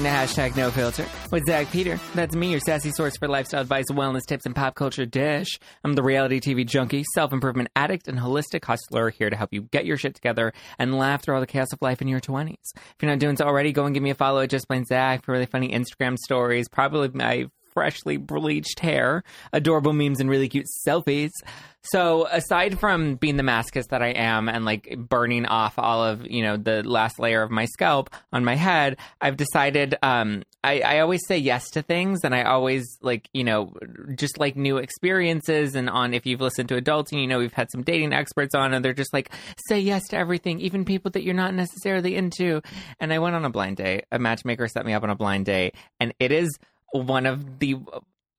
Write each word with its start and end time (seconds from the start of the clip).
Listening 0.00 0.14
to 0.14 0.32
hashtag 0.32 0.56
no 0.56 0.70
filter 0.70 1.04
with 1.30 1.44
Zach 1.44 1.70
Peter. 1.70 2.00
That's 2.14 2.34
me, 2.34 2.50
your 2.50 2.60
sassy 2.60 2.90
source 2.90 3.18
for 3.18 3.28
lifestyle 3.28 3.60
advice, 3.60 3.84
wellness 3.90 4.24
tips, 4.26 4.46
and 4.46 4.56
pop 4.56 4.74
culture 4.74 5.04
dish. 5.04 5.58
I'm 5.84 5.92
the 5.92 6.02
reality 6.02 6.40
TV 6.40 6.66
junkie, 6.66 7.04
self 7.14 7.34
improvement 7.34 7.68
addict, 7.76 8.08
and 8.08 8.18
holistic 8.18 8.64
hustler 8.64 9.10
here 9.10 9.28
to 9.28 9.36
help 9.36 9.52
you 9.52 9.60
get 9.60 9.84
your 9.84 9.98
shit 9.98 10.14
together 10.14 10.54
and 10.78 10.96
laugh 10.96 11.22
through 11.22 11.34
all 11.34 11.42
the 11.42 11.46
chaos 11.46 11.74
of 11.74 11.82
life 11.82 12.00
in 12.00 12.08
your 12.08 12.18
20s. 12.18 12.54
If 12.74 12.94
you're 13.02 13.10
not 13.10 13.18
doing 13.18 13.36
so 13.36 13.44
already, 13.44 13.72
go 13.72 13.84
and 13.84 13.92
give 13.92 14.02
me 14.02 14.08
a 14.08 14.14
follow 14.14 14.40
at 14.40 14.48
Just 14.48 14.68
Plain 14.68 14.86
Zach 14.86 15.22
for 15.22 15.32
really 15.32 15.44
funny 15.44 15.68
Instagram 15.68 16.16
stories, 16.16 16.66
probably 16.70 17.10
my 17.12 17.50
freshly 17.72 18.16
bleached 18.16 18.80
hair, 18.80 19.22
adorable 19.52 19.92
memes, 19.92 20.20
and 20.20 20.30
really 20.30 20.48
cute 20.48 20.66
selfies. 20.86 21.30
So 21.82 22.26
aside 22.26 22.78
from 22.78 23.14
being 23.14 23.36
the 23.36 23.42
masochist 23.42 23.88
that 23.88 24.02
I 24.02 24.08
am 24.08 24.48
and 24.48 24.66
like 24.66 24.96
burning 24.98 25.46
off 25.46 25.78
all 25.78 26.04
of 26.04 26.26
you 26.30 26.42
know 26.42 26.56
the 26.58 26.82
last 26.82 27.18
layer 27.18 27.42
of 27.42 27.50
my 27.50 27.64
scalp 27.64 28.10
on 28.32 28.44
my 28.44 28.54
head, 28.54 28.98
I've 29.20 29.38
decided 29.38 29.96
um, 30.02 30.42
I, 30.62 30.80
I 30.80 30.98
always 31.00 31.22
say 31.26 31.38
yes 31.38 31.70
to 31.70 31.82
things, 31.82 32.20
and 32.22 32.34
I 32.34 32.42
always 32.42 32.98
like 33.00 33.30
you 33.32 33.44
know 33.44 33.72
just 34.14 34.38
like 34.38 34.56
new 34.56 34.76
experiences. 34.76 35.74
And 35.74 35.88
on 35.88 36.12
if 36.12 36.26
you've 36.26 36.42
listened 36.42 36.68
to 36.68 36.76
adults 36.76 37.12
and 37.12 37.20
you 37.20 37.26
know 37.26 37.38
we've 37.38 37.52
had 37.52 37.70
some 37.70 37.82
dating 37.82 38.12
experts 38.12 38.54
on, 38.54 38.74
and 38.74 38.84
they're 38.84 38.92
just 38.92 39.14
like 39.14 39.30
say 39.68 39.80
yes 39.80 40.06
to 40.08 40.18
everything, 40.18 40.60
even 40.60 40.84
people 40.84 41.10
that 41.12 41.22
you're 41.22 41.34
not 41.34 41.54
necessarily 41.54 42.14
into. 42.14 42.60
And 43.00 43.10
I 43.10 43.20
went 43.20 43.36
on 43.36 43.44
a 43.46 43.50
blind 43.50 43.78
date. 43.78 44.04
A 44.12 44.18
matchmaker 44.18 44.68
set 44.68 44.84
me 44.84 44.92
up 44.92 45.02
on 45.02 45.10
a 45.10 45.16
blind 45.16 45.46
date, 45.46 45.74
and 45.98 46.12
it 46.20 46.30
is 46.30 46.58
one 46.92 47.26
of 47.26 47.58
the 47.58 47.78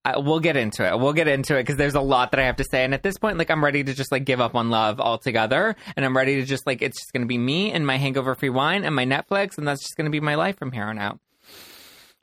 uh, 0.03 0.13
we'll 0.17 0.39
get 0.39 0.57
into 0.57 0.87
it. 0.87 0.99
We'll 0.99 1.13
get 1.13 1.27
into 1.27 1.55
it 1.57 1.63
because 1.63 1.77
there's 1.77 1.93
a 1.93 2.01
lot 2.01 2.31
that 2.31 2.39
I 2.39 2.45
have 2.45 2.55
to 2.55 2.63
say. 2.63 2.83
And 2.83 2.93
at 2.93 3.03
this 3.03 3.17
point, 3.17 3.37
like, 3.37 3.51
I'm 3.51 3.63
ready 3.63 3.83
to 3.83 3.93
just 3.93 4.11
like 4.11 4.25
give 4.25 4.41
up 4.41 4.55
on 4.55 4.69
love 4.69 4.99
altogether. 4.99 5.75
And 5.95 6.03
I'm 6.03 6.17
ready 6.17 6.35
to 6.37 6.45
just 6.45 6.65
like, 6.65 6.81
it's 6.81 6.99
just 6.99 7.13
going 7.13 7.21
to 7.21 7.27
be 7.27 7.37
me 7.37 7.71
and 7.71 7.85
my 7.85 7.97
hangover 7.97 8.33
free 8.33 8.49
wine 8.49 8.83
and 8.83 8.95
my 8.95 9.05
Netflix. 9.05 9.57
And 9.57 9.67
that's 9.67 9.81
just 9.81 9.95
going 9.97 10.05
to 10.05 10.11
be 10.11 10.19
my 10.19 10.35
life 10.35 10.57
from 10.57 10.71
here 10.71 10.85
on 10.85 10.97
out. 10.97 11.19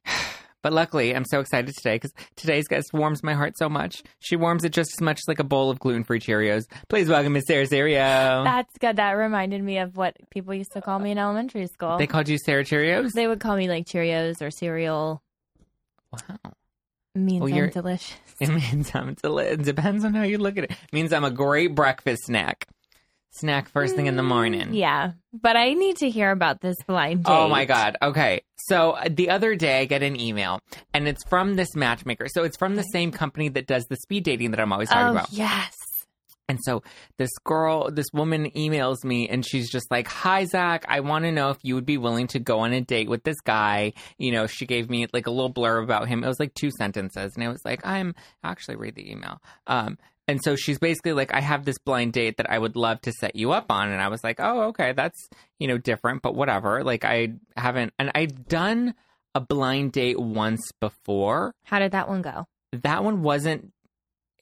But 0.60 0.72
luckily, 0.72 1.14
I'm 1.14 1.24
so 1.24 1.38
excited 1.38 1.72
today 1.76 1.94
because 1.94 2.12
today's 2.34 2.66
guest 2.66 2.92
warms 2.92 3.22
my 3.22 3.32
heart 3.34 3.56
so 3.56 3.68
much. 3.68 4.02
She 4.18 4.34
warms 4.34 4.64
it 4.64 4.72
just 4.72 4.90
as 4.92 5.00
much 5.00 5.18
as 5.18 5.28
like 5.28 5.38
a 5.38 5.44
bowl 5.44 5.70
of 5.70 5.78
gluten 5.78 6.02
free 6.02 6.18
Cheerios. 6.18 6.64
Please 6.88 7.08
welcome 7.08 7.32
Miss 7.32 7.44
Sarah 7.46 7.64
Serio. 7.64 8.42
That's 8.42 8.76
good. 8.78 8.96
That 8.96 9.12
reminded 9.12 9.62
me 9.62 9.78
of 9.78 9.96
what 9.96 10.16
people 10.30 10.52
used 10.52 10.72
to 10.72 10.80
call 10.80 10.98
me 10.98 11.12
in 11.12 11.16
elementary 11.16 11.68
school. 11.68 11.96
They 11.96 12.08
called 12.08 12.28
you 12.28 12.38
Sarah 12.38 12.64
Cheerios? 12.64 13.12
They 13.12 13.28
would 13.28 13.38
call 13.38 13.56
me 13.56 13.68
like 13.68 13.86
Cheerios 13.86 14.42
or 14.42 14.50
cereal. 14.50 15.22
Wow. 16.12 16.52
Means 17.14 17.42
Well, 17.42 17.52
I'm 17.54 17.70
delicious. 17.70 18.16
It 18.40 18.50
means 18.50 18.94
I'm 18.94 19.14
deli- 19.14 19.46
It 19.46 19.62
depends 19.62 20.04
on 20.04 20.14
how 20.14 20.22
you 20.22 20.38
look 20.38 20.56
at 20.58 20.64
it. 20.64 20.70
It 20.70 20.92
means 20.92 21.12
I'm 21.12 21.24
a 21.24 21.30
great 21.30 21.74
breakfast 21.74 22.26
snack. 22.26 22.66
Snack 23.30 23.68
first 23.68 23.94
thing 23.96 24.06
in 24.06 24.16
the 24.16 24.22
morning. 24.22 24.72
Yeah, 24.74 25.12
but 25.32 25.56
I 25.56 25.74
need 25.74 25.96
to 25.98 26.08
hear 26.10 26.30
about 26.30 26.60
this 26.60 26.76
blind 26.86 27.24
date. 27.24 27.32
Oh 27.32 27.48
my 27.48 27.64
God. 27.66 27.96
Okay. 28.02 28.40
So 28.56 28.92
uh, 28.92 29.08
the 29.10 29.30
other 29.30 29.54
day 29.54 29.80
I 29.80 29.84
get 29.84 30.02
an 30.02 30.18
email 30.18 30.60
and 30.94 31.06
it's 31.06 31.22
from 31.28 31.54
this 31.56 31.74
matchmaker. 31.76 32.26
So 32.28 32.42
it's 32.44 32.56
from 32.56 32.76
the 32.76 32.82
same 32.84 33.10
company 33.12 33.48
that 33.50 33.66
does 33.66 33.84
the 33.88 33.96
speed 33.96 34.24
dating 34.24 34.52
that 34.52 34.60
I'm 34.60 34.72
always 34.72 34.88
talking 34.88 35.08
Oh 35.08 35.10
about. 35.12 35.32
yes. 35.32 35.76
And 36.48 36.58
so 36.62 36.82
this 37.18 37.30
girl, 37.44 37.90
this 37.90 38.06
woman 38.12 38.50
emails 38.56 39.04
me 39.04 39.28
and 39.28 39.44
she's 39.44 39.70
just 39.70 39.90
like, 39.90 40.08
Hi, 40.08 40.46
Zach. 40.46 40.84
I 40.88 41.00
want 41.00 41.24
to 41.24 41.32
know 41.32 41.50
if 41.50 41.58
you 41.62 41.74
would 41.74 41.86
be 41.86 41.98
willing 41.98 42.26
to 42.28 42.38
go 42.38 42.60
on 42.60 42.72
a 42.72 42.80
date 42.80 43.08
with 43.08 43.22
this 43.22 43.40
guy. 43.44 43.92
You 44.16 44.32
know, 44.32 44.46
she 44.46 44.64
gave 44.64 44.88
me 44.88 45.06
like 45.12 45.26
a 45.26 45.30
little 45.30 45.52
blurb 45.52 45.84
about 45.84 46.08
him. 46.08 46.24
It 46.24 46.28
was 46.28 46.40
like 46.40 46.54
two 46.54 46.70
sentences. 46.78 47.32
And 47.34 47.44
it 47.44 47.48
was 47.48 47.64
like, 47.64 47.86
I'm 47.86 48.14
actually 48.42 48.76
read 48.76 48.94
the 48.94 49.10
email. 49.10 49.42
Um, 49.66 49.98
and 50.28 50.44
so 50.44 50.56
she's 50.56 50.78
basically 50.78 51.14
like, 51.14 51.32
I 51.32 51.40
have 51.40 51.64
this 51.64 51.78
blind 51.78 52.12
date 52.12 52.36
that 52.36 52.50
I 52.50 52.58
would 52.58 52.76
love 52.76 53.00
to 53.02 53.12
set 53.12 53.34
you 53.34 53.52
up 53.52 53.72
on. 53.72 53.90
And 53.90 54.00
I 54.00 54.08
was 54.08 54.22
like, 54.22 54.36
oh, 54.40 54.64
okay, 54.68 54.92
that's, 54.92 55.28
you 55.58 55.66
know, 55.66 55.78
different, 55.78 56.20
but 56.20 56.34
whatever. 56.34 56.84
Like, 56.84 57.04
I 57.04 57.32
haven't, 57.56 57.94
and 57.98 58.10
I'd 58.14 58.46
done 58.46 58.94
a 59.34 59.40
blind 59.40 59.92
date 59.92 60.20
once 60.20 60.70
before. 60.80 61.54
How 61.64 61.78
did 61.78 61.92
that 61.92 62.08
one 62.08 62.20
go? 62.20 62.46
That 62.72 63.04
one 63.04 63.22
wasn't, 63.22 63.72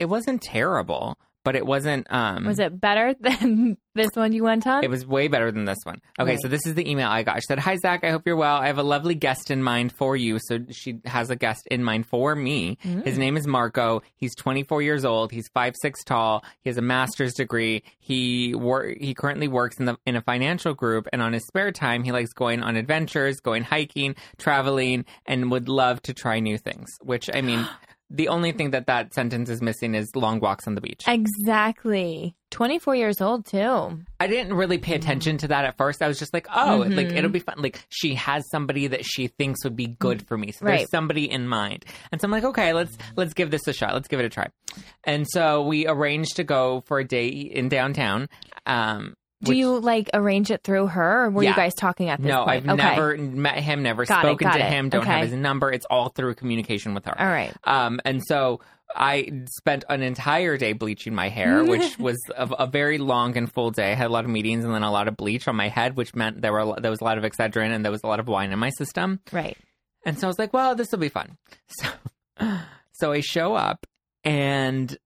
it 0.01 0.07
wasn't 0.07 0.43
terrible, 0.43 1.19
but 1.47 1.55
it 1.55 1.65
wasn't, 1.65 2.07
um, 2.11 2.45
Was 2.45 2.59
it 2.59 2.81
better 2.81 3.15
than 3.21 3.77
this 3.95 4.11
one 4.15 4.33
you 4.33 4.43
went 4.43 4.67
on? 4.67 4.83
it 4.83 4.91
was 4.91 5.07
way 5.07 5.29
better 5.29 5.53
than 5.53 5.65
this 5.65 5.79
one. 5.85 6.01
Okay, 6.21 6.33
Right. 6.33 6.41
so 6.43 6.49
this 6.49 6.67
is 6.67 6.75
the 6.75 6.91
email 6.91 7.09
I 7.09 7.23
got. 7.23 7.37
She 7.37 7.43
said, 7.47 7.61
Hi, 7.61 7.77
Zach. 7.77 8.03
I 8.03 8.11
hope 8.11 8.25
you're 8.27 8.35
well. 8.37 8.57
I 8.57 8.67
have 8.67 8.79
a 8.79 8.83
lovely 8.83 9.15
guest 9.15 9.53
in 9.53 9.63
mind 9.63 9.93
for 9.93 10.17
you. 10.17 10.39
So 10.49 10.59
she 10.73 10.99
has 11.05 11.31
a 11.31 11.37
guest 11.37 11.63
in 11.71 11.85
mind 11.85 12.07
for 12.07 12.35
me. 12.35 12.79
His 12.83 13.17
name 13.17 13.37
is 13.37 13.47
Marco. 13.47 14.03
He's 14.17 14.35
24 14.35 14.83
years 14.83 15.05
old. 15.05 15.31
He's 15.31 15.49
five 15.55 15.75
six 15.81 16.03
tall. 16.03 16.45
He 16.63 16.69
has 16.69 16.79
a 16.79 16.83
master's 16.83 17.33
degree. 17.35 17.85
He 18.01 18.53
wor- 18.55 18.93
he 19.01 19.15
currently 19.15 19.47
works 19.47 19.79
in 19.79 19.85
the 19.87 19.97
in 20.05 20.17
a 20.17 20.21
financial 20.23 20.75
group, 20.75 21.07
and 21.13 21.23
on 21.23 21.33
his 21.33 21.47
spare 21.47 21.71
time, 21.71 22.03
he 22.03 22.11
likes 22.11 22.33
going 22.33 22.63
on 22.65 22.75
adventures, 22.75 23.39
going 23.41 23.63
hiking, 23.63 24.17
traveling, 24.37 25.05
and 25.27 25.51
would 25.53 25.69
love 25.69 26.03
to 26.03 26.13
try 26.13 26.41
new 26.41 26.59
things. 26.59 26.91
Which 27.03 27.31
I 27.33 27.41
mean, 27.41 27.67
the 28.11 28.29
only 28.29 28.53
thing 28.53 28.71
that 28.71 28.87
that 28.87 29.13
sentence 29.15 29.51
is 29.51 29.61
missing 29.61 29.95
is 29.95 30.09
long 30.15 30.39
walks 30.41 30.67
on 30.67 30.75
the 30.75 30.81
beach. 30.81 31.03
exactly. 31.07 32.35
24 32.53 32.95
years 32.95 33.21
old 33.21 33.45
too. 33.45 33.99
I 34.21 34.27
didn't 34.29 34.55
really 34.55 34.79
pay 34.79 34.95
attention 34.95 35.37
to 35.39 35.49
that 35.49 35.65
at 35.65 35.77
first. 35.77 36.01
I 36.01 36.09
was 36.09 36.19
just 36.19 36.33
like, 36.33 36.47
oh, 36.55 36.85
Mm-hmm. 36.85 36.93
like 36.95 37.07
it'll 37.09 37.31
be 37.31 37.41
fun. 37.41 37.57
Like 37.59 37.85
she 37.89 38.15
has 38.15 38.49
somebody 38.51 38.87
that 38.87 39.05
she 39.05 39.27
thinks 39.27 39.65
would 39.65 39.75
be 39.77 39.89
good 39.89 40.27
for 40.29 40.39
me. 40.39 40.53
So 40.53 40.65
Right. 40.65 40.79
there's 40.79 40.91
somebody 40.91 41.29
in 41.31 41.49
mind. 41.49 41.85
And 42.13 42.21
so 42.21 42.27
I'm 42.27 42.31
like, 42.31 42.45
okay, 42.45 42.73
let's 42.73 42.97
let's 43.17 43.35
give 43.35 43.51
this 43.51 43.67
a 43.67 43.73
shot. 43.73 43.95
Let's 43.95 44.09
give 44.09 44.21
it 44.21 44.27
a 44.27 44.29
try. 44.31 44.47
And 45.05 45.27
so 45.29 45.63
we 45.63 45.87
arranged 45.89 46.37
to 46.37 46.45
go 46.45 46.83
for 46.87 46.99
a 47.01 47.05
date 47.05 47.51
in 47.53 47.69
downtown. 47.69 48.29
Um 48.65 49.15
Do 49.43 49.51
which- 49.51 49.59
you 49.59 49.79
like 49.81 50.09
arrange 50.15 50.51
it 50.51 50.63
through 50.65 50.87
her, 50.89 51.25
or 51.27 51.31
were 51.31 51.43
Yeah. 51.43 51.51
you 51.51 51.57
guys 51.57 51.75
talking 51.75 52.09
at 52.09 52.21
this 52.21 52.29
No, 52.29 52.45
point? 52.45 52.69
I've 52.69 52.79
okay. 52.81 52.95
never 52.97 53.17
met 53.19 53.59
him, 53.59 53.83
never 53.83 54.05
Got 54.07 54.23
spoken 54.23 54.47
got 54.49 54.55
to 54.55 54.65
it. 54.67 54.71
him, 54.71 54.89
don't 54.89 55.03
Okay. 55.03 55.11
have 55.11 55.29
his 55.29 55.35
number. 55.35 55.71
It's 55.71 55.85
all 55.91 56.09
through 56.09 56.35
communication 56.37 56.95
with 56.95 57.05
her. 57.05 57.21
All 57.21 57.27
right. 57.27 57.53
Um, 57.65 58.01
and 58.07 58.23
so 58.27 58.61
I 58.95 59.45
spent 59.59 59.85
an 59.91 60.03
entire 60.03 60.57
day 60.57 60.73
bleaching 60.73 61.15
my 61.15 61.29
hair, 61.29 61.65
which 61.65 61.99
was 61.99 62.17
a, 62.37 62.47
a 62.61 62.67
very 62.67 62.97
long 62.99 63.37
and 63.37 63.53
full 63.53 63.71
day. 63.73 63.93
I 63.93 63.95
had 63.95 64.07
a 64.07 64.13
lot 64.13 64.25
of 64.25 64.31
meetings 64.31 64.65
and 64.65 64.73
then 64.73 64.83
a 64.83 64.91
lot 64.93 65.07
of 65.07 65.17
bleach 65.19 65.47
on 65.49 65.57
my 65.57 65.69
head, 65.69 65.97
which 65.97 66.15
meant 66.15 66.41
there 66.41 66.53
were 66.53 66.81
there 66.81 66.91
was 66.91 67.01
a 67.01 67.05
lot 67.05 67.19
of 67.19 67.25
Excedrin 67.25 67.73
and 67.73 67.85
there 67.85 67.93
was 67.93 68.03
a 68.05 68.07
lot 68.07 68.21
of 68.21 68.29
wine 68.29 68.53
in 68.53 68.59
my 68.59 68.71
system. 68.71 69.21
Right. 69.33 69.59
And 70.07 70.19
so 70.19 70.27
I 70.27 70.29
was 70.29 70.39
like, 70.39 70.53
well, 70.55 70.75
this 70.77 70.89
will 70.93 70.99
be 71.01 71.09
fun. 71.11 71.37
So, 72.39 72.59
so 72.93 73.13
I 73.13 73.21
show 73.21 73.55
up 73.55 73.87
and 74.25 74.97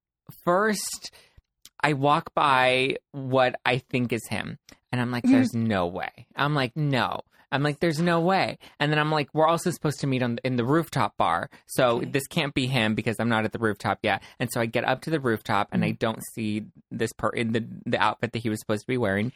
first 0.45 1.11
I 1.83 1.93
walk 1.95 2.35
by 2.35 2.97
what 3.13 3.55
I 3.65 3.79
think 3.79 4.13
is 4.13 4.27
him. 4.29 4.59
And 4.93 5.01
I'm 5.01 5.11
like, 5.11 5.25
there's 5.25 5.55
no 5.55 5.87
way. 5.87 6.27
I'm 6.37 6.55
like, 6.55 6.77
no. 6.77 7.21
I'm 7.53 7.63
like, 7.65 7.81
there's 7.81 8.01
no 8.01 8.21
way. 8.21 8.59
And 8.79 8.93
then 8.93 8.99
I'm 9.01 9.11
like, 9.11 9.29
we're 9.33 9.47
also 9.47 9.71
supposed 9.71 9.99
to 10.01 10.07
meet 10.07 10.23
on 10.23 10.39
in 10.45 10.55
the 10.57 10.65
rooftop 10.65 11.17
bar. 11.17 11.51
So 11.67 11.97
Okay. 11.97 12.07
this 12.07 12.27
can't 12.29 12.55
be 12.55 12.67
him 12.69 12.95
because 12.95 13.19
I'm 13.19 13.29
not 13.29 13.45
at 13.45 13.53
the 13.53 13.59
rooftop 13.59 13.99
yet. 14.03 14.23
And 14.39 14.49
so 14.53 14.61
I 14.61 14.67
get 14.67 14.85
up 14.85 15.01
to 15.03 15.11
the 15.11 15.19
rooftop 15.21 15.69
and 15.73 15.83
Mm-hmm. 15.83 15.89
I 15.89 15.93
don't 15.93 16.23
see 16.35 16.67
this 16.93 17.13
part 17.13 17.37
in 17.37 17.53
the 17.53 17.65
the 17.87 17.99
outfit 17.99 18.33
that 18.33 18.39
he 18.41 18.51
was 18.51 18.61
supposed 18.61 18.83
to 18.83 18.87
be 18.87 18.99
wearing. 18.99 19.33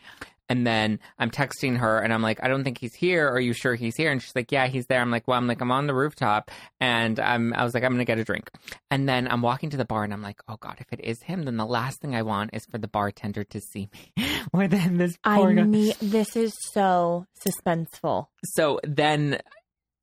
And 0.49 0.67
then 0.67 1.01
I'm 1.19 1.31
texting 1.31 1.79
her 1.79 1.99
and 1.99 2.13
I'm 2.13 2.23
like, 2.23 2.43
I 2.43 2.49
don't 2.49 2.65
think 2.65 2.79
he's 2.79 2.95
here. 2.95 3.29
Are 3.29 3.41
you 3.41 3.53
sure 3.53 3.75
he's 3.75 3.97
here? 3.97 4.13
And 4.13 4.21
she's 4.21 4.35
like, 4.37 4.53
Yeah, 4.53 4.67
he's 4.67 4.87
there. 4.87 5.01
I'm 5.01 5.11
like, 5.11 5.27
Well, 5.27 5.39
I'm 5.39 5.47
like, 5.47 5.61
I'm 5.61 5.71
on 5.71 5.87
the 5.87 5.95
rooftop. 5.95 6.51
And 6.81 7.19
I'm, 7.19 7.55
I 7.55 7.65
was 7.65 7.75
like, 7.75 7.83
I'm 7.83 7.91
going 7.93 7.99
to 7.99 8.05
get 8.05 8.19
a 8.19 8.25
drink. 8.25 8.51
And 8.91 9.09
then 9.09 9.27
I'm 9.29 9.43
walking 9.43 9.71
to 9.71 9.77
the 9.77 9.85
bar 9.85 10.05
and 10.05 10.13
I'm 10.13 10.23
like, 10.23 10.41
Oh 10.49 10.57
God, 10.61 10.77
if 10.81 10.93
it 10.93 11.01
is 11.03 11.23
him, 11.23 11.45
then 11.45 11.57
the 11.57 11.67
last 11.67 12.01
thing 12.01 12.15
I 12.15 12.23
want 12.23 12.51
is 12.53 12.67
for 12.67 12.79
the 12.79 12.89
bartender 12.89 13.45
to 13.45 13.61
see 13.61 13.89
me 14.17 14.27
more 14.53 14.69
than 14.69 14.99
this 14.99 15.17
I 15.25 15.45
need. 15.45 15.97
This 16.01 16.37
is 16.37 16.53
so 16.73 17.27
suspenseful. 17.45 18.27
So 18.45 18.81
then, 18.85 19.41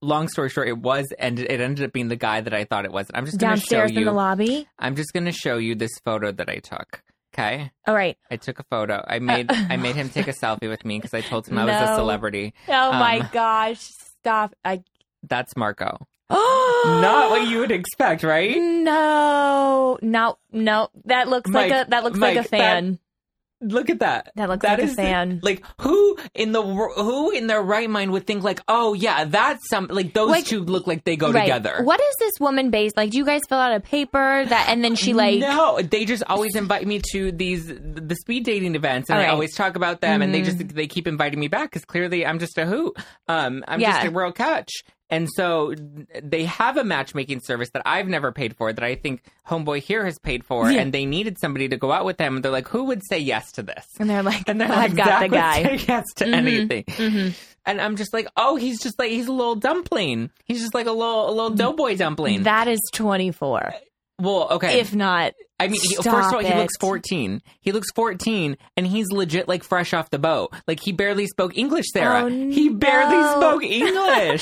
long 0.02 0.28
story 0.28 0.50
short, 0.50 0.68
it 0.68 0.78
was, 0.78 1.06
and 1.20 1.40
it 1.40 1.62
ended 1.62 1.86
up 1.86 1.94
being 1.94 2.08
the 2.08 2.16
guy 2.16 2.42
that 2.42 2.54
I 2.54 2.66
thought 2.66 2.86
it 2.86 2.92
was. 2.92 3.08
I'm 3.14 3.26
just 3.26 3.40
going 3.40 3.54
to 3.54 3.60
show 3.60 3.78
Downstairs 3.78 3.98
in 3.98 4.06
the 4.06 4.12
lobby. 4.12 4.68
I'm 4.80 4.96
just 4.96 5.14
going 5.14 5.26
to 5.26 5.32
show 5.32 5.58
you 5.58 5.76
this 5.76 5.92
photo 6.04 6.32
that 6.32 6.50
I 6.50 6.58
took. 6.58 7.04
Okay. 7.33 7.72
All 7.88 7.95
right. 7.95 8.18
I 8.30 8.36
took 8.38 8.60
a 8.60 8.63
photo. 8.63 9.04
I 9.07 9.19
made 9.19 9.50
I 9.51 9.78
made 9.78 9.95
him 9.95 10.10
take 10.10 10.28
a 10.28 10.33
selfie 10.33 10.68
with 10.69 10.83
me 10.83 10.98
because 10.98 11.13
I 11.13 11.22
told 11.22 11.48
him 11.48 11.57
I 11.57 11.66
was 11.66 11.75
a 11.89 11.95
celebrity. 11.95 12.54
Oh 12.68 12.92
my 12.92 13.19
Um, 13.19 13.30
gosh! 13.31 13.80
Stop. 13.80 14.54
I. 14.66 14.83
That's 15.24 15.56
Marco. 15.56 16.06
Not 16.31 17.30
what 17.30 17.48
you 17.48 17.60
would 17.60 17.72
expect, 17.72 18.24
right? 18.24 18.57
No, 18.60 19.98
no, 20.01 20.38
no. 20.51 20.89
That 21.06 21.28
looks 21.30 21.50
Mike, 21.50 21.72
like 21.72 21.88
a 21.88 21.89
that 21.89 22.04
looks 22.04 22.19
like 22.19 22.38
a 22.38 22.44
fan. 22.44 23.00
Look 23.62 23.90
at 23.90 24.00
that. 24.00 24.31
That 24.36 24.50
looks 24.50 24.63
like 24.63 24.80
a 24.80 24.84
is- 24.84 24.96
fan. 24.96 25.40
Like 25.44 25.63
who 25.80 26.18
in 26.34 26.52
the 26.52 26.62
who 26.63 27.30
in 27.31 27.48
their 27.48 27.62
right 27.62 27.90
mind 27.90 28.12
would 28.12 28.25
think 28.25 28.44
like, 28.44 28.60
oh 28.68 28.94
yeah, 28.94 29.25
that's 29.25 29.69
some 29.69 29.88
like 29.88 30.13
those 30.13 30.30
Like- 30.30 30.46
two 30.46 30.63
look 30.63 30.88
like 30.88 31.04
they 31.04 31.16
go 31.16 31.31
right. 31.31 31.42
together. 31.42 31.84
What 31.84 32.00
is 32.02 32.16
this 32.19 32.34
woman 32.40 32.72
based? 32.72 32.98
Like, 32.98 33.12
do 33.12 33.18
you 33.18 33.25
guys 33.25 33.42
fill 33.48 33.60
out 33.60 33.74
a 33.75 33.80
paper 33.80 34.44
that, 34.46 34.68
and 34.69 34.84
then 34.84 34.96
she 34.96 35.13
like? 35.13 35.40
no, 35.40 35.80
they 35.81 36.06
just 36.06 36.24
always 36.28 36.56
invite 36.56 36.86
me 36.88 37.02
to 37.12 37.31
these 37.31 37.68
the 37.68 38.16
speed 38.19 38.46
dating 38.46 38.75
events, 38.75 39.10
and 39.10 39.18
All 39.18 39.24
I 39.24 39.28
right. 39.28 39.34
always 39.34 39.54
talk 39.56 39.75
about 39.75 40.02
them, 40.02 40.22
and 40.22 40.34
they 40.34 40.42
just 40.42 40.58
they 40.69 40.88
keep 40.88 41.08
inviting 41.08 41.40
me 41.40 41.48
back 41.48 41.69
because 41.72 41.86
clearly 41.86 42.25
I'm 42.25 42.40
just 42.40 42.58
a 42.58 42.66
hoot. 42.66 42.98
Um, 43.28 43.63
I'm 43.68 43.80
just 43.80 44.06
a 44.06 44.10
real 44.12 44.31
catch, 44.31 44.72
and 45.12 45.28
so 45.36 45.75
they 46.24 46.46
have 46.46 46.78
a 46.78 46.84
matchmaking 46.84 47.42
service 47.42 47.69
that 47.72 47.84
I've 47.86 48.08
never 48.08 48.31
paid 48.31 48.56
for 48.56 48.74
that 48.74 48.84
I 48.84 48.96
think 48.96 49.24
Homeboy 49.48 49.80
here 49.81 50.06
has 50.06 50.18
paid 50.18 50.44
for, 50.46 50.72
Yeah. 50.72 50.80
and 50.80 50.94
they 50.94 51.06
needed 51.06 51.38
somebody 51.40 51.68
to 51.69 51.78
go 51.78 51.92
out 51.92 52.06
with 52.06 52.18
them, 52.18 52.38
and 52.38 52.44
they're 52.46 52.52
like, 52.52 52.69
who 52.69 52.86
would 52.86 53.02
say 53.08 53.19
yes 53.19 53.52
to 53.54 53.62
this? 53.63 53.86
And 54.00 54.10
they're 54.10 54.24
like, 54.24 54.48
And 54.48 54.60
they're 54.60 54.72
I've 54.72 54.94
like, 54.94 54.96
got 54.96 55.08
Zach 55.08 55.19
the 55.19 55.28
would 55.28 55.38
guy. 55.38 55.63
say 55.63 55.86
yes 55.88 56.06
to 56.16 56.25
mm-hmm. 56.25 56.34
anything. 56.34 56.84
Mm-hmm. 56.86 57.30
and 57.66 57.81
I'm 57.81 57.96
just 57.98 58.13
like, 58.13 58.28
oh, 58.38 58.56
he's 58.56 58.81
just 58.81 58.98
like 58.98 59.12
he's 59.12 59.28
a 59.28 59.34
little 59.34 59.56
dumpling. 59.56 60.30
He's 60.46 60.62
just 60.62 60.74
like 60.74 60.88
a 60.88 60.92
little 60.92 61.30
a 61.30 61.31
little 61.31 61.50
mm-hmm. 61.50 61.58
doughboy 61.58 61.98
dumpling. 61.98 62.44
That 62.44 62.68
is 62.68 62.80
24. 62.94 63.74
Well, 64.22 64.48
okay. 64.52 64.80
If 64.80 64.94
not, 64.94 65.34
I 65.60 65.68
mean, 65.68 65.80
he, 65.82 65.96
first 65.96 66.08
of 66.08 66.34
all, 66.34 66.40
he 66.40 66.48
it. 66.48 66.58
looks 66.58 66.76
14. 66.80 67.42
He 67.62 67.72
looks 67.72 67.88
14, 67.94 68.58
and 68.78 68.88
he's 68.88 69.12
legit 69.12 69.48
like 69.48 69.64
fresh 69.64 69.94
off 69.94 70.10
the 70.10 70.20
boat. 70.20 70.54
Like 70.68 70.80
he 70.80 70.92
barely 70.92 71.28
spoke 71.28 71.58
English, 71.58 71.86
Sarah. 71.94 72.24
Oh, 72.24 72.28
he 72.30 72.70
barely 72.70 73.22
spoke 73.38 73.64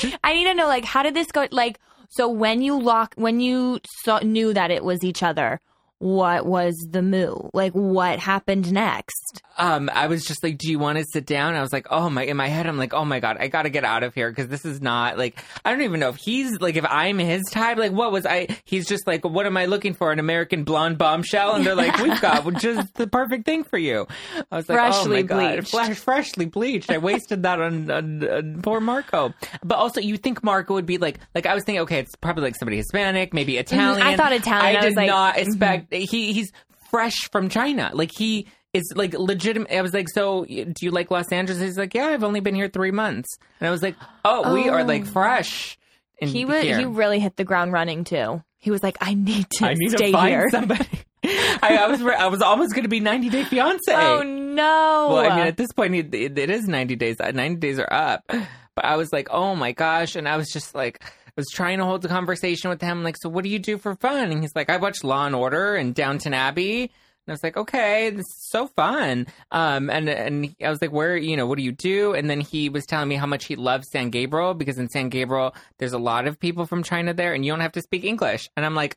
English. 0.02 0.16
I 0.24 0.32
need 0.34 0.44
to 0.44 0.54
know 0.54 0.66
like 0.66 0.84
how 0.84 1.02
did 1.02 1.14
this 1.14 1.30
go 1.30 1.46
like 1.50 1.78
so 2.08 2.28
when 2.28 2.62
you 2.62 2.80
lock 2.80 3.14
when 3.16 3.40
you 3.40 3.80
saw, 4.04 4.18
knew 4.20 4.52
that 4.54 4.70
it 4.70 4.82
was 4.82 5.04
each 5.04 5.22
other, 5.22 5.60
what 6.00 6.44
was 6.46 6.74
the 6.90 7.02
move? 7.02 7.50
Like 7.54 7.72
what 7.72 8.18
happened 8.18 8.72
next? 8.72 9.42
um, 9.60 9.90
I 9.92 10.06
was 10.06 10.24
just 10.24 10.42
like, 10.42 10.56
"Do 10.56 10.70
you 10.70 10.78
want 10.78 10.98
to 10.98 11.04
sit 11.12 11.26
down?" 11.26 11.54
I 11.54 11.60
was 11.60 11.72
like, 11.72 11.86
"Oh 11.90 12.08
my!" 12.08 12.22
In 12.22 12.36
my 12.36 12.48
head, 12.48 12.66
I'm 12.66 12.78
like, 12.78 12.94
"Oh 12.94 13.04
my 13.04 13.20
god, 13.20 13.36
I 13.38 13.48
got 13.48 13.62
to 13.62 13.70
get 13.70 13.84
out 13.84 14.02
of 14.02 14.14
here 14.14 14.30
because 14.30 14.48
this 14.48 14.64
is 14.64 14.80
not 14.80 15.18
like 15.18 15.38
I 15.64 15.70
don't 15.70 15.82
even 15.82 16.00
know 16.00 16.08
if 16.08 16.16
he's 16.16 16.60
like 16.60 16.76
if 16.76 16.86
I'm 16.88 17.18
his 17.18 17.42
type. 17.50 17.76
Like, 17.76 17.92
what 17.92 18.10
was 18.10 18.24
I? 18.24 18.48
He's 18.64 18.88
just 18.88 19.06
like, 19.06 19.22
what 19.24 19.44
am 19.44 19.58
I 19.58 19.66
looking 19.66 19.92
for? 19.92 20.12
An 20.12 20.18
American 20.18 20.64
blonde 20.64 20.96
bombshell? 20.96 21.54
And 21.54 21.66
they're 21.66 21.74
like, 21.74 21.98
we've 21.98 22.20
got 22.22 22.50
just 22.54 22.94
the 22.94 23.06
perfect 23.06 23.44
thing 23.44 23.64
for 23.64 23.76
you. 23.76 24.06
I 24.50 24.56
was 24.56 24.68
like, 24.68 24.78
oh 24.78 24.82
my 24.82 24.90
Freshly 24.90 25.22
god, 25.24 25.54
bleached. 25.56 25.70
Flash, 25.70 25.98
freshly 25.98 26.46
bleached. 26.46 26.90
I 26.90 26.98
wasted 26.98 27.42
that 27.42 27.60
on, 27.60 27.90
on, 27.90 28.28
on 28.28 28.62
poor 28.62 28.80
Marco. 28.80 29.34
But 29.62 29.76
also, 29.76 30.00
you 30.00 30.16
think 30.16 30.42
Marco 30.42 30.72
would 30.72 30.86
be 30.86 30.96
like, 30.96 31.20
like 31.34 31.44
I 31.44 31.54
was 31.54 31.64
thinking, 31.64 31.82
okay, 31.82 31.98
it's 31.98 32.16
probably 32.16 32.44
like 32.44 32.56
somebody 32.56 32.78
Hispanic, 32.78 33.34
maybe 33.34 33.58
Italian. 33.58 34.06
I 34.06 34.16
thought 34.16 34.32
Italian. 34.32 34.76
I 34.76 34.78
I 34.78 34.80
did 34.80 34.86
was 34.86 34.94
like, 34.94 35.08
not 35.08 35.34
mhm. 35.34 35.46
expect 35.46 35.89
he 35.90 36.32
he's 36.32 36.52
fresh 36.90 37.28
from 37.30 37.48
China. 37.48 37.90
Like 37.94 38.10
he 38.16 38.46
is 38.72 38.92
like 38.94 39.14
legitimate. 39.14 39.72
I 39.76 39.82
was 39.82 39.92
like, 39.94 40.08
so 40.08 40.44
do 40.44 40.74
you 40.80 40.90
like 40.90 41.10
Los 41.10 41.30
Angeles? 41.32 41.60
He's 41.60 41.78
like, 41.78 41.94
yeah, 41.94 42.06
I've 42.06 42.24
only 42.24 42.40
been 42.40 42.54
here 42.54 42.68
three 42.68 42.90
months, 42.92 43.28
and 43.60 43.68
I 43.68 43.70
was 43.70 43.82
like, 43.82 43.96
oh, 44.24 44.54
we 44.54 44.68
are 44.68 44.84
like 44.84 45.06
fresh. 45.06 45.76
In 46.18 46.28
He 46.28 46.44
was 46.44 46.62
here. 46.62 46.78
he 46.78 46.84
really 46.84 47.18
hit 47.18 47.36
the 47.36 47.44
ground 47.44 47.72
running 47.72 48.04
too. 48.04 48.42
He 48.58 48.70
was 48.70 48.82
like, 48.82 48.98
I 49.00 49.14
need 49.14 49.46
to 49.58 49.66
I 49.66 49.74
need 49.74 49.90
stay 49.92 50.12
to 50.12 50.20
here. 50.20 50.48
somebody. 50.50 50.86
I, 51.24 51.78
I 51.82 51.86
was 51.88 52.02
I 52.02 52.26
was 52.28 52.42
almost 52.42 52.72
going 52.74 52.82
to 52.84 52.88
be 52.88 53.00
90 53.00 53.28
Day 53.30 53.44
Fiance. 53.44 53.80
Oh 53.92 54.22
no! 54.22 55.08
Well, 55.12 55.30
I 55.30 55.36
mean, 55.36 55.46
at 55.46 55.56
this 55.56 55.72
point, 55.72 55.94
it, 55.94 56.14
it 56.14 56.50
is 56.50 56.66
90 56.66 56.96
days. 56.96 57.16
Uh, 57.20 57.30
90 57.30 57.56
days 57.56 57.78
are 57.78 57.90
up. 57.92 58.22
But 58.28 58.84
I 58.84 58.96
was 58.96 59.12
like, 59.12 59.28
oh 59.30 59.54
my 59.56 59.72
gosh. 59.72 60.14
And 60.14 60.28
I 60.28 60.36
was 60.36 60.48
just 60.50 60.74
like, 60.74 61.02
was 61.36 61.48
trying 61.48 61.78
to 61.78 61.84
hold 61.84 62.02
the 62.02 62.08
conversation 62.08 62.70
with 62.70 62.80
him. 62.80 63.02
Like, 63.02 63.16
so 63.20 63.28
what 63.28 63.44
do 63.44 63.50
you 63.50 63.58
do 63.58 63.78
for 63.78 63.94
fun? 63.94 64.30
And 64.30 64.42
he's 64.42 64.54
like, 64.54 64.70
I 64.70 64.76
watch 64.76 65.04
Law 65.04 65.26
and 65.26 65.34
Order 65.34 65.74
and 65.74 65.94
Downton 65.94 66.34
Abbey. 66.34 66.82
And 66.82 67.32
I 67.32 67.32
was 67.32 67.42
like, 67.42 67.56
okay, 67.56 68.10
this 68.10 68.26
is 68.26 68.48
so 68.50 68.66
fun. 68.68 69.26
Um, 69.50 69.90
and 69.90 70.08
and 70.08 70.54
I 70.64 70.70
was 70.70 70.80
like, 70.80 70.92
where, 70.92 71.16
you 71.16 71.36
know, 71.36 71.46
what 71.46 71.58
do 71.58 71.64
you 71.64 71.72
do? 71.72 72.14
And 72.14 72.30
then 72.30 72.40
he 72.40 72.68
was 72.68 72.86
telling 72.86 73.08
me 73.08 73.16
how 73.16 73.26
much 73.26 73.44
he 73.44 73.56
loves 73.56 73.88
San 73.92 74.10
Gabriel 74.10 74.54
because 74.54 74.78
in 74.78 74.88
San 74.88 75.10
Gabriel, 75.10 75.54
there's 75.78 75.92
a 75.92 75.98
lot 75.98 76.26
of 76.26 76.40
people 76.40 76.66
from 76.66 76.82
China 76.82 77.12
there, 77.12 77.34
and 77.34 77.44
you 77.44 77.52
don't 77.52 77.60
have 77.60 77.72
to 77.72 77.82
speak 77.82 78.04
English. 78.04 78.48
And 78.56 78.64
I'm 78.64 78.74
like, 78.74 78.96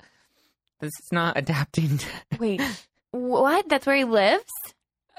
this 0.80 0.92
is 1.00 1.12
not 1.12 1.38
adapting. 1.38 2.00
Wait, 2.40 2.62
what? 3.12 3.68
That's 3.68 3.86
where 3.86 3.96
he 3.98 4.06
lives? 4.06 4.52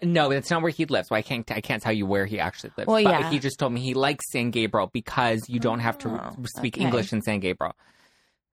No, 0.02 0.29
that's 0.29 0.50
not 0.50 0.62
where 0.62 0.70
he 0.70 0.87
lives. 0.87 1.08
So 1.08 1.14
I 1.14 1.23
can't. 1.23 1.49
I 1.50 1.61
can't 1.61 1.82
tell 1.82 1.93
you 1.93 2.06
where 2.06 2.26
he 2.26 2.41
actually 2.41 2.73
lives. 2.76 2.88
Well, 2.88 3.02
but 3.02 3.11
yeah. 3.11 3.31
he 3.31 3.38
just 3.38 3.58
told 3.58 3.73
me 3.73 3.81
he 3.81 3.94
likes 3.94 4.25
San 4.32 4.50
Gabriel 4.50 4.91
because 4.93 5.43
you 5.49 5.61
don't 5.61 5.81
have 5.81 5.99
to 5.99 6.08
Oh, 6.08 6.44
speak 6.56 6.76
okay. 6.76 6.85
English 6.85 7.12
in 7.12 7.23
San 7.23 7.41
Gabriel. 7.41 7.75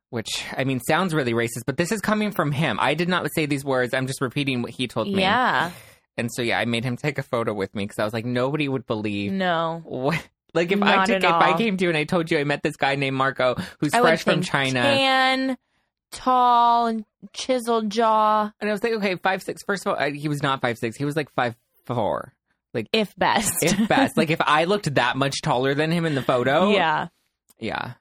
Which 0.09 0.43
I 0.55 0.65
mean 0.65 0.79
sounds 0.81 1.13
really 1.13 1.33
racist, 1.33 1.63
but 1.65 1.77
this 1.77 1.91
is 1.91 2.01
coming 2.01 2.31
from 2.31 2.51
him. 2.51 2.77
I 2.81 2.93
did 2.93 3.07
not 3.09 3.27
say 3.33 3.45
these 3.45 3.63
words. 3.63 3.93
I'm 3.93 4.07
just 4.07 4.21
repeating 4.21 4.61
what 4.61 4.71
he 4.71 4.88
told 4.88 5.07
me. 5.07 5.21
Yeah. 5.21 5.71
And 6.17 6.29
so 6.33 6.41
yeah, 6.41 6.59
I 6.59 6.65
made 6.65 6.83
him 6.83 6.97
take 6.97 7.17
a 7.17 7.23
photo 7.23 7.53
with 7.53 7.73
me 7.73 7.85
because 7.85 7.97
I 7.97 8.03
was 8.03 8.13
like, 8.13 8.25
nobody 8.25 8.67
would 8.67 8.85
believe. 8.85 9.31
No. 9.31 9.81
What, 9.85 10.21
like 10.53 10.71
if 10.71 10.81
I 10.81 11.05
took, 11.05 11.23
if 11.23 11.31
I 11.31 11.57
came 11.57 11.77
to 11.77 11.83
you 11.85 11.89
and 11.89 11.97
I 11.97 12.03
told 12.03 12.29
you 12.29 12.38
I 12.38 12.43
met 12.43 12.61
this 12.61 12.75
guy 12.75 12.95
named 12.95 13.15
Marco 13.15 13.55
who's 13.79 13.93
I 13.93 14.01
fresh 14.01 14.23
from 14.23 14.41
China, 14.41 14.81
Tan, 14.81 15.57
tall, 16.12 16.88
and 16.88 17.06
chiseled 17.34 17.90
jaw, 17.90 18.52
and 18.60 18.69
I 18.69 18.74
was 18.74 18.84
like, 18.84 18.94
okay, 18.94 19.16
five 19.16 19.42
six. 19.44 19.63
First 19.63 19.86
of 19.86 19.94
all, 19.94 20.00
I, 20.00 20.12
he 20.12 20.28
was 20.28 20.44
not 20.44 20.62
five 20.62 20.78
six. 20.78 20.98
He 20.98 21.06
was 21.06 21.16
like 21.16 21.31
five 21.34 21.56
four. 21.86 22.34
Like 22.74 22.88
if 22.94 23.16
best. 23.18 23.54
if 23.62 23.88
best. 23.90 24.18
like 24.18 24.30
if 24.30 24.42
I 24.42 24.66
looked 24.66 24.94
that 24.96 25.18
much 25.18 25.42
taller 25.42 25.74
than 25.74 25.92
him 25.92 26.06
in 26.06 26.16
the 26.16 26.22
photo, 26.22 26.69
yeah. 26.69 27.08
yeah, 27.60 27.94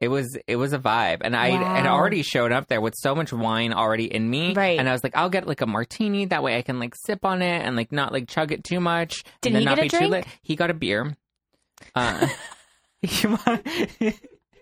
it 0.00 0.08
was 0.08 0.36
it 0.46 0.56
was 0.56 0.72
a 0.72 0.78
vibe, 0.78 1.18
and 1.22 1.36
I 1.36 1.50
had 1.50 1.86
already 1.86 2.22
showed 2.22 2.52
up 2.52 2.66
there 2.68 2.80
with 2.80 2.94
so 2.96 3.14
much 3.14 3.32
wine 3.32 3.72
already 3.72 4.12
in 4.12 4.28
me, 4.28 4.52
Right. 4.52 4.78
And 4.78 4.88
I 4.88 4.92
was 4.92 5.02
like, 5.02 5.16
I'll 5.16 5.30
get 5.30 5.46
like 5.46 5.60
a 5.60 5.66
martini 5.66 6.26
that 6.26 6.42
way 6.42 6.58
I 6.58 6.62
can 6.62 6.78
like 6.78 6.94
sip 7.06 7.24
on 7.24 7.40
it 7.40 7.62
and 7.62 7.76
like 7.76 7.92
not 7.92 8.12
like 8.12 8.28
chug 8.28 8.52
it 8.52 8.64
too 8.64 8.80
much. 8.80 9.22
Did 9.40 9.50
and 9.50 9.54
then 9.54 9.60
he 9.60 9.64
not 9.64 9.76
get 9.76 9.80
a 9.80 9.84
be 9.84 10.04
too 10.04 10.08
drink? 10.10 10.26
He 10.42 10.56
got 10.56 10.70
a 10.70 10.74
beer. 10.74 11.16
Uh, 11.94 12.28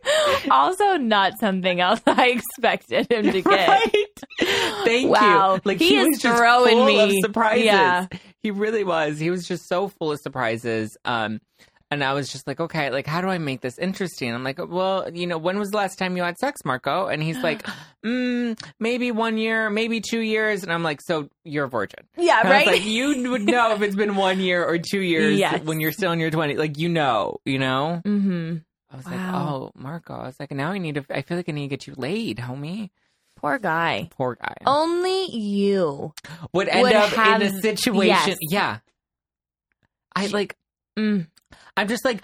Also, 0.50 0.96
not 0.96 1.38
something 1.38 1.80
else 1.80 2.00
I 2.06 2.28
expected 2.30 3.10
him 3.10 3.32
to 3.32 3.40
get. 3.42 3.68
right? 3.68 4.08
Thank 4.84 5.10
Wow. 5.10 5.54
you. 5.54 5.60
Like 5.64 5.78
He 5.78 5.88
he, 5.90 5.96
is 5.96 6.08
was 6.08 6.18
just 6.20 6.36
throwing 6.38 6.76
full 6.76 7.00
of 7.00 7.08
me- 7.10 7.20
surprises. 7.22 7.64
Yeah. 7.64 8.06
He 8.42 8.50
really 8.50 8.84
was. 8.84 9.18
He 9.18 9.30
was 9.30 9.46
just 9.48 9.66
so 9.68 9.88
full 9.88 10.12
of 10.12 10.20
surprises. 10.20 10.96
Um, 11.04 11.40
and 11.90 12.02
I 12.02 12.12
was 12.14 12.30
just 12.32 12.46
like, 12.46 12.60
okay, 12.60 12.90
like 12.90 13.06
how 13.06 13.20
do 13.20 13.28
I 13.28 13.38
make 13.38 13.60
this 13.60 13.78
interesting? 13.78 14.34
I'm 14.34 14.42
like, 14.42 14.58
well, 14.58 15.08
you 15.12 15.26
know, 15.26 15.38
when 15.38 15.58
was 15.58 15.70
the 15.70 15.76
last 15.76 15.98
time 15.98 16.16
you 16.16 16.22
had 16.24 16.38
sex, 16.38 16.62
Marco? 16.64 17.06
And 17.06 17.22
he's 17.22 17.38
like, 17.38 17.62
mm, 18.04 18.58
maybe 18.80 19.12
one 19.12 19.38
year, 19.38 19.70
maybe 19.70 20.00
two 20.00 20.20
years. 20.20 20.62
And 20.62 20.72
I'm 20.72 20.82
like, 20.82 21.00
so 21.00 21.28
you're 21.44 21.64
a 21.66 21.68
virgin. 21.68 22.04
Yeah, 22.16 22.40
And 22.40 22.50
right? 22.50 22.66
like, 22.66 22.84
you 22.84 23.30
would 23.30 23.42
know 23.42 23.74
if 23.74 23.82
it's 23.82 23.94
been 23.96 24.16
one 24.16 24.40
year 24.40 24.64
or 24.64 24.78
two 24.78 25.00
years 25.00 25.38
Yes. 25.38 25.62
when 25.62 25.78
you're 25.80 25.92
still 25.92 26.10
in 26.12 26.18
your 26.20 26.30
20s. 26.30 26.58
Like, 26.58 26.78
you 26.78 26.88
know, 26.88 27.38
you 27.44 27.58
know. 27.58 28.02
mm-hmm. 28.04 28.56
I 28.94 28.96
was 28.96 29.06
Wow. 29.06 29.12
like, 29.12 29.34
oh, 29.34 29.72
Marco. 29.74 30.14
I 30.14 30.26
was 30.26 30.36
like, 30.38 30.52
now 30.52 30.70
I 30.70 30.78
need 30.78 30.94
to. 30.94 31.04
I 31.10 31.22
feel 31.22 31.36
like 31.36 31.48
I 31.48 31.52
need 31.52 31.62
to 31.62 31.68
get 31.68 31.86
you 31.88 31.94
laid, 31.96 32.38
homie. 32.38 32.90
Poor 33.36 33.58
guy. 33.58 34.08
Poor 34.12 34.36
guy. 34.40 34.54
Only 34.64 35.26
you. 35.36 36.14
would 36.52 36.68
end 36.68 36.82
would 36.82 36.94
up 36.94 37.10
have- 37.10 37.42
in 37.42 37.48
a 37.56 37.60
situation. 37.60 38.06
yes. 38.28 38.38
Yeah. 38.40 38.78
I 40.14 40.26
like. 40.28 40.56
Mm. 40.98 41.26
I'm 41.76 41.88
just 41.88 42.04
like. 42.04 42.22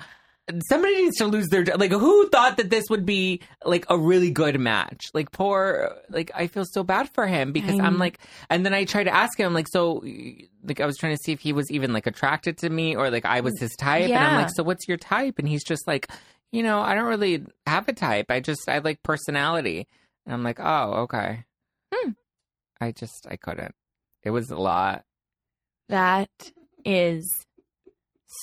Somebody 0.69 0.97
needs 1.05 1.17
to 1.19 1.27
lose 1.27 1.47
their 1.49 1.65
like. 1.65 1.93
Who 1.93 2.29
thought 2.29 2.57
that 2.57 2.71
this 2.71 2.85
would 2.91 3.07
be 3.07 3.41
like 3.65 3.85
a 3.89 3.97
really 3.97 4.33
good 4.33 4.59
match? 4.59 5.07
Like 5.15 5.31
poor, 5.31 5.95
like 6.09 6.33
I 6.35 6.49
feel 6.49 6.65
so 6.65 6.83
bad 6.83 7.09
for 7.15 7.25
him 7.27 7.53
because 7.53 7.79
I- 7.79 7.85
I'm 7.85 7.99
like, 7.99 8.19
and 8.49 8.67
then 8.67 8.75
I 8.75 8.85
tried 8.85 9.05
to 9.05 9.15
ask 9.15 9.39
him 9.39 9.55
like, 9.55 9.69
so 9.69 10.03
like 10.65 10.81
I 10.81 10.87
was 10.87 10.97
trying 10.97 11.15
to 11.17 11.23
see 11.23 11.31
if 11.31 11.39
he 11.41 11.53
was 11.53 11.71
even 11.71 11.93
like 11.93 12.09
attracted 12.09 12.59
to 12.59 12.71
me 12.71 12.97
or 12.97 13.11
like 13.11 13.25
I 13.27 13.41
was 13.43 13.61
his 13.61 13.77
type, 13.77 14.05
and 14.05 14.15
I'm 14.15 14.33
Yeah. 14.33 14.39
like, 14.43 14.51
so 14.53 14.65
what's 14.65 14.89
your 14.89 14.97
type? 14.97 15.39
And 15.39 15.47
he's 15.47 15.63
just 15.63 15.87
like, 15.87 16.09
you 16.53 16.63
know, 16.63 16.81
I 16.81 16.95
don't 16.95 17.09
really 17.09 17.45
have 17.67 17.89
a 17.89 17.93
type. 17.93 18.27
I 18.31 18.41
just 18.41 18.69
I 18.69 18.79
like 18.79 19.03
personality, 19.03 19.87
and 20.27 20.35
I'm 20.35 20.43
like, 20.43 20.61
oh 20.61 20.93
okay. 21.03 21.45
Hmm. 21.93 22.11
I 22.81 22.93
just 22.93 23.27
I 23.29 23.37
couldn't. 23.37 23.75
It 24.23 24.31
was 24.31 24.51
a 24.51 24.57
lot. 24.57 25.05
That 25.89 26.31
is 26.85 27.27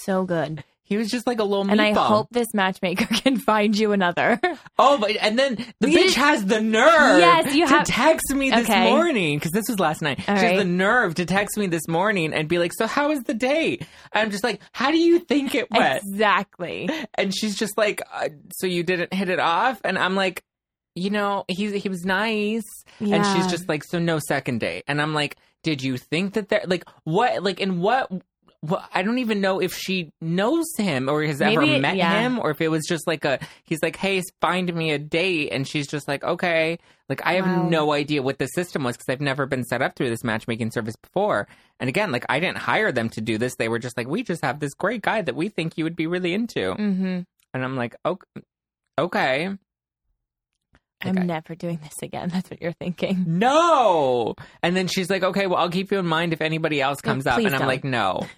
so 0.03 0.25
good. 0.25 0.63
He 0.87 0.95
was 0.95 1.09
just 1.09 1.27
like 1.27 1.39
a 1.39 1.43
little 1.43 1.69
And 1.69 1.81
I 1.81 1.91
hope 1.91 2.29
this 2.31 2.47
matchmaker 2.53 3.05
can 3.13 3.37
find 3.37 3.77
you 3.77 3.91
another. 3.91 4.39
Oh, 4.79 4.97
but 4.97 5.11
and 5.21 5.37
then 5.37 5.55
the 5.81 5.89
You 5.91 5.97
bitch 5.99 6.03
just- 6.05 6.15
has 6.17 6.45
the 6.45 6.61
nerve. 6.61 7.19
Yes, 7.19 7.53
you 7.53 7.67
to 7.67 7.73
have- 7.73 7.85
text 7.87 8.33
me 8.33 8.49
this 8.49 8.69
Okay. 8.69 8.89
morning 8.89 9.37
because 9.37 9.51
this 9.51 9.65
was 9.67 9.79
last 9.79 10.01
night. 10.01 10.19
All 10.29 10.37
she 10.37 10.45
has 10.45 10.57
the 10.59 10.63
nerve 10.65 11.15
to 11.15 11.25
text 11.25 11.57
me 11.57 11.67
this 11.67 11.87
morning 11.89 12.33
and 12.33 12.47
be 12.47 12.57
like, 12.57 12.71
"So 12.73 12.87
how 12.87 13.09
was 13.09 13.21
the 13.23 13.33
date?" 13.33 13.85
I'm 14.13 14.31
just 14.31 14.43
like, 14.45 14.61
"How 14.71 14.91
do 14.91 14.97
you 14.97 15.19
think 15.19 15.55
it 15.55 15.69
went?" 15.71 16.03
exactly. 16.03 16.89
And 17.15 17.35
she's 17.35 17.55
just 17.57 17.77
like, 17.77 18.01
uh, 18.13 18.29
"So 18.59 18.65
you 18.67 18.83
didn't 18.83 19.13
hit 19.13 19.27
it 19.29 19.39
off?" 19.39 19.81
And 19.83 19.97
I'm 19.99 20.15
like, 20.15 20.43
"You 20.95 21.09
know, 21.09 21.43
he 21.49 21.77
he 21.79 21.89
was 21.89 22.05
nice." 22.05 22.63
And 23.01 23.25
she's 23.25 23.47
just 23.47 23.67
like, 23.67 23.83
"So 23.83 23.99
no 23.99 24.19
second 24.19 24.59
date?" 24.59 24.83
And 24.87 25.01
I'm 25.01 25.13
like, 25.13 25.35
"Did 25.63 25.83
you 25.83 25.97
think 25.97 26.33
that 26.35 26.47
there 26.49 26.63
like 26.65 26.85
what 27.03 27.43
like 27.43 27.59
in 27.59 27.81
what?" 27.81 28.09
Well, 28.63 28.83
I 28.91 29.03
don't 29.03 29.19
even 29.19 29.39
know 29.39 29.59
if 29.61 29.75
she 29.75 30.11
knows 30.19 30.65
him 30.77 31.09
or 31.09 31.23
has 31.23 31.41
ever 31.41 31.63
met 31.65 31.95
yeah. 31.95 32.21
him 32.21 32.39
or 32.39 32.49
if 32.49 32.59
it 32.59 32.69
was 32.69 32.85
just 32.87 33.05
like 33.05 33.23
a 33.23 33.39
he's 33.63 33.83
like, 33.83 33.95
"Hey, 33.95 34.21
find 34.41 34.73
me 34.73 34.91
a 34.91 34.97
date," 34.97 35.49
and 35.51 35.67
she's 35.67 35.87
just 35.87 36.07
like, 36.07 36.23
"Okay." 36.23 36.79
Like 37.07 37.21
I 37.25 37.33
have 37.33 37.45
no 37.45 37.93
idea 37.93 38.23
what 38.23 38.39
the 38.39 38.47
system 38.47 38.83
was 38.83 38.97
because 38.97 39.09
I've 39.09 39.21
never 39.21 39.45
been 39.45 39.63
set 39.63 39.83
up 39.83 39.95
through 39.95 40.09
this 40.09 40.23
matchmaking 40.23 40.71
service 40.71 40.95
before. 40.95 41.47
And 41.79 41.87
again, 41.87 42.11
like 42.11 42.25
I 42.29 42.39
didn't 42.39 42.57
hire 42.57 42.91
them 42.91 43.09
to 43.09 43.21
do 43.21 43.37
this; 43.37 43.55
they 43.57 43.69
were 43.69 43.79
just 43.79 43.95
like, 43.95 44.07
"We 44.07 44.23
just 44.23 44.43
have 44.43 44.59
this 44.59 44.73
great 44.73 45.03
guy 45.03 45.21
that 45.21 45.35
we 45.35 45.49
think 45.49 45.77
you 45.77 45.83
would 45.83 45.95
be 45.95 46.07
really 46.07 46.33
into," 46.33 46.73
hmm 46.73 47.19
and 47.53 47.63
I'm 47.63 47.75
like, 47.75 47.95
"Okay." 48.05 48.41
Okay. 48.99 49.55
I'm 51.01 51.27
never 51.27 51.55
doing 51.55 51.79
this 51.83 51.93
again. 52.01 52.29
That's 52.33 52.49
what 52.49 52.61
you're 52.61 52.71
thinking. 52.73 53.23
No. 53.27 54.35
And 54.63 54.75
then 54.75 54.87
she's 54.87 55.09
like, 55.09 55.23
okay, 55.23 55.47
well, 55.47 55.59
I'll 55.59 55.69
keep 55.69 55.91
you 55.91 55.99
in 55.99 56.07
mind 56.07 56.33
if 56.33 56.41
anybody 56.41 56.81
else 56.81 57.01
comes 57.01 57.27
up. 57.27 57.37
And 57.37 57.47
I'm 57.47 57.59
don't. 57.59 57.67
like, 57.67 57.83
no. 57.83 58.21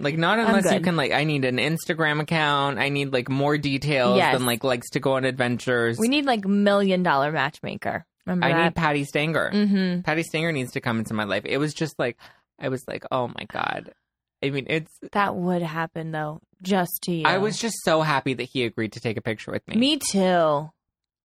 Like, 0.00 0.16
not 0.16 0.38
unless 0.38 0.72
you 0.72 0.78
can, 0.78 0.94
like, 0.94 1.10
I 1.10 1.24
need 1.24 1.44
an 1.44 1.56
Instagram 1.56 2.20
account. 2.20 2.78
I 2.78 2.88
need, 2.88 3.12
like, 3.12 3.28
more 3.28 3.58
details 3.58 4.16
Yes. 4.16 4.32
than, 4.36 4.46
like, 4.46 4.62
likes 4.62 4.90
to 4.90 5.00
go 5.00 5.14
on 5.14 5.24
adventures. 5.24 5.98
We 5.98 6.06
need 6.06 6.24
like 6.24 6.44
million 6.46 7.02
dollar 7.02 7.32
matchmaker. 7.32 8.06
Remember 8.24 8.46
I 8.46 8.52
need 8.52 8.58
that? 8.58 8.74
Patti 8.76 9.02
Stanger. 9.02 9.50
mm-hmm. 9.52 10.02
Patti 10.02 10.22
Stanger 10.22 10.52
needs 10.52 10.70
to 10.74 10.80
come 10.80 11.00
into 11.00 11.14
my 11.14 11.24
life. 11.24 11.42
It 11.46 11.58
was 11.58 11.74
just 11.74 11.98
like, 11.98 12.16
I 12.60 12.68
was 12.68 12.84
like, 12.86 13.06
oh 13.10 13.26
my 13.26 13.44
God. 13.52 13.92
I 14.40 14.50
mean, 14.50 14.66
it's, 14.70 14.92
That 15.10 15.34
would 15.34 15.62
happen 15.62 16.12
though. 16.12 16.42
just 16.62 16.92
to 17.06 17.12
you. 17.12 17.24
I 17.26 17.38
was 17.38 17.58
just 17.58 17.74
so 17.84 18.02
happy 18.02 18.34
that 18.34 18.44
he 18.44 18.62
agreed 18.62 18.92
to 18.92 19.00
take 19.00 19.16
a 19.16 19.20
picture 19.20 19.50
with 19.50 19.66
me. 19.66 19.74
Me 19.74 19.98
too. 20.12 20.70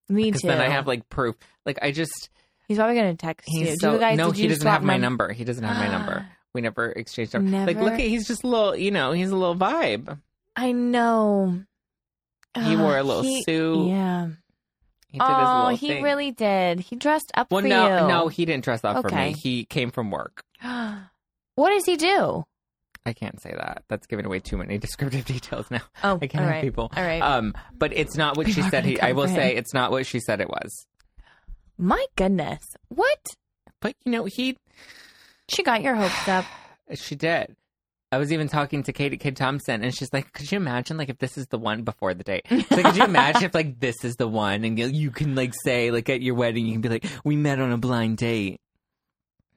Me 0.08 0.30
too. 0.32 0.38
then 0.44 0.60
I 0.60 0.68
have 0.68 0.86
like 0.86 1.08
proof. 1.08 1.36
Like 1.66 1.78
I 1.82 1.90
just 1.92 2.30
He's 2.68 2.78
probably 2.78 2.96
gonna 2.96 3.14
text 3.16 3.48
you. 3.52 3.66
he's 3.66 3.78
Do 3.80 3.86
so 3.86 3.92
you 3.94 3.98
guys, 3.98 4.16
no, 4.16 4.30
he 4.30 4.42
you 4.44 4.48
doesn't 4.48 4.66
have 4.66 4.82
my 4.82 4.94
num- 4.94 5.02
number. 5.02 5.32
He 5.32 5.44
doesn't 5.44 5.64
have 5.64 5.76
my 5.76 5.88
number. 5.88 6.26
We 6.54 6.60
never 6.60 6.86
exchanged 6.92 7.34
number. 7.34 7.50
Like 7.50 7.76
Never? 7.76 7.82
look 7.82 7.94
at 7.94 7.98
he's 8.06 8.28
just 8.28 8.44
a 8.44 8.46
little 8.46 8.76
you 8.76 8.92
know, 8.92 9.10
he's 9.10 9.30
a 9.30 9.36
little 9.36 9.56
vibe. 9.56 10.20
I 10.54 10.70
know. 10.70 11.62
He 12.56 12.76
wore 12.76 12.96
a 12.96 13.02
little 13.02 13.22
he- 13.24 13.42
suit. 13.42 13.88
Yeah. 13.88 14.28
He 15.08 15.18
did 15.18 15.26
his 15.26 15.36
oh, 15.36 15.68
he 15.68 15.88
thing. 15.88 16.02
really 16.04 16.30
did. 16.32 16.78
He 16.80 16.94
dressed 16.96 17.32
up 17.36 17.50
Well 17.50 17.62
for 17.62 17.66
no 17.68 17.84
you. 18.02 18.08
no, 18.08 18.28
he 18.28 18.44
didn't 18.44 18.64
dress 18.64 18.84
up 18.84 19.02
for 19.02 19.14
me. 19.14 19.32
He 19.32 19.64
came 19.64 19.90
from 19.90 20.10
work. 20.12 20.42
what 20.62 21.70
does 21.70 21.84
he 21.86 21.96
do? 21.96 22.44
I 23.06 23.12
can't 23.12 23.40
say 23.40 23.52
that. 23.52 23.84
That's 23.88 24.06
giving 24.06 24.24
away 24.24 24.40
too 24.40 24.56
many 24.56 24.78
descriptive 24.86 25.24
details 25.24 25.70
now. 25.70 25.82
Oh, 26.02 26.18
I 26.20 26.26
can't 26.26 26.44
all 26.44 26.50
have 26.50 26.62
people. 26.62 26.90
All 26.96 27.02
right. 27.02 27.20
Um, 27.20 27.54
but 27.76 27.92
it's 27.92 28.16
not 28.16 28.36
what 28.36 28.46
People 28.46 28.64
she 28.64 28.70
said. 28.70 28.84
He, 28.84 29.00
I 29.00 29.12
will 29.12 29.28
say 29.28 29.54
it's 29.54 29.74
not 29.74 29.90
what 29.90 30.06
she 30.06 30.20
said 30.20 30.40
it 30.40 30.48
was. 30.48 30.86
My 31.76 32.04
goodness. 32.16 32.62
What? 32.88 33.18
But 33.80 33.94
you 34.04 34.12
know, 34.12 34.24
he 34.24 34.56
She 35.48 35.62
got 35.62 35.82
your 35.82 35.94
hopes 35.94 36.28
up. 36.28 36.44
she 36.94 37.14
did. 37.14 37.56
I 38.12 38.18
was 38.18 38.32
even 38.32 38.46
talking 38.46 38.84
to 38.84 38.92
Katie 38.92 39.16
Kid 39.16 39.36
Thompson, 39.36 39.82
and 39.82 39.92
she's 39.92 40.12
like, 40.12 40.32
"Could 40.32 40.52
you 40.52 40.56
imagine 40.56 40.96
like 40.96 41.08
if 41.08 41.18
this 41.18 41.36
is 41.36 41.48
the 41.48 41.58
one 41.58 41.82
before 41.82 42.14
the 42.14 42.22
date? 42.22 42.42
She's 42.48 42.70
like, 42.70 42.84
could 42.84 42.96
you 42.96 43.04
imagine 43.04 43.42
if 43.46 43.54
like 43.54 43.80
this 43.80 44.04
is 44.04 44.14
the 44.14 44.28
one, 44.28 44.64
and 44.64 44.78
you, 44.78 44.86
you 44.86 45.10
can 45.10 45.34
like 45.34 45.52
say 45.64 45.90
like 45.90 46.08
at 46.08 46.22
your 46.22 46.36
wedding, 46.36 46.64
you 46.64 46.72
can 46.74 46.80
be 46.80 46.88
like, 46.88 47.06
we 47.24 47.34
met 47.34 47.60
on 47.60 47.72
a 47.72 47.76
blind 47.76 48.18
date. 48.18 48.60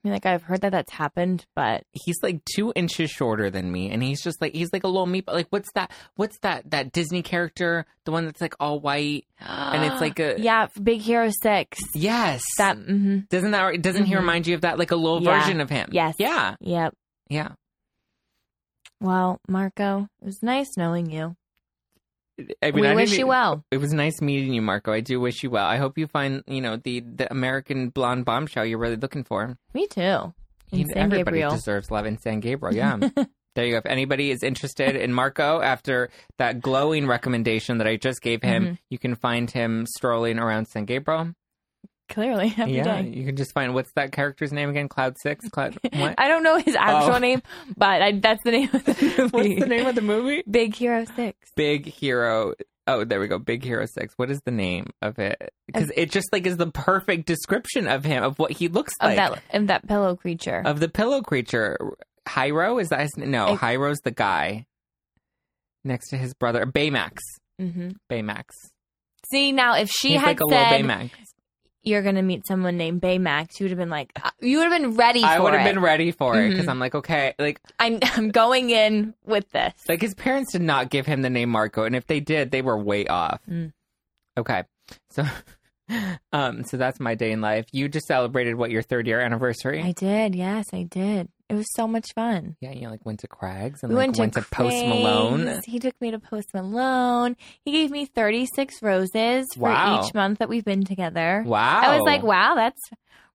Mean, 0.07 0.13
like 0.13 0.25
I've 0.25 0.43
heard 0.43 0.61
that 0.61 0.71
that's 0.71 0.91
happened, 0.91 1.45
but 1.55 1.83
He's 1.91 2.17
like 2.23 2.41
two 2.45 2.71
inches 2.75 3.09
shorter 3.11 3.49
than 3.49 3.71
me, 3.71 3.89
and 3.91 4.01
he's 4.01 4.21
just 4.23 4.41
like 4.41 4.53
he's 4.53 4.71
like 4.71 4.83
a 4.83 4.87
little 4.87 5.05
meat. 5.05 5.25
But 5.25 5.35
like 5.35 5.47
what's 5.49 5.69
that? 5.75 5.91
What's 6.15 6.37
that? 6.39 6.69
That 6.71 6.91
Disney 6.91 7.21
character, 7.21 7.85
the 8.05 8.11
one 8.11 8.25
that's 8.25 8.39
like 8.41 8.55
all 8.59 8.79
white, 8.79 9.25
and 9.39 9.83
it's 9.83 9.99
like 10.01 10.19
a 10.19 10.35
yeah, 10.39 10.67
Big 10.81 11.01
Hero 11.01 11.29
Six. 11.41 11.77
yes. 11.93 12.41
That. 12.57 12.77
Mm-hmm. 12.77 13.19
doesn't 13.29 13.51
that 13.51 13.81
doesn't 13.81 14.05
he 14.05 14.13
Mhm. 14.13 14.19
remind 14.19 14.47
you 14.47 14.55
of 14.55 14.61
that? 14.61 14.79
Like 14.79 14.91
a 14.91 14.95
little 14.95 15.21
Yeah. 15.21 15.39
version 15.39 15.59
of 15.61 15.69
him. 15.69 15.89
Yes. 15.91 16.15
Yeah. 16.19 16.55
Yep. 16.61 16.93
Yeah. 17.29 17.49
Well, 18.99 19.39
Marco, 19.47 20.07
it 20.21 20.25
was 20.25 20.41
nice 20.41 20.69
knowing 20.77 21.09
you. 21.11 21.35
I 22.61 22.71
mean, 22.71 22.81
we 22.81 22.87
I 22.87 22.95
wish 22.95 23.17
you 23.17 23.27
well. 23.27 23.63
It 23.71 23.77
was 23.77 23.93
nice 23.93 24.21
meeting 24.21 24.53
you, 24.53 24.61
Marco. 24.61 24.91
I 24.91 24.99
do 25.01 25.19
wish 25.19 25.41
you 25.43 25.49
well. 25.49 25.65
I 25.65 25.77
hope 25.77 25.97
you 25.97 26.07
find, 26.07 26.43
you 26.47 26.61
know, 26.61 26.77
the 26.77 26.99
the 27.01 27.29
American 27.31 27.89
blonde 27.89 28.25
bombshell 28.25 28.65
you're 28.65 28.77
really 28.79 28.95
looking 28.95 29.23
for. 29.23 29.57
Me 29.73 29.87
too. 29.87 30.33
In 30.71 30.79
You- 30.79 30.85
Everybody 30.95 31.37
Gabriel. 31.39 31.51
deserves 31.51 31.89
love 31.89 32.05
in 32.05 32.17
San 32.19 32.39
Gabriel. 32.39 32.75
Yeah. 32.75 32.97
there 33.55 33.65
you 33.65 33.71
go. 33.71 33.77
If 33.77 33.85
anybody 33.85 34.29
is 34.31 34.43
interested 34.43 34.95
in 34.95 35.13
Marco 35.13 35.61
after 35.61 36.09
that 36.37 36.59
glowing 36.61 37.07
recommendation 37.07 37.77
that 37.79 37.87
I 37.87 37.95
just 37.95 38.21
gave 38.21 38.43
him, 38.43 38.63
Mhm. 38.65 38.77
you 38.89 38.99
can 38.99 39.15
find 39.15 39.49
him 39.49 39.85
strolling 39.95 40.37
around 40.39 40.67
San 40.67 40.85
Gabriel. 40.85 41.33
Clearly, 42.09 42.53
every 42.57 42.73
day. 42.73 42.77
yeah, 42.77 42.99
you 42.99 43.25
can 43.25 43.35
just 43.35 43.53
find 43.53 43.73
what's 43.73 43.91
that 43.95 44.11
character's 44.11 44.51
name 44.53 44.69
again? 44.69 44.87
Cloud 44.87 45.15
Six. 45.21 45.47
Cloud. 45.49 45.77
What? 45.93 46.15
I 46.17 46.27
don't 46.27 46.43
know 46.43 46.57
his 46.57 46.75
actual 46.75 47.15
Oh. 47.15 47.19
name, 47.19 47.41
but 47.75 48.01
I, 48.01 48.11
that's 48.19 48.41
the 48.43 48.51
name 48.51 48.69
of 48.73 48.83
the 48.85 48.93
movie. 49.33 49.49
What's 49.49 49.59
the 49.61 49.65
name 49.67 49.85
of 49.87 49.95
the 49.95 50.01
movie? 50.01 50.43
Big 50.49 50.73
Hero 50.75 51.05
Six. 51.15 51.37
Big 51.55 51.85
Hero. 51.85 52.53
Oh, 52.89 53.03
there 53.03 53.19
we 53.19 53.27
go. 53.27 53.37
Big 53.39 53.63
Hero 53.63 53.85
Six. 53.85 54.13
What 54.17 54.31
is 54.31 54.39
the 54.45 54.51
name 54.51 54.87
of 55.01 55.19
it? 55.19 55.51
Because 55.65 55.91
it 55.97 56.09
just 56.09 56.31
like 56.31 56.47
is 56.47 56.55
the 56.55 56.71
perfect 56.71 57.25
description 57.25 57.87
of 57.87 58.05
him 58.05 58.23
of 58.23 58.39
what 58.39 58.51
he 58.51 58.69
looks 58.69 58.93
Of 59.01 59.07
like 59.09 59.17
that 59.17 59.41
of 59.53 59.67
that 59.67 59.85
pillow 59.87 60.15
creature. 60.15 60.61
of 60.65 60.79
the 60.79 60.87
pillow 60.89 61.21
creature. 61.21 61.77
Hiro 62.33 62.77
is 62.79 62.89
that 62.89 63.01
his 63.01 63.11
no? 63.17 63.47
I- 63.47 63.55
Hiro's 63.55 63.99
the 63.99 64.11
guy 64.11 64.65
next 65.83 66.09
to 66.09 66.17
his 66.17 66.33
brother 66.33 66.65
Baymax. 66.65 67.17
hmm 67.59 67.89
Baymax. 68.09 68.43
See 69.31 69.51
now, 69.51 69.75
if 69.75 69.89
she 69.89 70.09
He's 70.11 70.19
had 70.21 70.27
like 70.27 70.39
a 70.39 70.45
little 70.45 70.63
said 70.69 70.81
Baymax. 70.85 71.11
You're 71.87 72.01
gonna 72.03 72.21
meet 72.21 72.45
someone 72.45 72.77
named 72.77 73.01
Baymax, 73.01 73.59
you 73.59 73.63
would 73.63 73.71
have 73.71 73.79
been 73.79 73.89
like, 73.89 74.11
uh, 74.23 74.29
you 74.41 74.57
would 74.59 74.71
have 74.71 74.81
been 74.81 74.95
ready. 74.95 75.23
I 75.23 75.39
would 75.39 75.53
have 75.53 75.63
been 75.65 75.81
ready 75.81 76.11
for 76.11 76.39
it 76.39 76.49
because 76.49 76.65
Mhm. 76.65 76.69
I'm 76.69 76.79
like, 76.79 76.93
okay, 76.95 77.33
like 77.39 77.59
I'm 77.79 77.99
I'm 78.01 78.29
going 78.29 78.69
in 78.69 79.13
with 79.25 79.49
this. 79.51 79.73
like 79.87 80.01
his 80.01 80.13
parents 80.13 80.51
did 80.51 80.61
not 80.61 80.89
give 80.89 81.05
him 81.05 81.21
the 81.21 81.29
name 81.29 81.49
Marco, 81.49 81.83
and 81.83 81.95
if 81.95 82.05
they 82.07 82.19
did, 82.19 82.51
they 82.51 82.61
were 82.61 82.77
way 82.77 83.07
off. 83.07 83.39
Mm. 83.49 83.71
Okay, 84.37 84.63
so 85.09 85.25
um, 86.33 86.63
so 86.63 86.77
that's 86.77 86.99
my 86.99 87.15
day 87.15 87.31
in 87.31 87.41
life. 87.41 87.65
You 87.71 87.87
just 87.87 88.07
celebrated 88.07 88.55
what 88.55 88.71
your 88.71 88.81
third 88.81 89.07
year 89.07 89.19
anniversary. 89.21 89.81
I 89.81 89.93
did. 89.93 90.35
Yes, 90.35 90.65
I 90.73 90.83
did. 90.83 91.29
It 91.49 91.55
was 91.55 91.67
so 91.75 91.87
much 91.87 92.13
fun. 92.13 92.57
Yeah, 92.59 92.71
you 92.71 92.81
know, 92.81 92.89
like 92.89 93.05
went 93.05 93.21
to 93.21 93.27
Craig's 93.27 93.81
and 93.81 93.91
We 93.91 93.95
like 93.95 94.17
went 94.17 94.33
to, 94.33 94.41
Post 94.41 94.85
Malone. 94.85 95.61
He 95.65 95.79
took 95.79 95.99
me 96.01 96.11
to 96.11 96.19
Post 96.19 96.53
Malone. 96.53 97.37
He 97.63 97.71
gave 97.71 97.89
me 97.89 98.05
36 98.05 98.81
roses 98.81 99.45
for 99.57 99.71
each 99.71 100.13
month 100.13 100.39
that 100.39 100.49
we've 100.49 100.65
been 100.65 100.83
together. 100.83 101.43
Wow. 101.45 101.81
I 101.83 101.95
was 101.97 102.05
like, 102.05 102.23
wow, 102.23 102.55
that's 102.55 102.81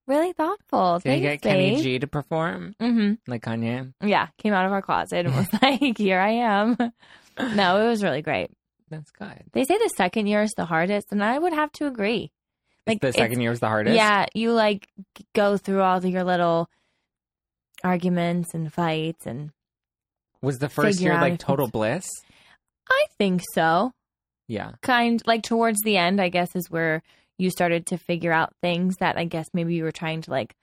really 0.07 0.33
thoughtful. 0.35 0.99
Did 0.99 1.21
you 1.21 1.29
Thanks, 1.29 1.43
get 1.43 1.51
Kenny 1.51 1.71
babe. 1.71 1.83
G 1.83 1.99
to 2.01 2.07
perform 2.07 2.75
hmm 2.79 3.15
like 3.27 3.43
Kanye? 3.43 3.93
Yeah, 4.03 4.29
came 4.37 4.53
out 4.53 4.67
of 4.67 4.73
our 4.73 4.83
closet 4.83 5.25
and 5.25 5.35
was 5.35 5.49
like, 5.63 5.97
here 5.97 6.19
I 6.21 6.33
am. 6.33 6.77
No, 7.39 7.85
it 7.85 7.89
was 7.89 8.03
really 8.03 8.21
great. 8.21 8.51
That's 8.91 9.11
good. 9.11 9.43
They 9.55 9.65
say 9.65 9.79
the 9.79 9.91
second 9.97 10.27
year 10.27 10.43
is 10.43 10.53
the 10.55 10.67
hardest, 10.67 11.13
and 11.13 11.25
I 11.25 11.39
would 11.39 11.55
have 11.55 11.73
to 11.73 11.87
agree. 11.87 12.31
Like 12.87 13.01
the 13.01 13.13
second 13.13 13.41
year 13.41 13.51
was 13.51 13.61
the 13.61 13.69
hardest. 13.69 13.97
Yeah, 13.97 14.27
you 14.35 14.53
like 14.53 14.87
go 15.35 15.57
through 15.57 15.81
all 15.81 16.05
your 16.05 16.25
little 16.25 16.69
arguments 17.85 18.55
and 18.55 18.73
fights, 18.73 19.27
and 19.27 19.51
Was 20.41 20.59
the 20.59 20.69
first 20.69 21.01
year 21.01 21.15
like 21.15 21.39
total 21.39 21.69
bliss? 21.69 22.07
I 22.89 23.07
think 23.19 23.43
so. 23.55 23.93
Yeah. 24.49 24.73
Kind 24.83 25.23
like 25.27 25.43
towards 25.43 25.81
the 25.83 25.97
end, 25.97 26.21
I 26.21 26.29
guess, 26.29 26.55
is 26.55 26.71
where 26.71 27.03
you 27.39 27.51
started 27.51 27.87
to 27.87 27.97
figure 27.99 28.33
out 28.33 28.55
things 28.61 28.97
that 29.01 29.17
I 29.17 29.25
guess 29.25 29.47
maybe 29.55 29.75
you 29.75 29.85
were 29.85 29.93
trying 29.93 30.21
to 30.23 30.31
like 30.31 30.55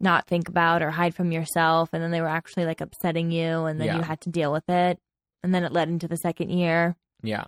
not 0.00 0.26
think 0.26 0.48
about 0.48 0.82
or 0.82 0.90
hide 0.90 1.14
from 1.14 1.32
yourself, 1.32 1.90
and 1.92 2.02
then 2.02 2.10
they 2.10 2.20
were 2.20 2.28
actually 2.28 2.64
like 2.66 2.80
upsetting 2.80 3.30
you, 3.30 3.64
and 3.64 3.80
then 3.80 3.88
Yeah. 3.88 3.96
you 3.96 4.02
had 4.02 4.20
to 4.22 4.30
deal 4.30 4.52
with 4.52 4.68
it, 4.68 4.98
and 5.42 5.54
then 5.54 5.64
it 5.64 5.72
led 5.72 5.88
into 5.88 6.08
the 6.08 6.16
second 6.16 6.50
year. 6.50 6.96
Yeah. 7.22 7.44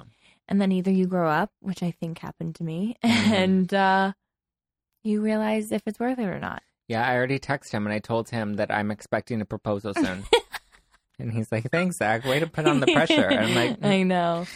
and 0.49 0.61
then 0.61 0.73
either 0.73 0.91
you 0.91 1.07
grow 1.07 1.31
up, 1.31 1.53
which 1.61 1.81
I 1.81 1.93
think 1.93 2.19
happened 2.19 2.57
to 2.57 2.65
me, 2.65 2.97
Mhm. 3.05 3.33
and 3.33 3.73
uh, 3.75 4.13
you 5.05 5.21
realize 5.23 5.71
if 5.71 5.83
it's 5.87 6.01
worth 6.01 6.19
it 6.19 6.25
or 6.27 6.41
not. 6.41 6.65
Yeah, 6.91 7.09
I 7.09 7.15
already 7.15 7.39
texted 7.39 7.71
him 7.71 7.87
and 7.87 7.95
I 7.95 8.01
told 8.01 8.31
him 8.31 8.55
that 8.55 8.73
I'm 8.73 8.91
expecting 8.91 9.41
a 9.41 9.45
proposal 9.45 9.95
soon. 9.95 10.25
and 11.21 11.33
he's 11.33 11.53
like, 11.53 11.71
"Thanks, 11.71 11.99
Zach. 11.99 12.25
Way 12.25 12.41
to 12.41 12.49
put 12.49 12.67
on 12.67 12.81
the 12.81 12.87
pressure." 12.93 13.29
And 13.29 13.39
I'm 13.39 13.55
like, 13.55 13.71
I 13.81 14.03
mm. 14.03 14.07
know. 14.09 14.47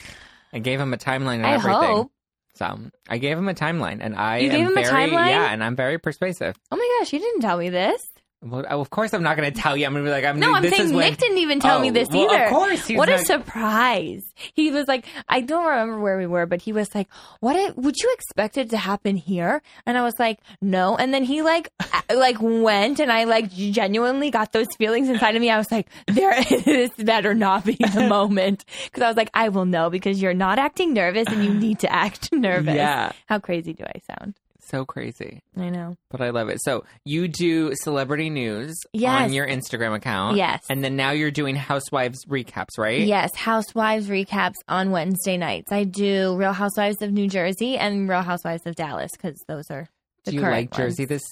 I 0.53 0.59
gave 0.59 0.81
him 0.81 0.93
a 0.93 0.97
timeline 0.97 1.37
and 1.37 1.47
I 1.47 1.53
everything. 1.53 1.81
hope. 1.81 2.13
So 2.57 2.81
I 3.09 3.19
gave 3.19 3.39
him 3.39 3.49
a 3.49 3.55
timeline, 3.55 3.99
and 4.01 4.17
I 4.17 4.39
You 4.39 4.51
am 4.51 4.57
gave 4.57 4.67
him 4.67 4.79
a 4.79 4.83
timeline? 4.83 5.29
yeah, 5.29 5.53
and 5.53 5.63
I'm 5.63 5.77
very 5.77 5.99
persuasive. 5.99 6.57
Oh 6.73 6.77
my 6.77 6.99
gosh, 6.99 7.13
you 7.13 7.21
didn't 7.21 7.41
tell 7.41 7.57
me 7.57 7.71
this. 7.71 8.05
Well, 8.45 8.65
of 8.69 8.91
course, 8.91 9.15
I'm 9.15 9.23
not 9.23 9.39
going 9.39 9.51
to 9.51 9.59
tell 9.59 9.75
you. 9.75 9.87
I'm 9.87 9.93
going 9.93 10.05
to 10.05 10.09
be 10.09 10.13
like, 10.13 10.25
I'm. 10.25 10.39
No, 10.39 10.53
I'm 10.53 10.63
saying 10.69 10.87
is 10.89 10.93
when... 10.93 11.11
Nick 11.11 11.19
didn't 11.19 11.39
even 11.39 11.61
tell 11.61 11.81
me 11.81 11.89
Oh, 11.89 11.93
this 11.93 12.09
well, 12.11 12.31
either. 12.31 12.45
Of 12.45 12.51
course, 12.51 12.89
What 12.91 13.09
a 13.09 13.19
surprise! 13.19 14.23
He 14.53 14.71
was 14.71 14.87
like, 14.87 15.07
I 15.29 15.41
don't 15.41 15.65
remember 15.65 15.99
where 16.01 16.19
we 16.19 16.27
were, 16.27 16.45
but 16.45 16.61
he 16.61 16.73
was 16.73 16.95
like, 16.95 17.09
"What 17.41 17.57
it, 17.57 17.77
would 17.79 17.97
you 17.97 18.13
expect 18.13 18.59
it 18.59 18.71
to 18.71 18.77
happen 18.77 19.17
here?" 19.17 19.63
And 19.87 19.97
I 19.97 20.03
was 20.03 20.15
like, 20.19 20.41
"No." 20.61 20.97
And 20.97 21.15
then 21.15 21.25
he 21.25 21.41
like, 21.43 21.71
like 22.15 22.37
went, 22.41 23.01
and 23.01 23.11
I 23.11 23.25
like 23.25 23.51
genuinely 23.51 24.31
got 24.31 24.53
those 24.53 24.69
feelings 24.77 25.09
inside 25.09 25.37
of 25.37 25.41
me. 25.41 25.51
I 25.51 25.57
was 25.57 25.71
like, 25.73 25.89
"There, 26.07 26.45
this 26.65 26.91
better 26.99 27.33
not 27.35 27.65
be 27.65 27.77
the 27.77 28.07
moment," 28.09 28.65
because 28.85 29.03
I 29.03 29.09
was 29.09 29.17
like, 29.17 29.31
"I 29.33 29.49
will 29.49 29.67
know 29.67 29.89
because 29.89 30.21
you're 30.21 30.35
not 30.35 30.59
acting 30.59 30.93
nervous, 30.93 31.29
and 31.29 31.43
you 31.43 31.55
need 31.55 31.79
to 31.81 31.93
act 31.93 32.31
nervous." 32.33 32.75
Yeah, 32.75 33.13
How 33.27 33.39
crazy 33.39 33.73
do 33.73 33.85
I 33.85 34.01
sound? 34.01 34.35
So 34.69 34.85
crazy, 34.85 35.43
I 35.57 35.69
know. 35.71 35.97
but 36.11 36.21
I 36.21 36.31
love 36.31 36.49
it. 36.49 36.59
So 36.63 36.85
you 37.05 37.29
do 37.29 37.75
celebrity 37.77 38.31
news 38.31 38.75
Yes. 38.93 39.23
on 39.25 39.33
your 39.33 39.47
Instagram 39.47 39.95
account, 39.95 40.37
Yes. 40.37 40.63
and 40.71 40.83
then 40.85 40.97
now 40.97 41.11
you're 41.11 41.31
doing 41.31 41.57
Housewives 41.57 42.25
recaps, 42.27 42.79
right? 42.79 43.01
Yes, 43.01 43.35
Housewives 43.35 44.09
recaps 44.09 44.55
on 44.69 44.91
Wednesday 44.91 45.37
nights. 45.37 45.71
I 45.73 45.85
do 45.85 46.37
Real 46.37 46.53
Housewives 46.53 47.01
of 47.03 47.13
New 47.13 47.29
Jersey 47.29 47.77
and 47.77 48.09
Real 48.09 48.23
Housewives 48.23 48.67
of 48.67 48.75
Dallas 48.75 49.11
because 49.13 49.39
those 49.49 49.71
are 49.71 49.89
the 50.25 50.31
Do 50.31 50.37
you 50.37 50.43
current 50.43 50.57
like 50.57 50.73
Jersey 50.77 51.05
this 51.05 51.23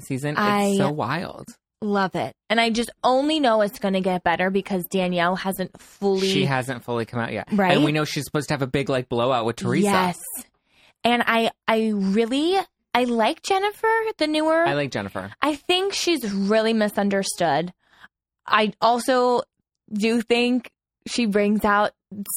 season? 0.00 0.36
I- 0.36 0.64
it's 0.66 0.78
so 0.78 0.90
wild. 0.90 1.48
Love 1.82 2.14
it, 2.14 2.34
and 2.48 2.58
I 2.58 2.70
just 2.70 2.90
only 3.04 3.38
know 3.38 3.60
it's 3.60 3.78
going 3.78 3.92
to 3.92 4.00
get 4.00 4.24
better 4.24 4.48
because 4.48 4.82
Danielle 4.90 5.36
hasn't 5.36 5.78
fully. 5.78 6.26
She 6.26 6.46
hasn't 6.46 6.82
fully 6.84 7.04
come 7.04 7.20
out 7.20 7.34
yet, 7.34 7.48
Right? 7.52 7.76
And 7.76 7.84
we 7.84 7.92
know 7.92 8.06
she's 8.06 8.24
supposed 8.24 8.48
to 8.48 8.54
have 8.54 8.62
a 8.62 8.66
big 8.66 8.88
like 8.88 9.10
blowout 9.10 9.44
with 9.44 9.56
Teresa. 9.56 9.84
Yes, 9.84 10.18
and 11.04 11.22
I 11.26 11.50
I 11.68 11.90
really 11.94 12.56
I 12.96 13.04
like 13.04 13.42
Jennifer, 13.42 13.92
the 14.18 14.26
newer. 14.26 14.64
I 14.66 14.74
like 14.74 14.90
Jennifer. 14.90 15.30
I 15.42 15.54
think 15.56 15.92
she's 15.92 16.32
really 16.32 16.72
misunderstood. 16.72 17.72
I 18.46 18.72
also 18.80 19.42
do 19.92 20.22
think 20.22 20.70
she 21.06 21.26
brings 21.26 21.64
out 21.64 21.92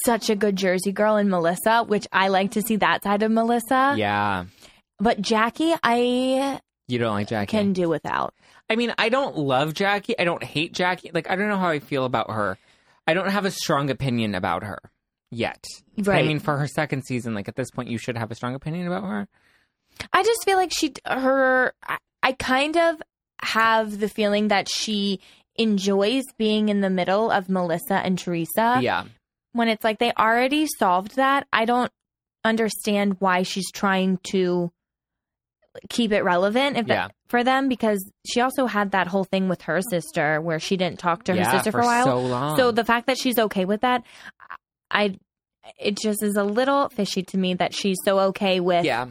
such 0.05 0.29
a 0.29 0.35
good 0.35 0.55
Jersey 0.55 0.91
girl 0.91 1.17
in 1.17 1.29
Melissa, 1.29 1.83
which 1.83 2.07
I 2.11 2.27
like 2.27 2.51
to 2.51 2.61
see 2.61 2.75
that 2.77 3.03
side 3.03 3.23
of 3.23 3.31
Melissa. 3.31 3.95
yeah, 3.97 4.45
But 4.99 5.21
Jackie, 5.21 5.73
I 5.81 6.59
you 6.87 6.97
don't 6.99 7.13
like 7.13 7.27
Jackie. 7.29 7.51
can 7.51 7.73
do 7.73 7.87
without. 7.87 8.33
I 8.69 8.75
mean, 8.75 8.93
I 8.97 9.09
don't 9.09 9.37
love 9.37 9.73
Jackie. 9.73 10.17
I 10.19 10.23
don't 10.25 10.43
hate 10.43 10.73
Jackie. 10.73 11.11
Like, 11.13 11.29
I 11.29 11.35
don't 11.35 11.49
know 11.49 11.57
how 11.57 11.69
I 11.69 11.79
feel 11.79 12.03
about 12.05 12.29
her. 12.31 12.57
I 13.07 13.13
don't 13.13 13.29
have 13.31 13.45
a 13.45 13.51
strong 13.51 13.89
opinion 13.89 14.35
about 14.35 14.63
her. 14.63 14.79
yet. 15.31 15.63
Right. 15.97 16.23
I 16.23 16.27
mean, 16.27 16.39
for 16.39 16.57
her 16.57 16.67
second 16.67 17.03
season, 17.05 17.33
like 17.33 17.47
at 17.47 17.55
this 17.55 17.71
point, 17.71 17.89
you 17.89 17.97
should 17.97 18.17
have 18.17 18.29
a 18.31 18.35
strong 18.35 18.55
opinion 18.55 18.87
about 18.87 19.03
her. 19.03 19.27
I 20.13 20.23
just 20.23 20.43
feel 20.45 20.57
like 20.57 20.71
she, 20.75 20.93
her, 21.05 21.73
I, 21.87 21.97
I 22.23 22.31
kind 22.33 22.77
of 22.77 23.01
have 23.41 23.99
the 23.99 24.09
feeling 24.09 24.49
that 24.49 24.67
she 24.69 25.19
enjoys 25.55 26.23
being 26.37 26.69
in 26.69 26.81
the 26.81 26.89
middle 26.89 27.31
of 27.31 27.49
Melissa 27.49 27.95
and 27.95 28.17
Teresa. 28.17 28.79
yeah. 28.81 29.05
When 29.53 29.67
it's 29.67 29.83
like 29.83 29.97
they 29.99 30.11
already 30.13 30.67
solved 30.77 31.15
that, 31.15 31.47
I 31.51 31.65
don't 31.65 31.91
understand 32.45 33.17
why 33.19 33.43
she's 33.43 33.71
trying 33.71 34.19
to 34.31 34.71
keep 35.89 36.11
it 36.11 36.23
relevant 36.23 36.77
if 36.77 36.87
Yeah. 36.87 37.07
for 37.27 37.43
them 37.43 37.67
because 37.67 38.03
she 38.27 38.41
also 38.41 38.65
had 38.67 38.91
that 38.91 39.07
whole 39.07 39.23
thing 39.23 39.49
with 39.49 39.63
her 39.63 39.81
sister 39.81 40.39
where 40.41 40.59
she 40.59 40.77
didn't 40.77 40.99
talk 40.99 41.23
to 41.25 41.31
her 41.33 41.37
yeah, 41.39 41.51
sister 41.51 41.71
for, 41.71 41.79
a 41.81 41.85
while. 41.85 42.05
so 42.05 42.19
long. 42.19 42.57
So 42.57 42.71
the 42.71 42.83
fact 42.85 43.07
that 43.07 43.17
she's 43.19 43.37
okay 43.39 43.65
with 43.65 43.81
that, 43.81 44.03
I 44.91 45.17
it 45.79 45.97
just 45.97 46.23
is 46.23 46.35
a 46.35 46.43
little 46.43 46.89
fishy 46.89 47.21
to 47.23 47.37
me 47.37 47.53
that 47.55 47.73
she's 47.75 47.97
so 48.03 48.19
okay 48.19 48.59
with 48.59 48.85
yeah. 48.85 49.07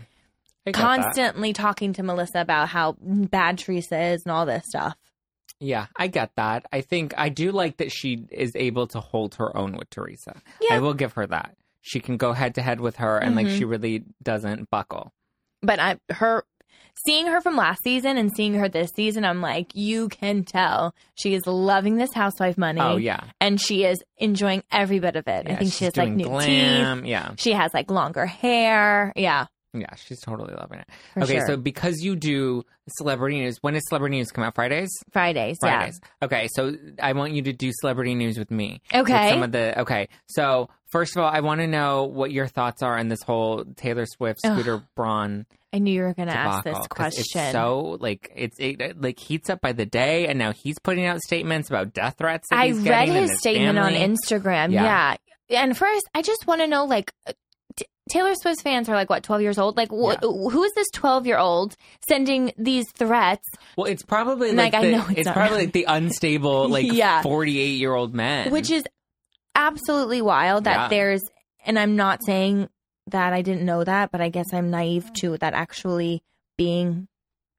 Get 0.72 0.80
that. 0.80 1.02
constantly 1.02 1.52
talking 1.52 1.92
to 1.94 2.02
Melissa 2.02 2.40
about 2.40 2.68
how 2.68 2.96
bad 3.00 3.58
Teresa 3.58 3.98
is 4.12 4.22
and 4.24 4.32
all 4.32 4.46
this 4.46 4.64
stuff. 4.66 4.96
Yeah, 5.60 5.86
I 5.96 6.06
get 6.06 6.30
that. 6.36 6.66
I 6.72 6.80
think 6.82 7.14
I 7.18 7.28
do 7.30 7.50
like 7.52 7.78
that 7.78 7.90
she 7.90 8.26
is 8.30 8.52
able 8.54 8.86
to 8.88 9.00
hold 9.00 9.34
her 9.36 9.56
own 9.56 9.76
with 9.76 9.90
Teresa. 9.90 10.40
Yeah. 10.60 10.76
I 10.76 10.78
will 10.78 10.94
give 10.94 11.14
her 11.14 11.26
that. 11.26 11.56
She 11.80 12.00
can 12.00 12.16
go 12.16 12.32
head 12.32 12.54
to 12.56 12.62
head 12.62 12.80
with 12.80 12.96
her 12.96 13.18
and 13.18 13.34
like 13.34 13.46
Mhm. 13.46 13.58
she 13.58 13.64
really 13.64 14.04
doesn't 14.22 14.70
buckle. 14.70 15.12
But 15.62 15.80
I 15.80 15.98
her 16.12 16.44
seeing 17.06 17.26
her 17.28 17.40
from 17.40 17.56
last 17.56 17.82
season 17.82 18.18
and 18.18 18.30
seeing 18.34 18.54
her 18.54 18.68
this 18.68 18.90
season, 18.94 19.24
I'm 19.24 19.40
like, 19.40 19.74
you 19.74 20.08
can 20.08 20.44
tell 20.44 20.94
she 21.14 21.34
is 21.34 21.46
loving 21.46 21.96
this 21.96 22.12
housewife 22.12 22.58
money. 22.58 22.80
Oh 22.80 22.96
yeah. 22.96 23.20
And 23.40 23.60
she 23.60 23.84
is 23.84 24.02
enjoying 24.18 24.62
every 24.70 24.98
bit 25.00 25.16
of 25.16 25.26
it. 25.26 25.46
I 25.48 25.56
think 25.56 25.72
she 25.72 25.84
has 25.86 25.96
like 25.96 26.10
new 26.12 26.24
glam. 26.24 27.04
Yeah. 27.04 27.32
She 27.36 27.52
has 27.52 27.72
like 27.74 27.90
longer 27.90 28.26
hair. 28.26 29.12
Yeah. 29.16 29.46
Yeah, 29.74 29.94
she's 29.96 30.20
totally 30.20 30.54
loving 30.54 30.80
it. 30.80 30.88
For 31.14 31.24
okay, 31.24 31.38
sure. 31.38 31.46
so 31.46 31.56
because 31.56 32.00
you 32.00 32.16
do 32.16 32.64
celebrity 32.88 33.40
news, 33.40 33.58
when 33.60 33.74
does 33.74 33.82
celebrity 33.88 34.16
news 34.16 34.30
come 34.30 34.44
out? 34.44 34.54
Fridays? 34.54 34.90
Fridays. 35.12 35.58
Fridays. 35.60 36.00
Okay, 36.22 36.48
so 36.54 36.74
I 37.02 37.12
want 37.12 37.32
you 37.32 37.42
to 37.42 37.52
do 37.52 37.70
celebrity 37.80 38.14
news 38.14 38.38
with 38.38 38.50
me. 38.50 38.80
Yeah. 38.92 39.02
With 39.02 39.10
Okay. 39.10 39.30
some 39.30 39.42
of 39.42 39.52
the 39.52 39.80
okay. 39.80 40.08
So 40.28 40.70
first 40.86 41.16
of 41.16 41.22
all, 41.22 41.30
I 41.30 41.40
want 41.40 41.60
to 41.60 41.66
know 41.66 42.04
what 42.04 42.32
your 42.32 42.46
thoughts 42.46 42.82
are 42.82 42.98
on 42.98 43.08
this 43.08 43.22
whole 43.22 43.64
Taylor 43.76 44.06
Swift 44.06 44.40
Ugh. 44.44 44.52
Scooter 44.54 44.82
Braun 44.96 45.46
I 45.72 45.78
knew 45.80 45.92
you 45.92 46.02
were 46.02 46.14
going 46.14 46.28
to 46.28 46.36
ask 46.36 46.64
this 46.64 46.86
question. 46.88 47.20
It's 47.20 47.52
so 47.52 47.98
like 48.00 48.32
it's 48.34 48.56
it, 48.58 49.00
like 49.00 49.18
heats 49.18 49.50
up 49.50 49.60
by 49.60 49.72
the 49.72 49.84
day, 49.84 50.26
and 50.26 50.38
now 50.38 50.52
he's 50.52 50.78
putting 50.78 51.04
out 51.04 51.20
statements 51.20 51.68
about 51.68 51.92
death 51.92 52.16
threats. 52.18 52.46
That 52.50 52.58
I 52.58 52.68
read 52.70 52.84
getting 52.84 53.16
and 53.16 53.28
his 53.28 53.38
statement 53.38 53.76
family. 53.78 54.02
on 54.02 54.14
Instagram. 54.16 54.72
Yeah. 54.72 55.16
Yeah. 55.48 55.62
And 55.62 55.76
first, 55.76 56.08
I 56.14 56.22
just 56.22 56.46
want 56.46 56.62
to 56.62 56.66
know 56.66 56.84
like, 56.84 57.12
uh, 57.26 57.32
Taylor 58.08 58.34
Swift 58.34 58.62
fans 58.62 58.88
are 58.88 58.94
like, 58.94 59.10
what, 59.10 59.22
12 59.22 59.42
years 59.42 59.58
old? 59.58 59.76
Like, 59.76 59.90
wh- 59.90 60.14
Yeah. 60.20 60.28
who 60.28 60.62
is 60.64 60.72
this 60.74 60.88
12 60.94 61.26
year 61.26 61.38
old 61.38 61.76
sending 62.08 62.52
these 62.58 62.86
threats? 62.92 63.46
Well, 63.76 63.86
it's 63.90 64.02
probably 64.02 64.52
Like, 64.52 64.72
like, 64.72 64.84
I 64.84 64.90
know 64.90 65.04
it's 65.10 65.20
it's 65.20 65.30
probably 65.30 65.50
really. 65.50 65.64
like 65.66 65.72
the 65.72 65.84
unstable 65.88 66.68
like 66.76 66.92
Yeah. 66.92 67.22
forty 67.22 67.58
eight 67.60 67.78
year 67.78 67.94
old 67.94 68.14
men, 68.14 68.50
Which 68.50 68.70
is 68.70 68.84
absolutely 69.54 70.22
wild 70.22 70.64
that 70.64 70.76
Yeah. 70.76 70.88
there's, 70.88 71.22
and 71.64 71.78
I'm 71.78 71.96
not 71.96 72.24
saying 72.24 72.68
that 73.08 73.32
I 73.32 73.42
didn't 73.42 73.64
know 73.64 73.84
that, 73.84 74.10
but 74.10 74.20
I 74.20 74.28
guess 74.28 74.52
I'm 74.52 74.70
naive 74.70 75.12
to 75.20 75.36
that 75.38 75.54
actually 75.54 76.22
being 76.56 77.08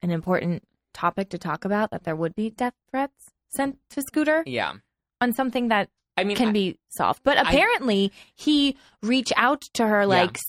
an 0.02 0.12
important 0.12 0.64
topic 0.94 1.30
to 1.30 1.38
talk 1.38 1.66
about, 1.66 1.92
that 1.92 2.04
there 2.04 2.16
would 2.16 2.36
be 2.36 2.50
death 2.52 2.74
threats 2.90 3.32
sent 3.50 3.78
to 3.90 4.02
Scooter 4.02 4.44
yeah. 4.46 4.74
on 5.22 5.34
something 5.34 5.70
that 5.70 5.90
I 6.20 6.24
mean, 6.24 6.38
can 6.38 6.50
I- 6.50 6.54
be 6.54 6.80
solved. 6.90 7.22
But 7.24 7.38
I- 7.38 7.42
apparently, 7.42 8.12
he 8.36 8.78
reached 9.02 9.34
out 9.38 9.62
to 9.76 9.88
her 9.88 10.06
like 10.06 10.36
s- 10.36 10.42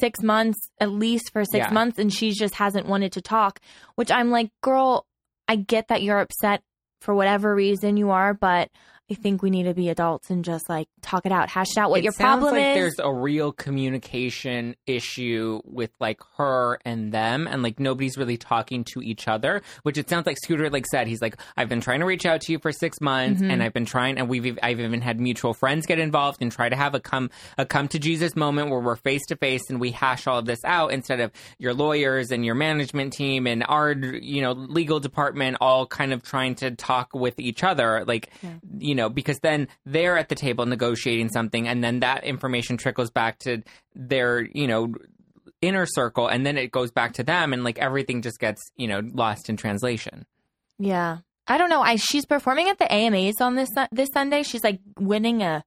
six 0.00 0.22
months, 0.22 0.58
at 0.80 0.90
least 0.90 1.30
for 1.32 1.44
six 1.44 1.66
Yeah. 1.66 1.72
months, 1.72 1.98
and 1.98 2.12
she 2.12 2.30
just 2.32 2.54
hasn't 2.56 2.86
wanted 2.86 3.12
to 3.12 3.20
talk. 3.22 3.60
Which 3.96 4.10
I'm 4.10 4.30
like, 4.30 4.50
girl, 4.62 5.06
I 5.48 5.56
get 5.56 5.88
that 5.88 6.02
you're 6.02 6.20
upset 6.20 6.62
for 7.00 7.14
whatever 7.14 7.54
reason 7.54 7.96
you 7.96 8.10
are, 8.10 8.32
but 8.32 8.70
I 9.10 9.14
think 9.14 9.42
we 9.42 9.50
need 9.50 9.64
to 9.64 9.74
be 9.74 9.90
adults 9.90 10.30
and 10.30 10.42
just 10.44 10.68
like 10.68 10.88
talk 11.02 11.26
it 11.26 11.32
out, 11.32 11.50
hash 11.50 11.72
it 11.72 11.78
out 11.78 11.90
what 11.90 12.02
your 12.02 12.12
problem 12.12 12.14
is. 12.14 12.22
it 12.22 12.22
your 12.22 12.28
sounds 12.30 12.40
problem 12.40 12.54
like 12.54 12.76
is. 12.76 12.96
There's 12.96 12.98
a 13.06 13.12
real 13.12 13.52
communication 13.98 14.76
issue 14.86 15.60
with 15.64 15.90
like 16.00 16.20
her 16.36 16.78
and 16.84 17.12
them, 17.12 17.46
and 17.46 17.62
like 17.62 17.78
nobody's 17.78 18.16
really 18.16 18.36
talking 18.36 18.84
to 18.84 19.02
each 19.02 19.28
other. 19.28 19.62
Which 19.82 19.98
it 19.98 20.08
sounds 20.08 20.26
like 20.26 20.38
Scooter 20.42 20.70
like 20.70 20.86
said 20.86 21.06
he's 21.06 21.20
like 21.22 21.36
I've 21.56 21.68
been 21.68 21.80
trying 21.80 22.00
to 22.00 22.06
reach 22.06 22.26
out 22.26 22.40
to 22.42 22.52
you 22.52 22.58
for 22.58 22.72
six 22.72 23.00
months, 23.00 23.40
Mm-hmm. 23.40 23.50
and 23.50 23.62
I've 23.62 23.72
been 23.72 23.84
trying, 23.84 24.18
and 24.18 24.28
we've 24.28 24.58
I've 24.62 24.80
even 24.80 25.00
had 25.00 25.20
mutual 25.20 25.54
friends 25.54 25.86
get 25.86 25.98
involved 25.98 26.38
and 26.42 26.50
try 26.50 26.68
to 26.68 26.76
have 26.76 26.94
a 26.94 27.00
come 27.00 27.30
a 27.58 27.64
come 27.66 27.88
to 27.88 27.98
Jesus 27.98 28.34
moment 28.36 28.70
where 28.70 28.80
we're 28.80 28.96
face 28.96 29.24
to 29.28 29.36
face 29.36 29.62
and 29.70 29.80
we 29.80 29.90
hash 29.90 30.26
all 30.26 30.38
of 30.38 30.46
this 30.46 30.60
out 30.64 30.92
instead 30.92 31.20
of 31.20 31.30
your 31.58 31.74
lawyers 31.74 32.30
and 32.30 32.44
your 32.44 32.54
management 32.54 33.12
team 33.12 33.46
and 33.46 33.64
our 33.68 33.92
you 33.92 34.40
know 34.42 34.52
legal 34.52 34.98
department 35.00 35.56
all 35.60 35.86
kind 35.86 36.12
of 36.12 36.22
trying 36.22 36.54
to 36.56 36.70
talk 36.70 37.10
with 37.14 37.38
each 37.38 37.62
other 37.62 38.04
like 38.06 38.30
you 38.78 38.93
know 38.94 39.08
because 39.08 39.38
then 39.40 39.68
they're 39.86 40.16
at 40.18 40.28
the 40.28 40.34
table 40.34 40.66
negotiating 40.66 41.28
something 41.28 41.66
and 41.68 41.82
then 41.82 42.00
that 42.00 42.24
information 42.24 42.76
trickles 42.76 43.10
back 43.10 43.38
to 43.40 43.62
their 43.94 44.40
you 44.54 44.66
know 44.66 44.94
inner 45.60 45.86
circle 45.86 46.26
and 46.28 46.44
then 46.44 46.58
it 46.58 46.70
goes 46.70 46.90
back 46.90 47.14
to 47.14 47.22
them 47.22 47.52
and 47.52 47.64
like 47.64 47.78
everything 47.78 48.20
just 48.22 48.38
gets 48.38 48.60
you 48.76 48.86
know 48.86 49.00
lost 49.12 49.48
in 49.48 49.56
translation 49.56 50.26
yeah, 50.76 51.18
I 51.46 51.56
don't 51.56 51.70
know. 51.70 51.82
I 51.82 51.94
she's 51.96 52.26
performing 52.26 52.68
at 52.68 52.78
the 52.78 52.92
AMAs 52.92 53.40
on 53.40 53.54
this 53.54 53.70
this 53.92 54.08
Sunday. 54.12 54.42
She's 54.42 54.64
like 54.64 54.80
winning 54.98 55.40
a 55.42 55.62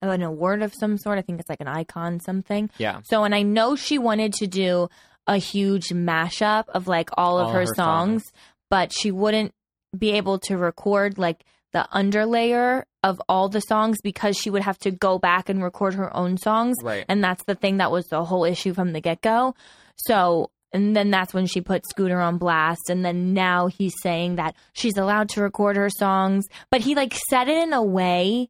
an 0.00 0.22
award 0.22 0.62
of 0.62 0.72
some 0.72 0.96
sort. 0.96 1.18
I 1.18 1.22
think 1.22 1.40
it's 1.40 1.48
like 1.50 1.60
an 1.60 1.68
icon 1.68 2.20
something. 2.20 2.70
yeah 2.78 3.00
So, 3.04 3.24
and 3.24 3.34
I 3.34 3.42
know 3.42 3.76
she 3.76 3.98
wanted 3.98 4.32
to 4.34 4.46
do 4.46 4.88
a 5.26 5.36
huge 5.36 5.88
mashup 5.88 6.68
of 6.70 6.88
like 6.88 7.10
all 7.18 7.38
of 7.38 7.48
All 7.48 7.52
her, 7.52 7.60
her 7.60 7.66
songs, 7.66 8.22
songs. 8.22 8.32
but 8.70 8.92
she 8.92 9.10
wouldn't 9.10 9.52
be 9.96 10.12
able 10.12 10.38
to 10.40 10.56
record 10.56 11.18
like 11.18 11.44
the 11.76 11.86
underlayer 11.92 12.84
of 13.02 13.20
all 13.28 13.50
the 13.50 13.60
songs 13.60 13.98
because 14.02 14.34
she 14.34 14.48
would 14.48 14.62
have 14.62 14.78
to 14.78 14.90
go 14.90 15.18
back 15.18 15.50
and 15.50 15.62
record 15.62 15.92
her 15.92 16.14
own 16.16 16.38
songs. 16.38 16.74
right 16.82 17.04
And 17.06 17.22
that's 17.22 17.44
the 17.44 17.54
thing 17.54 17.76
that 17.76 17.92
was 17.92 18.06
the 18.06 18.24
whole 18.24 18.46
issue 18.46 18.72
from 18.72 18.94
the 18.94 19.00
get 19.02 19.20
go. 19.20 19.54
So, 19.96 20.50
and 20.72 20.96
then 20.96 21.10
that's 21.10 21.34
when 21.34 21.44
she 21.44 21.60
put 21.60 21.86
Scooter 21.86 22.18
on 22.18 22.38
blast. 22.38 22.88
And 22.88 23.04
then 23.04 23.34
now 23.34 23.66
he's 23.66 23.92
saying 24.02 24.36
that 24.36 24.56
she's 24.72 24.96
allowed 24.96 25.28
to 25.30 25.42
record 25.42 25.76
her 25.76 25.90
songs, 25.90 26.46
but 26.70 26.80
he 26.80 26.94
like 26.94 27.14
said 27.28 27.48
it 27.48 27.58
in 27.58 27.74
a 27.74 27.82
way 27.82 28.48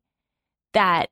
that 0.72 1.10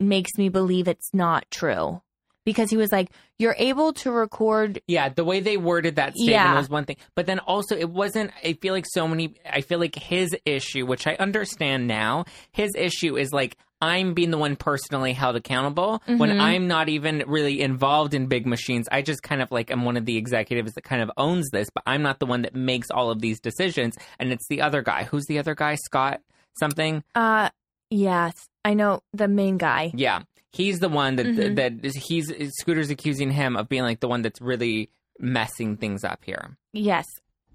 makes 0.00 0.32
me 0.36 0.48
believe 0.48 0.88
it's 0.88 1.14
not 1.14 1.48
true. 1.48 2.02
Because 2.46 2.70
he 2.70 2.78
was 2.78 2.90
like, 2.90 3.10
you're 3.38 3.56
able 3.58 3.92
to 3.94 4.10
record. 4.10 4.80
Yeah, 4.86 5.10
the 5.10 5.24
way 5.24 5.40
they 5.40 5.58
worded 5.58 5.96
that 5.96 6.14
statement 6.14 6.30
Yeah. 6.32 6.56
was 6.58 6.70
one 6.70 6.86
thing. 6.86 6.96
But 7.14 7.26
then 7.26 7.40
also, 7.40 7.76
it 7.76 7.90
wasn't, 7.90 8.30
I 8.42 8.54
feel 8.54 8.72
like 8.72 8.86
so 8.88 9.06
many, 9.06 9.34
I 9.44 9.60
feel 9.60 9.78
like 9.78 9.94
his 9.96 10.34
issue, 10.46 10.86
which 10.86 11.06
I 11.06 11.16
understand 11.16 11.86
now, 11.88 12.24
his 12.52 12.70
issue 12.74 13.18
is 13.18 13.32
like, 13.32 13.58
I'm 13.82 14.14
being 14.14 14.30
the 14.30 14.38
one 14.38 14.56
personally 14.56 15.12
held 15.12 15.36
accountable 15.36 16.02
when 16.06 16.30
Mhm. 16.30 16.40
I'm 16.40 16.66
not 16.66 16.88
even 16.88 17.24
really 17.26 17.60
involved 17.60 18.14
in 18.14 18.26
big 18.26 18.46
machines. 18.46 18.88
I 18.90 19.02
just 19.02 19.22
kind 19.22 19.42
of 19.42 19.50
like 19.52 19.70
am 19.70 19.84
one 19.84 19.98
of 19.98 20.06
the 20.06 20.16
executives 20.16 20.72
that 20.74 20.82
kind 20.84 21.02
of 21.02 21.10
owns 21.18 21.50
this, 21.50 21.68
but 21.74 21.82
I'm 21.84 22.00
not 22.00 22.18
the 22.18 22.24
one 22.24 22.40
that 22.42 22.54
makes 22.54 22.90
all 22.90 23.10
of 23.10 23.20
these 23.20 23.38
decisions. 23.38 23.94
And 24.18 24.32
it's 24.32 24.46
the 24.48 24.62
other 24.62 24.80
guy. 24.80 25.04
Who's 25.04 25.26
the 25.26 25.38
other 25.38 25.54
guy? 25.54 25.74
Scott 25.74 26.22
something? 26.58 27.04
Uh, 27.14 27.50
yes, 27.90 28.32
I 28.64 28.72
know 28.72 29.00
the 29.12 29.28
main 29.28 29.58
guy. 29.58 29.90
Yeah, 29.94 30.22
he's 30.52 30.78
the 30.78 30.88
one 30.88 31.16
that 31.16 31.26
Mhm. 31.26 31.56
that 31.56 31.84
he's 31.94 32.32
Scooter's 32.60 32.90
accusing 32.90 33.30
him 33.30 33.56
of 33.56 33.68
being 33.68 33.82
like 33.82 34.00
the 34.00 34.08
one 34.08 34.22
that's 34.22 34.40
really 34.40 34.90
messing 35.18 35.76
things 35.76 36.04
up 36.04 36.24
here. 36.24 36.56
Yes. 36.72 37.04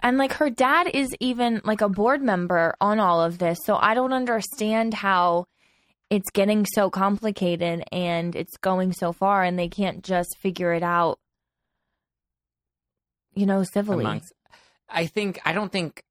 And 0.03 0.17
like 0.17 0.33
her 0.33 0.49
dad 0.49 0.87
is 0.93 1.15
even 1.19 1.61
like 1.63 1.81
a 1.81 1.89
board 1.89 2.21
member 2.23 2.75
on 2.81 2.99
all 2.99 3.21
of 3.21 3.37
this. 3.37 3.59
So 3.65 3.75
I 3.75 3.93
don't 3.93 4.13
understand 4.13 4.95
how 4.95 5.45
it's 6.09 6.29
getting 6.31 6.65
so 6.65 6.89
complicated 6.89 7.83
and 7.91 8.35
it's 8.35 8.57
going 8.57 8.93
so 8.93 9.13
far 9.13 9.43
and 9.43 9.57
they 9.59 9.69
can't 9.69 10.03
just 10.03 10.35
figure 10.39 10.73
it 10.73 10.83
out, 10.83 11.19
you 13.33 13.45
know, 13.45 13.63
civilly. 13.63 14.03
amongst 14.03 14.33
i 14.93 15.05
think 15.05 15.39
i 15.45 15.53
don't 15.53 15.71
think 15.71 16.03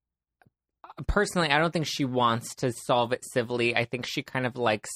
personally 1.06 1.50
i 1.50 1.58
don't 1.58 1.70
think 1.70 1.86
she 1.86 2.04
wants 2.04 2.54
to 2.54 2.72
solve 2.72 3.12
it 3.12 3.22
civilly 3.30 3.76
i 3.76 3.84
think 3.84 4.06
she 4.06 4.22
kind 4.22 4.46
of 4.46 4.56
likes 4.56 4.88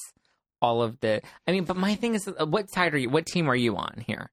all 0.65 0.81
of 0.81 0.99
the 0.99 1.21
i 1.47 1.51
mean 1.51 1.63
but 1.63 1.77
my 1.77 1.93
thing 1.95 2.15
is 2.15 2.27
uh, 2.27 2.45
what 2.45 2.65
side 2.75 2.93
are 2.93 2.97
you 2.97 3.09
what 3.09 3.25
team 3.25 3.47
are 3.49 3.55
you 3.65 3.75
on 3.77 4.03
here? 4.07 4.29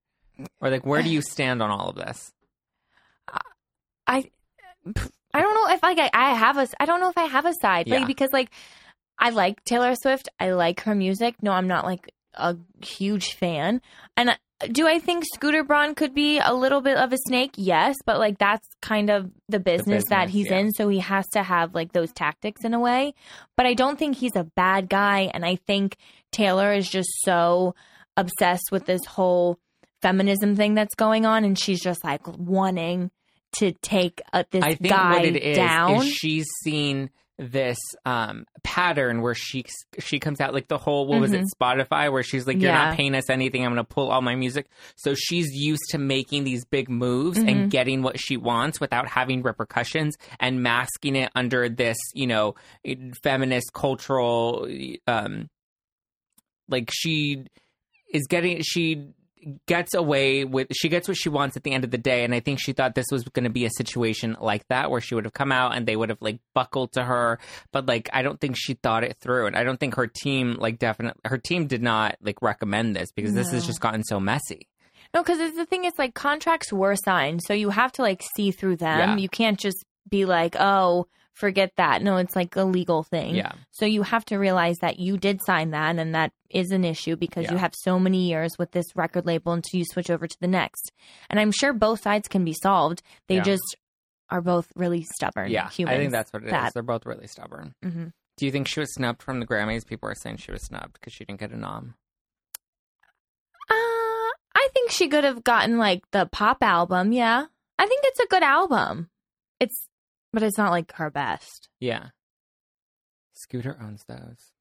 Or 0.61 0.71
like 0.71 0.85
where 0.87 1.03
do 1.03 1.11
you 1.11 1.23
stand 1.23 1.62
on 1.62 1.71
all 1.71 1.90
of 1.90 1.97
this? 1.97 2.33
I 4.07 4.31
I 5.35 5.40
don't 5.40 5.55
know 5.55 5.75
if 5.75 5.83
like 5.83 5.99
I, 5.99 6.11
I 6.12 6.35
have 6.35 6.57
a 6.59 6.66
I 6.81 6.87
don't 6.87 7.01
know 7.01 7.11
if 7.11 7.18
I 7.18 7.25
have 7.27 7.47
a 7.47 7.55
side 7.61 7.87
Yeah. 7.87 7.99
like 7.99 8.07
because 8.07 8.33
like 8.33 8.51
I 9.18 9.31
like 9.31 9.62
Taylor 9.64 9.95
Swift. 9.95 10.29
I 10.40 10.51
like 10.53 10.81
her 10.83 10.95
music. 10.95 11.37
No 11.42 11.53
I'm 11.53 11.68
not 11.68 11.85
like 11.85 12.11
a 12.35 12.57
huge 12.85 13.35
fan. 13.35 13.81
And 14.16 14.31
uh, 14.31 14.37
do 14.71 14.88
I 14.88 14.99
think 14.99 15.25
Scooter 15.35 15.64
Braun 15.64 15.95
could 15.95 16.14
be 16.14 16.38
a 16.38 16.55
little 16.55 16.81
bit 16.81 16.97
of 16.97 17.12
a 17.12 17.18
snake? 17.27 17.53
Yes 17.57 17.97
but 18.05 18.18
like 18.18 18.38
that's 18.38 18.66
kind 18.81 19.11
of 19.11 19.31
the 19.49 19.61
business, 19.61 20.05
that 20.09 20.27
business, 20.27 20.33
he's 20.33 20.51
yeah. 20.51 20.59
in. 20.61 20.73
So 20.73 20.88
he 20.88 21.01
has 21.01 21.29
to 21.31 21.42
have 21.42 21.75
like 21.75 21.92
those 21.92 22.12
tactics 22.12 22.64
in 22.64 22.75
a 22.75 22.81
way. 22.81 23.14
But 23.57 23.66
I 23.66 23.75
don't 23.75 23.99
think 23.99 24.16
he's 24.16 24.37
a 24.37 24.45
bad 24.45 24.88
guy. 24.88 25.31
And 25.33 25.45
I 25.45 25.57
think 25.57 25.97
Taylor 26.33 26.73
is 26.73 26.88
just 26.88 27.09
so 27.25 27.75
obsessed 28.16 28.71
with 28.73 28.87
this 28.87 29.05
whole 29.07 29.59
feminism 30.01 30.57
thing 30.57 30.75
that's 30.75 30.95
going 30.97 31.27
on, 31.27 31.45
and 31.45 31.59
she's 31.59 31.81
just 31.81 32.03
like 32.03 32.27
wanting 32.27 33.11
to 33.59 33.73
take 33.83 34.21
uh, 34.33 34.45
this 34.51 34.64
I 34.64 34.75
think 34.75 34.88
guy 34.95 35.12
what 35.12 35.25
it 35.27 35.37
is 35.37 35.57
down. 35.57 35.97
is 35.97 36.09
she's 36.09 36.47
seen 36.64 37.11
this 37.38 37.79
um 38.05 38.45
pattern 38.62 39.21
where 39.21 39.35
she 39.35 39.64
she 39.99 40.21
comes 40.21 40.40
out 40.40 40.53
like 40.55 40.68
the 40.68 40.79
whole 40.79 41.07
what 41.09 41.18
was 41.21 41.33
it 41.33 41.45
Spotify 41.59 42.12
where 42.12 42.23
she's 42.23 42.47
like 42.47 42.61
you're 42.61 42.71
Mm-hmm. 42.71 42.79
Yeah. 42.79 42.88
not 42.90 42.97
paying 42.97 43.14
us 43.16 43.31
anything 43.31 43.64
I'm 43.64 43.73
going 43.73 43.85
to 43.85 43.88
pull 43.95 44.11
all 44.12 44.21
my 44.21 44.37
music 44.37 44.66
so 44.97 45.14
she's 45.14 45.49
used 45.51 45.83
to 45.90 45.99
making 45.99 46.45
these 46.45 46.64
big 46.66 46.88
moves 46.88 47.38
Mm-hmm. 47.38 47.49
and 47.49 47.71
getting 47.71 48.03
what 48.03 48.21
she 48.21 48.37
wants 48.37 48.81
without 48.81 49.09
having 49.09 49.42
repercussions 49.42 50.16
and 50.38 50.62
masking 50.62 51.16
it 51.16 51.33
under 51.35 51.68
this 51.68 51.97
you 52.14 52.27
know 52.29 52.55
feminist 53.23 53.73
cultural 53.73 54.68
um 55.07 55.49
like 56.73 56.91
she 56.93 57.45
is 58.13 58.27
getting 58.29 58.63
she 58.63 59.09
gets 59.67 59.93
away 59.95 60.45
with 60.45 60.69
she 60.73 60.89
gets 60.89 61.09
what 61.09 61.17
she 61.17 61.29
wants 61.29 61.57
at 61.57 61.65
the 61.65 61.73
end 61.73 61.85
of 61.85 61.91
the 61.91 61.99
day. 61.99 62.25
And 62.25 62.35
i 62.35 62.41
think 62.41 62.61
she 62.61 62.73
thought 62.73 62.95
this 62.95 63.07
was 63.11 63.25
going 63.25 63.45
to 63.45 63.51
be 63.51 63.65
a 63.65 63.71
situation 63.71 64.37
like 64.41 64.67
that 64.69 64.91
where 64.91 65.01
she 65.01 65.15
would 65.15 65.25
have 65.25 65.33
come 65.33 65.51
out 65.53 65.77
and 65.77 65.87
they 65.87 65.97
would 65.97 66.11
have 66.11 66.23
like 66.23 66.39
buckled 66.55 66.93
to 66.93 67.05
her. 67.05 67.39
But 67.73 67.87
like 67.87 68.09
i 68.13 68.23
don't 68.23 68.41
think 68.41 68.57
she 68.57 68.75
thought 68.75 69.05
it 69.05 69.17
through. 69.21 69.47
And 69.47 69.57
i 69.57 69.65
don't 69.65 69.79
think 69.79 69.97
her 69.97 70.07
team 70.07 70.57
like 70.59 70.79
definitely 70.79 71.21
her 71.25 71.39
team 71.39 71.67
did 71.67 71.83
not 71.83 72.17
like 72.23 72.41
recommend 72.43 72.97
this 72.97 73.11
because 73.13 73.35
this 73.35 73.51
has 73.51 73.67
just 73.67 73.81
gotten 73.81 74.05
so 74.05 74.21
messy. 74.21 74.69
No, 75.15 75.23
because 75.23 75.55
the 75.55 75.67
thing 75.67 75.85
is, 75.85 75.93
like, 75.99 76.15
contracts 76.15 76.73
were 76.73 76.97
signed, 76.97 77.43
so 77.43 77.53
you 77.53 77.69
have 77.69 77.93
to 77.93 78.03
like 78.03 78.23
see 78.35 78.51
through 78.51 78.77
them. 78.77 78.99
Yeah. 78.99 79.17
You 79.17 79.29
can't 79.29 79.59
just 79.59 79.85
be 80.09 80.25
like, 80.25 80.57
"Oh, 80.59 81.07
forget 81.35 81.73
that." 81.77 82.03
No, 82.03 82.16
it's 82.16 82.37
like 82.37 82.55
a 82.57 82.64
legal 82.64 83.03
thing. 83.03 83.35
yeah 83.35 83.53
So 83.71 83.87
you 83.87 84.03
have 84.03 84.25
to 84.27 84.37
realize 84.37 84.79
that 84.79 84.99
you 84.99 85.16
did 85.18 85.40
sign 85.45 85.71
that, 85.71 85.97
and 85.99 86.14
that 86.14 86.33
is 86.51 86.71
an 86.71 86.85
issue 86.85 87.16
because 87.16 87.51
you 87.51 87.57
have 87.57 87.75
so 87.75 87.99
many 87.99 88.29
years 88.29 88.53
with 88.59 88.73
this 88.73 88.87
record 88.95 89.27
label 89.27 89.53
until 89.53 89.79
you 89.79 89.85
switch 89.85 90.11
over 90.11 90.27
to 90.27 90.37
the 90.40 90.47
next. 90.49 90.92
And 91.31 91.40
I'm 91.40 91.53
sure 91.53 91.73
both 91.73 92.03
sides 92.03 92.29
can 92.29 92.45
be 92.45 92.53
solved. 92.53 93.03
They 93.29 93.37
Yeah. 93.37 93.42
just 93.42 93.77
are 94.31 94.40
both 94.40 94.66
really 94.77 95.03
stubborn. 95.03 95.51
yeah 95.51 95.68
humans. 95.68 95.95
i 95.95 95.99
think 95.99 96.11
that's 96.12 96.33
what 96.33 96.42
it 96.42 96.47
is. 96.47 96.53
that- 96.53 96.73
they're 96.73 96.83
both 96.83 97.05
really 97.05 97.27
stubborn 97.27 97.75
hmm 97.83 98.07
do 98.38 98.47
you 98.47 98.53
think 98.53 98.66
she 98.66 98.81
was 98.81 98.95
snubbed 98.95 99.23
from 99.23 99.40
the 99.40 99.47
grammys 99.47 99.85
people 99.87 100.09
are 100.09 100.14
saying 100.14 100.38
she 100.38 100.51
was 100.51 100.62
snubbed 100.64 100.95
because 100.95 101.12
she 101.12 101.23
didn't 101.27 101.38
get 101.40 101.51
a 101.53 101.57
nom 101.57 101.95
Uh, 103.71 103.75
I 104.55 104.68
think 104.75 104.90
she 104.90 105.09
could 105.09 105.25
have 105.25 105.45
gotten 105.45 105.79
like 105.79 106.03
the 106.12 106.27
pop 106.33 106.59
album. 106.62 107.12
Yeah, 107.12 107.45
I 107.79 107.87
think 107.87 108.01
it's 108.05 108.21
a 108.21 108.27
good 108.27 108.42
album. 108.42 109.09
It's, 109.61 109.87
but 110.33 110.42
it's 110.42 110.59
not 110.59 110.71
like 110.71 110.92
her 110.92 111.11
best. 111.11 111.68
yeah 111.81 112.09
scooter 113.35 113.77
owns 113.81 114.05
those 114.09 114.53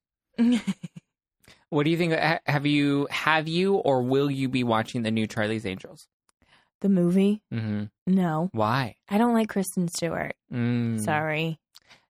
What 1.69 1.83
do 1.83 1.89
you 1.89 1.97
think? 1.97 2.13
Have 2.45 2.65
you 2.65 3.07
have 3.11 3.47
you 3.47 3.75
or 3.75 4.01
will 4.03 4.29
you 4.29 4.49
be 4.49 4.63
watching 4.63 5.03
the 5.03 5.11
new 5.11 5.27
Charlie's 5.27 5.65
Angels? 5.65 6.07
the 6.81 6.89
movie? 6.89 7.41
Mm-hmm. 7.53 7.83
No, 8.07 8.49
Why? 8.53 8.95
I 9.07 9.17
don't 9.19 9.33
like 9.35 9.49
Kristen 9.49 9.87
Stewart. 9.87 10.35
Mm. 10.51 10.99
Sorry. 10.99 11.59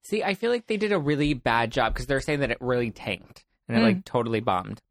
See, 0.04 0.24
I 0.24 0.34
feel 0.34 0.50
like 0.50 0.66
they 0.68 0.78
did 0.78 0.94
a 0.94 0.98
really 1.00 1.34
bad 1.34 1.72
job 1.72 1.94
because 1.94 2.06
they're 2.08 2.22
saying 2.22 2.40
that 2.40 2.52
it 2.52 2.58
really 2.62 2.90
tanked 2.90 3.44
and 3.68 3.78
it 3.78 3.82
Mm. 3.82 3.84
like 3.84 4.06
totally 4.06 4.40
bombed. 4.40 4.82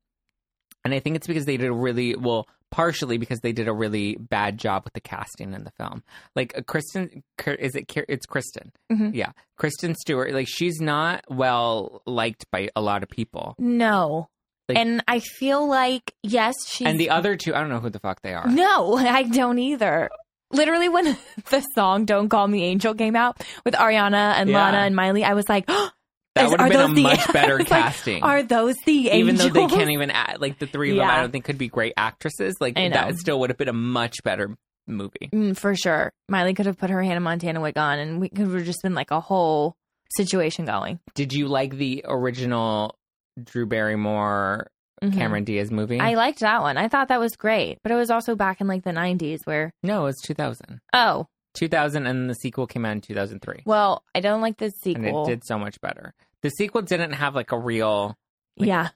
And 0.85 0.93
I 0.95 1.01
think 1.01 1.17
it's 1.17 1.27
because 1.27 1.47
they 1.47 1.57
did 1.57 1.69
a 1.69 1.73
really 1.73 2.15
well, 2.15 2.47
partially 2.71 3.19
because 3.19 3.41
they 3.41 3.53
did 3.53 3.69
a 3.69 3.73
really 3.73 4.17
bad 4.17 4.59
job 4.59 4.85
with 4.85 4.93
the 4.93 5.01
casting 5.01 5.53
in 5.55 5.65
the 5.65 5.73
film. 5.73 6.03
Like 6.37 6.57
uh, 6.57 6.63
Kristen, 6.63 7.23
is 7.47 7.75
it? 7.75 7.91
It's 8.09 8.27
Kristen. 8.27 8.73
Mhm. 8.93 9.15
Yeah, 9.15 9.33
Kristen 9.57 9.95
Stewart. 9.95 10.33
Like 10.33 10.49
she's 10.49 10.81
not 10.81 11.25
well 11.29 12.03
liked 12.07 12.47
by 12.51 12.69
a 12.77 12.81
lot 12.81 13.03
of 13.03 13.09
people. 13.09 13.55
No. 13.59 14.29
Like- 14.69 14.79
and 14.79 15.03
I 15.09 15.19
feel 15.19 15.67
like 15.69 16.15
yes, 16.23 16.55
she 16.69 16.85
And 16.87 16.99
the 17.01 17.11
other 17.11 17.37
two, 17.37 17.55
I 17.55 17.61
don't 17.61 17.71
know 17.71 17.81
who 17.81 17.91
the 17.91 17.99
fuck 17.99 18.23
they 18.23 18.35
are. 18.35 18.47
No, 18.47 18.97
I 18.99 19.25
don't 19.25 19.59
either. 19.59 20.11
Literally, 20.53 20.89
when 20.89 21.17
the 21.51 21.61
song 21.75 22.05
"Don't 22.07 22.29
Call 22.29 22.47
Me 22.49 22.65
Angel" 22.65 22.95
came 22.95 23.15
out 23.17 23.41
with 23.65 23.75
Ariana 23.75 24.35
and 24.35 24.49
Yeah. 24.51 24.65
Lana 24.65 24.79
and 24.79 24.95
Miley, 24.97 25.25
I 25.25 25.35
was 25.35 25.49
like, 25.49 25.69
that 26.35 26.45
is- 26.47 26.51
would 26.53 26.61
have 26.61 26.71
been 26.71 26.91
a 26.91 26.95
the- 26.95 27.03
much 27.03 27.33
better 27.33 27.57
was 27.59 27.71
like, 27.71 27.83
casting. 27.85 28.23
"Are 28.23 28.43
those 28.43 28.77
the 28.87 29.11
even 29.13 29.37
though 29.37 29.49
they 29.49 29.67
can't 29.67 29.91
even 29.91 30.11
act 30.11 30.41
like 30.41 30.59
the 30.59 30.67
three 30.67 30.91
of 30.93 30.97
them, 30.97 31.09
I 31.09 31.21
don't 31.21 31.31
think 31.33 31.45
could 31.45 31.59
be 31.59 31.69
great 31.69 31.95
actresses. 31.97 32.57
Like 32.61 32.75
that 32.77 33.17
still 33.17 33.41
would 33.41 33.51
have 33.51 33.57
been 33.59 33.69
a 33.69 33.73
much 33.73 34.23
better 34.23 34.57
movie. 34.87 35.29
Mm, 35.33 35.57
for 35.57 35.75
sure, 35.75 36.13
Miley 36.29 36.55
could 36.55 36.67
have 36.67 36.79
put 36.79 36.91
her 36.91 37.03
Hannah 37.03 37.21
Montana 37.21 37.61
wig 37.61 37.77
on, 37.79 37.99
and 37.99 38.21
we 38.21 38.29
could 38.29 38.49
have 38.53 38.65
just 38.65 38.83
been 38.83 38.95
like 38.95 39.11
a 39.11 39.21
whole 39.21 39.75
situation 40.17 40.65
going. 40.65 40.99
Did 41.15 41.33
you 41.33 41.47
like 41.49 41.77
the 41.77 42.05
original 42.09 42.97
Drew 43.43 43.67
Barrymore 43.67 44.69
Mhm. 45.03 45.15
Cameron 45.15 45.45
Diaz 45.45 45.71
movie? 45.71 46.01
I 46.01 46.15
liked 46.15 46.41
that 46.41 46.63
one. 46.63 46.77
I 46.77 46.89
thought 46.89 47.09
that 47.09 47.21
was 47.21 47.37
great, 47.37 47.79
but 47.83 47.93
it 47.93 47.95
was 47.97 48.11
also 48.11 48.35
back 48.35 48.61
in 48.61 48.67
like 48.67 48.83
the 48.85 48.91
'90s, 48.93 49.39
where 49.45 49.73
no, 49.83 50.07
it's 50.07 50.21
2000. 50.23 50.81
oh 50.93 51.27
2000 51.55 52.07
and 52.07 52.31
the 52.31 52.35
sequel 52.35 52.67
came 52.67 52.85
out 52.85 52.93
in 52.93 53.01
2003. 53.01 53.63
well, 53.67 54.03
I 54.15 54.21
don't 54.21 54.41
like 54.41 54.59
the 54.59 54.67
And 54.67 54.75
sequel. 54.75 55.25
it 55.25 55.29
did 55.29 55.45
so 55.45 55.59
much 55.59 55.81
better. 55.81 56.15
The 56.43 56.51
sequel 56.51 56.83
didn't 56.83 57.13
have 57.13 57.35
like 57.35 57.53
a 57.53 57.59
real 57.59 58.17
like- 58.57 58.69
yeah, 58.69 58.89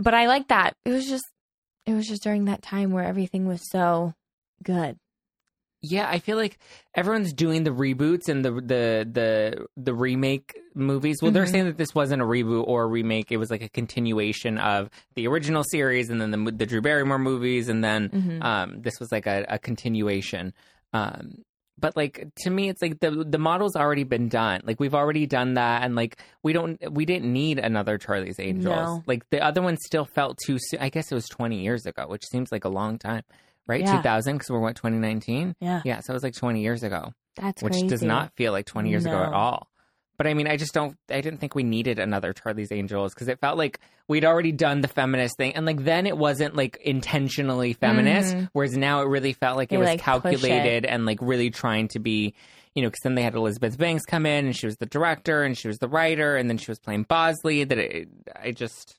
but 0.00 0.14
I 0.14 0.26
like 0.26 0.48
that. 0.48 0.76
It 0.84 0.90
was 0.90 1.06
just, 1.08 1.24
it 1.84 1.92
was 1.94 2.06
just 2.06 2.22
during 2.22 2.46
that 2.46 2.62
time 2.62 2.90
where 2.92 3.04
everything 3.04 3.46
was 3.46 3.60
so 3.70 4.14
good. 4.62 4.96
Yeah, 5.82 6.08
I 6.08 6.18
feel 6.18 6.36
like 6.36 6.58
everyone's 6.94 7.32
doing 7.32 7.62
the 7.62 7.70
reboots 7.70 8.28
and 8.28 8.44
the 8.44 8.50
the 8.50 9.08
the 9.12 9.66
the 9.76 9.94
remake 9.94 10.56
movies. 10.74 11.18
Well, 11.22 11.30
they're 11.30 11.44
Mhm. 11.44 11.50
saying 11.50 11.64
that 11.66 11.76
this 11.76 11.94
wasn't 11.94 12.22
a 12.22 12.24
reboot 12.24 12.66
or 12.66 12.84
a 12.84 12.86
remake; 12.86 13.30
it 13.30 13.36
was 13.36 13.50
like 13.50 13.62
a 13.62 13.68
continuation 13.68 14.58
of 14.58 14.88
the 15.14 15.28
original 15.28 15.62
series, 15.70 16.08
and 16.10 16.20
then 16.20 16.30
the 16.32 16.50
the 16.50 16.66
Drew 16.66 16.80
Barrymore 16.80 17.18
movies, 17.18 17.68
and 17.68 17.84
then 17.84 18.08
Mhm. 18.08 18.42
um, 18.42 18.80
this 18.82 18.98
was 18.98 19.12
like 19.12 19.26
a, 19.26 19.44
a 19.48 19.58
continuation. 19.58 20.54
Um, 20.92 21.44
but 21.78 21.96
like 21.96 22.26
to 22.42 22.50
me, 22.50 22.68
it's 22.68 22.80
like 22.80 23.00
the 23.00 23.10
the 23.10 23.38
model's 23.38 23.76
already 23.76 24.04
been 24.04 24.28
done. 24.28 24.60
Like 24.64 24.80
we've 24.80 24.94
already 24.94 25.26
done 25.26 25.54
that, 25.54 25.82
and 25.82 25.94
like 25.94 26.18
we 26.42 26.52
don't 26.52 26.80
we 26.90 27.04
didn't 27.04 27.32
need 27.32 27.58
another 27.58 27.98
Charlie's 27.98 28.40
Angels. 28.40 28.64
No. 28.74 29.02
Like 29.06 29.28
the 29.30 29.40
other 29.44 29.62
one 29.62 29.76
still 29.76 30.04
felt 30.04 30.38
too 30.44 30.58
soon. 30.58 30.80
I 30.80 30.88
guess 30.88 31.12
it 31.12 31.14
was 31.14 31.28
twenty 31.28 31.62
years 31.62 31.86
ago, 31.86 32.06
which 32.08 32.24
seems 32.26 32.50
like 32.50 32.64
a 32.64 32.68
long 32.70 32.98
time, 32.98 33.22
right? 33.66 33.80
Yeah. 33.82 33.96
Two 33.96 34.02
thousand 34.02 34.36
because 34.36 34.50
we're 34.50 34.60
what 34.60 34.76
twenty 34.76 34.98
nineteen. 34.98 35.54
Yeah, 35.60 35.82
Yeah, 35.84 36.00
so 36.00 36.12
it 36.12 36.14
was 36.14 36.22
like 36.22 36.34
20 36.34 36.62
years 36.62 36.82
ago, 36.82 37.12
that's 37.36 37.62
which 37.62 37.72
crazy. 37.72 37.88
does 37.88 38.02
not 38.02 38.32
feel 38.36 38.52
like 38.52 38.66
20 38.66 38.88
years 38.90 39.04
ago 39.04 39.22
at 39.22 39.32
all. 39.32 39.68
But 40.16 40.26
I 40.26 40.34
mean, 40.34 40.46
I 40.46 40.56
just 40.56 40.72
don't, 40.72 40.96
I 41.10 41.20
didn't 41.20 41.38
think 41.38 41.54
we 41.54 41.62
needed 41.62 41.98
another 41.98 42.32
Charlie's 42.32 42.72
Angels 42.72 43.12
because 43.14 43.28
it 43.28 43.38
felt 43.40 43.58
like 43.58 43.80
we'd 44.08 44.24
already 44.24 44.52
done 44.52 44.80
the 44.80 44.88
feminist 44.88 45.36
thing. 45.36 45.54
And 45.54 45.66
like 45.66 45.84
then 45.84 46.06
it 46.06 46.16
wasn't 46.16 46.56
like 46.56 46.78
intentionally 46.84 47.72
feminist, 47.74 48.34
Mhm. 48.36 48.48
whereas 48.52 48.76
now 48.76 49.02
it 49.02 49.08
really 49.08 49.32
felt 49.32 49.56
like 49.56 49.68
They, 49.70 49.76
it 49.76 49.78
was 49.80 49.86
like, 49.88 49.98
push 50.02 50.06
it. 50.06 50.22
calculated 50.40 50.84
and 50.86 51.04
like 51.06 51.18
really 51.20 51.50
trying 51.50 51.88
to 51.88 51.98
be, 51.98 52.34
you 52.74 52.82
know, 52.82 52.88
because 52.88 53.00
then 53.02 53.14
they 53.14 53.22
had 53.22 53.34
Elizabeth 53.34 53.76
Banks 53.78 54.04
come 54.04 54.26
in 54.26 54.46
and 54.46 54.56
she 54.56 54.66
was 54.66 54.76
the 54.76 54.86
director 54.86 55.42
and 55.42 55.56
she 55.56 55.68
was 55.68 55.78
the 55.78 55.88
writer 55.88 56.36
and 56.36 56.48
then 56.48 56.58
she 56.58 56.70
was 56.70 56.78
playing 56.78 57.02
Bosley. 57.04 57.64
That 57.64 57.78
it, 57.78 58.08
I 58.40 58.52
just, 58.52 58.96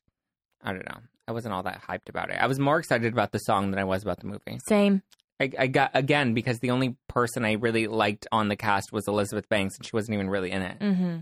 I 0.63 0.71
don't 0.73 0.85
know. 0.87 0.99
I 1.27 1.31
wasn't 1.33 1.53
all 1.53 1.63
that 1.63 1.81
hyped 1.81 2.09
about 2.09 2.29
it. 2.29 2.37
I 2.39 2.47
was 2.47 2.57
more 2.59 2.77
excited 2.79 3.11
about 3.11 3.31
the 3.31 3.39
song 3.39 3.71
than 3.71 3.79
I 3.79 3.83
was 3.83 4.01
about 4.03 4.19
the 4.19 4.27
movie. 4.27 4.59
Same. 4.67 5.01
I, 5.39 5.51
I 5.57 5.67
got 5.67 5.91
again 5.93 6.33
because 6.33 6.59
the 6.59 6.71
only 6.71 6.95
person 7.07 7.45
I 7.45 7.53
really 7.53 7.87
liked 7.87 8.27
on 8.31 8.47
the 8.47 8.55
cast 8.55 8.91
was 8.91 9.07
Elizabeth 9.07 9.47
Banks, 9.49 9.77
and 9.77 9.85
she 9.85 9.95
wasn't 9.95 10.15
even 10.15 10.29
really 10.29 10.51
in 10.51 10.61
it. 10.61 10.79
Mm-hmm. 10.79 11.17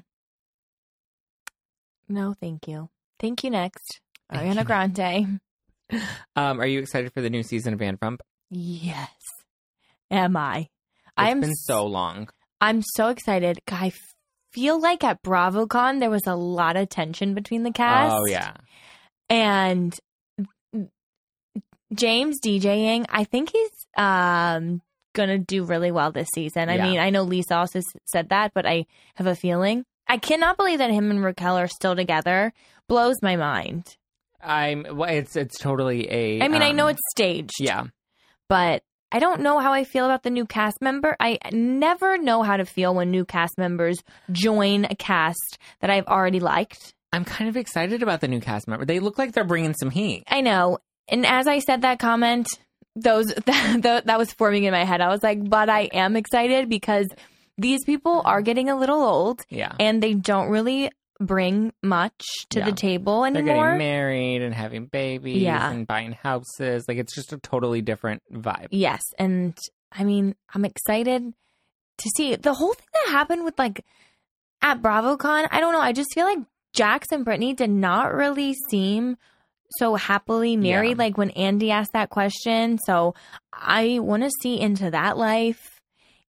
No, 2.08 2.34
thank 2.39 2.67
you. 2.67 2.89
Thank 3.19 3.43
you. 3.43 3.49
Next, 3.49 3.99
Thank 4.32 4.54
Ariana 4.54 4.60
you. 4.60 4.63
Grande. 4.65 5.39
Um, 6.36 6.60
are 6.60 6.65
you 6.65 6.80
excited 6.80 7.13
for 7.13 7.21
the 7.21 7.30
new 7.30 7.43
season 7.43 7.71
of 7.75 7.80
Vanderpump? 7.80 8.17
Yes. 8.49 9.12
Am 10.10 10.36
I? 10.36 10.62
It's 10.62 10.69
I'm 11.15 11.41
been 11.41 11.54
so 11.54 11.86
long. 11.86 12.28
I'm 12.60 12.82
so 12.82 13.10
excited. 13.10 13.60
I 13.71 13.91
feel 14.51 14.82
like 14.82 15.04
at 15.04 15.21
BravoCon 15.21 15.99
there 15.99 16.10
was 16.10 16.25
a 16.25 16.34
lot 16.34 16.75
of 16.75 16.89
tension 16.89 17.36
between 17.36 17.62
the 17.62 17.71
cast. 17.71 18.15
Oh 18.15 18.25
yeah, 18.25 18.54
and 19.30 19.95
James 21.93 22.39
DJing, 22.43 23.06
I 23.10 23.23
think 23.23 23.51
he's 23.51 23.69
um 23.96 24.82
gonna 25.14 25.38
do 25.38 25.64
really 25.64 25.92
well 25.92 26.12
this 26.12 26.28
season. 26.36 26.70
I 26.70 26.76
Yeah. 26.76 26.84
mean, 26.84 27.00
I 27.00 27.10
know 27.10 27.24
Lisa 27.24 27.56
also 27.56 27.80
said 28.06 28.30
that, 28.30 28.52
but 28.54 28.66
I 28.66 28.86
have 29.16 29.28
a 29.28 29.36
feeling. 29.36 29.86
I 30.08 30.18
cannot 30.18 30.58
believe 30.58 30.80
that 30.80 30.92
him 30.92 31.10
and 31.10 31.24
Raquel 31.24 31.58
are 31.58 31.68
still 31.68 31.96
together. 31.96 32.54
Blows 32.88 33.16
my 33.22 33.36
mind. 33.38 33.98
I'm. 34.44 34.86
Well, 34.92 35.10
it's 35.10 35.36
it's 35.36 35.58
totally 35.58 36.08
a. 36.12 36.42
I 36.44 36.48
mean, 36.50 36.62
I 36.62 36.70
um, 36.72 36.76
know 36.76 36.88
it's 36.88 37.02
staged. 37.12 37.54
Yeah, 37.60 37.86
but 38.48 38.84
I 39.12 39.20
don't 39.20 39.42
know 39.42 39.58
how 39.60 39.74
I 39.74 39.86
feel 39.86 40.06
about 40.06 40.24
the 40.24 40.30
new 40.30 40.46
cast 40.46 40.82
member. 40.82 41.16
I 41.20 41.40
never 41.52 42.18
know 42.18 42.44
how 42.44 42.58
to 42.58 42.66
feel 42.66 42.94
when 42.94 43.10
new 43.10 43.26
cast 43.26 43.58
members 43.58 43.98
join 44.32 44.86
a 44.86 44.96
cast 44.96 45.58
that 45.80 45.90
I've 45.90 46.06
already 46.08 46.40
liked. 46.40 46.94
I'm 47.14 47.24
kind 47.26 47.50
of 47.50 47.56
excited 47.56 48.04
about 48.04 48.20
the 48.22 48.28
new 48.28 48.42
cast 48.42 48.68
member. 48.68 48.86
They 48.86 49.00
look 49.00 49.18
like 49.18 49.32
they're 49.32 49.46
bringing 49.46 49.74
some 49.74 49.90
heat. 49.90 50.26
I 50.28 50.42
know. 50.42 50.80
And 51.08 51.26
as 51.26 51.48
I 51.48 51.60
said 51.60 51.84
that 51.84 51.98
comment, 51.98 52.48
those 52.96 53.26
that, 53.46 54.04
that 54.06 54.18
was 54.18 54.32
forming 54.34 54.64
in 54.64 54.72
my 54.72 54.84
head. 54.86 55.02
I 55.02 55.10
was 55.10 55.22
like, 55.24 55.48
but 55.50 55.70
I 55.70 55.82
am 55.94 56.16
excited 56.16 56.70
because 56.70 57.08
these 57.58 57.84
people 57.86 58.22
are 58.26 58.42
getting 58.42 58.70
a 58.70 58.76
little 58.78 59.02
old 59.02 59.46
Yeah, 59.50 59.74
and 59.80 60.02
they 60.04 60.14
don't 60.14 60.50
really 60.50 60.92
bring 61.20 61.72
much 61.82 62.22
to 62.50 62.60
Yeah. 62.60 62.66
the 62.66 62.72
table 62.74 63.22
They're 63.22 63.38
anymore. 63.38 63.66
getting 63.66 63.78
married 63.78 64.42
and 64.42 64.54
having 64.54 64.88
babies 64.88 65.42
Yeah. 65.42 65.72
and 65.72 65.88
buying 65.88 66.12
houses. 66.12 66.84
Like 66.90 66.98
it's 66.98 67.16
just 67.16 67.32
a 67.32 67.38
totally 67.38 67.82
different 67.82 68.22
vibe. 68.34 68.68
Yes, 68.72 69.02
and 69.18 69.58
I 69.92 70.04
mean, 70.04 70.36
I'm 70.54 70.66
excited 70.66 71.34
to 72.00 72.10
see 72.18 72.36
the 72.36 72.54
whole 72.54 72.74
thing 72.74 72.88
that 72.94 73.12
happened 73.12 73.46
with 73.46 73.58
like 73.58 73.86
at 74.62 74.82
BravoCon. 74.82 75.48
I 75.52 75.60
don't 75.62 75.72
know. 75.72 75.80
I 75.80 75.94
just 75.94 76.14
feel 76.14 76.26
like 76.26 76.40
Jax 76.74 77.08
and 77.14 77.24
Brittany 77.24 77.54
did 77.54 77.70
not 77.70 78.14
really 78.14 78.54
seem 78.70 79.16
so 79.78 79.96
happily 79.96 80.58
married. 80.58 80.92
Yeah. 80.98 81.04
Like 81.04 81.18
when 81.18 81.32
Andy 81.32 81.72
asked 81.72 81.94
that 81.94 82.10
question. 82.10 82.78
So 82.86 83.16
I 83.54 84.00
want 84.00 84.24
to 84.24 84.32
see 84.42 84.60
into 84.60 84.92
that 84.92 85.18
life, 85.18 85.82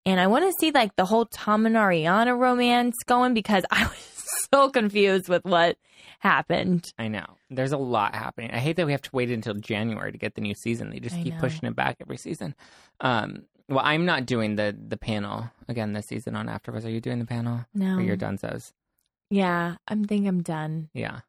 and 0.05 0.19
I 0.19 0.27
want 0.27 0.45
to 0.45 0.53
see 0.59 0.71
like 0.71 0.95
the 0.95 1.05
whole 1.05 1.25
Tom 1.25 1.65
and 1.65 1.75
Ariana 1.75 2.37
romance 2.37 2.95
going 3.05 3.33
because 3.33 3.63
I 3.71 3.85
was 3.85 4.25
so 4.53 4.69
confused 4.69 5.29
with 5.29 5.43
what 5.45 5.77
happened. 6.19 6.85
I 6.97 7.07
know. 7.07 7.25
There's 7.49 7.71
a 7.71 7.77
lot 7.77 8.15
happening. 8.15 8.51
I 8.51 8.57
hate 8.57 8.75
that 8.77 8.85
we 8.85 8.91
have 8.91 9.01
to 9.03 9.09
wait 9.13 9.29
until 9.29 9.53
January 9.53 10.11
to 10.11 10.17
get 10.17 10.35
the 10.35 10.41
new 10.41 10.55
season. 10.55 10.89
They 10.89 10.99
just 10.99 11.15
I 11.15 11.23
keep 11.23 11.33
know. 11.35 11.39
pushing 11.39 11.67
it 11.67 11.75
back 11.75 11.97
every 12.01 12.17
season. 12.17 12.55
Um, 12.99 13.43
well, 13.69 13.81
I'm 13.83 14.05
not 14.05 14.25
doing 14.25 14.55
the 14.55 14.75
the 14.87 14.97
panel 14.97 15.49
again 15.67 15.93
this 15.93 16.07
season 16.07 16.35
on 16.35 16.49
Afterwards. 16.49 16.85
Are 16.85 16.89
you 16.91 17.01
doing 17.01 17.19
the 17.19 17.25
panel? 17.25 17.65
No, 17.73 17.97
Or 17.97 18.01
you're 18.01 18.15
done. 18.15 18.37
Dunzos? 18.37 18.71
yeah, 19.29 19.75
I'm 19.87 20.05
think 20.05 20.27
I'm 20.27 20.41
done. 20.43 20.89
Yeah. 20.93 21.21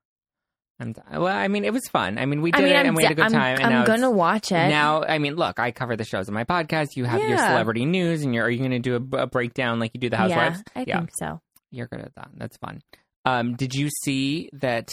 I'm 0.79 0.93
done. 0.93 1.05
Well, 1.11 1.27
I 1.35 1.49
mean, 1.49 1.65
it 1.65 1.73
was 1.73 1.87
fun. 1.91 2.19
I 2.19 2.27
mean, 2.27 2.43
we 2.43 2.51
did 2.51 2.61
I 2.61 2.65
mean, 2.65 2.73
it 2.75 2.79
I'm 2.81 2.87
and 2.89 2.97
we 2.97 3.03
had 3.05 3.13
a 3.13 3.15
d- 3.15 3.23
good 3.23 3.23
I'm- 3.23 3.33
time. 3.33 3.59
and 3.63 3.75
I'm 3.75 3.87
gonna 3.87 4.11
watch 4.11 4.53
it. 4.53 4.69
Now, 4.69 5.03
I 5.05 5.19
mean, 5.19 5.35
look, 5.35 5.59
I 5.59 5.71
cover 5.71 5.97
the 5.97 6.05
shows 6.05 6.29
on 6.29 6.35
my 6.35 6.45
podcast. 6.45 6.89
You 6.97 7.05
have 7.07 7.21
your 7.21 7.31
Yeah. 7.31 7.49
celebrity 7.49 7.87
news, 7.87 8.23
and 8.23 8.35
you're 8.35 8.45
are 8.45 8.51
you 8.51 8.59
going 8.59 8.71
to 8.73 8.79
do 8.79 8.97
a, 9.13 9.23
a 9.23 9.27
breakdown 9.27 9.81
like 9.81 9.93
you 9.95 10.01
do 10.01 10.11
the 10.11 10.19
Housewives? 10.19 10.63
Yeah, 10.75 10.83
I 10.83 10.85
think 10.85 11.11
so. 11.19 11.41
You're 11.71 11.87
good 11.87 12.01
at 12.01 12.15
that. 12.17 12.29
That's 12.37 12.57
fun. 12.59 12.83
Um, 13.25 13.55
did 13.57 13.75
you 13.75 13.89
see 14.05 14.51
that 14.53 14.91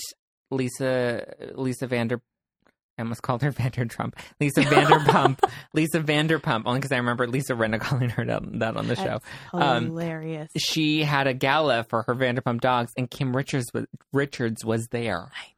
Lisa 0.51 1.25
Lisa 1.55 1.87
Vander? 1.87 2.21
I 2.97 3.01
almost 3.01 3.23
called 3.23 3.41
her 3.41 3.51
Vander 3.59 3.85
Trump. 3.85 4.15
Lisa 4.39 4.61
Vanderpump. 4.61 5.39
Lisa 5.73 5.99
Vanderpump. 5.99 6.63
Only 6.65 6.79
because 6.79 6.91
I 6.91 6.97
remember 6.97 7.27
Lisa 7.27 7.53
Rinna 7.53 7.79
calling 7.81 8.09
her 8.09 8.23
that, 8.25 8.43
that 8.59 8.77
on 8.77 8.87
the 8.87 8.95
show. 8.95 9.19
Um, 9.51 9.87
hilarious. 9.87 10.49
She 10.57 11.03
had 11.03 11.25
a 11.27 11.33
gala 11.33 11.83
for 11.89 12.03
her 12.03 12.13
Vanderpump 12.15 12.61
dogs, 12.61 12.91
and 12.95 13.09
Kim 13.09 13.35
Richards 13.35 13.65
was, 13.73 13.85
Richards 14.11 14.63
was 14.63 14.87
there, 14.89 15.21
I. 15.23 15.52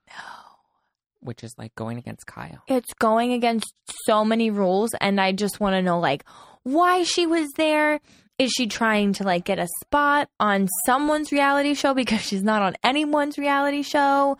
which 1.19 1.43
is 1.43 1.53
like 1.57 1.73
going 1.75 1.97
against 1.97 2.27
Kyle. 2.27 2.61
It's 2.67 2.93
going 2.99 3.33
against 3.33 3.73
so 4.05 4.23
many 4.23 4.49
rules, 4.51 4.91
and 5.01 5.19
I 5.19 5.31
just 5.31 5.59
want 5.59 5.73
to 5.73 5.81
know, 5.81 5.99
like, 5.99 6.23
why 6.63 7.03
she 7.03 7.25
was 7.25 7.49
there. 7.57 7.99
Is 8.37 8.51
she 8.51 8.67
trying 8.67 9.13
to 9.13 9.23
like 9.23 9.45
get 9.45 9.59
a 9.59 9.67
spot 9.81 10.27
on 10.41 10.67
someone's 10.85 11.31
reality 11.31 11.73
show 11.73 11.93
because 11.93 12.19
she's 12.21 12.43
not 12.43 12.61
on 12.61 12.75
anyone's 12.83 13.37
reality 13.37 13.81
show? 13.81 14.37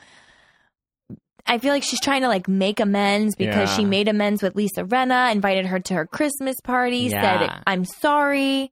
I 1.47 1.59
feel 1.59 1.71
like 1.71 1.83
she's 1.83 2.01
trying 2.01 2.21
to 2.21 2.27
like 2.27 2.47
make 2.49 2.79
amends 2.81 3.35
because 3.35 3.73
she 3.73 3.85
made 3.85 4.07
amends 4.09 4.41
with 4.43 4.53
Lisa 4.55 4.83
Rinna, 4.83 5.31
invited 5.31 5.67
her 5.67 5.79
to 5.79 5.93
her 5.93 6.05
Christmas 6.05 6.55
party, 6.61 6.97
Yeah. 7.09 7.39
said 7.39 7.63
I'm 7.65 7.85
sorry. 7.85 8.71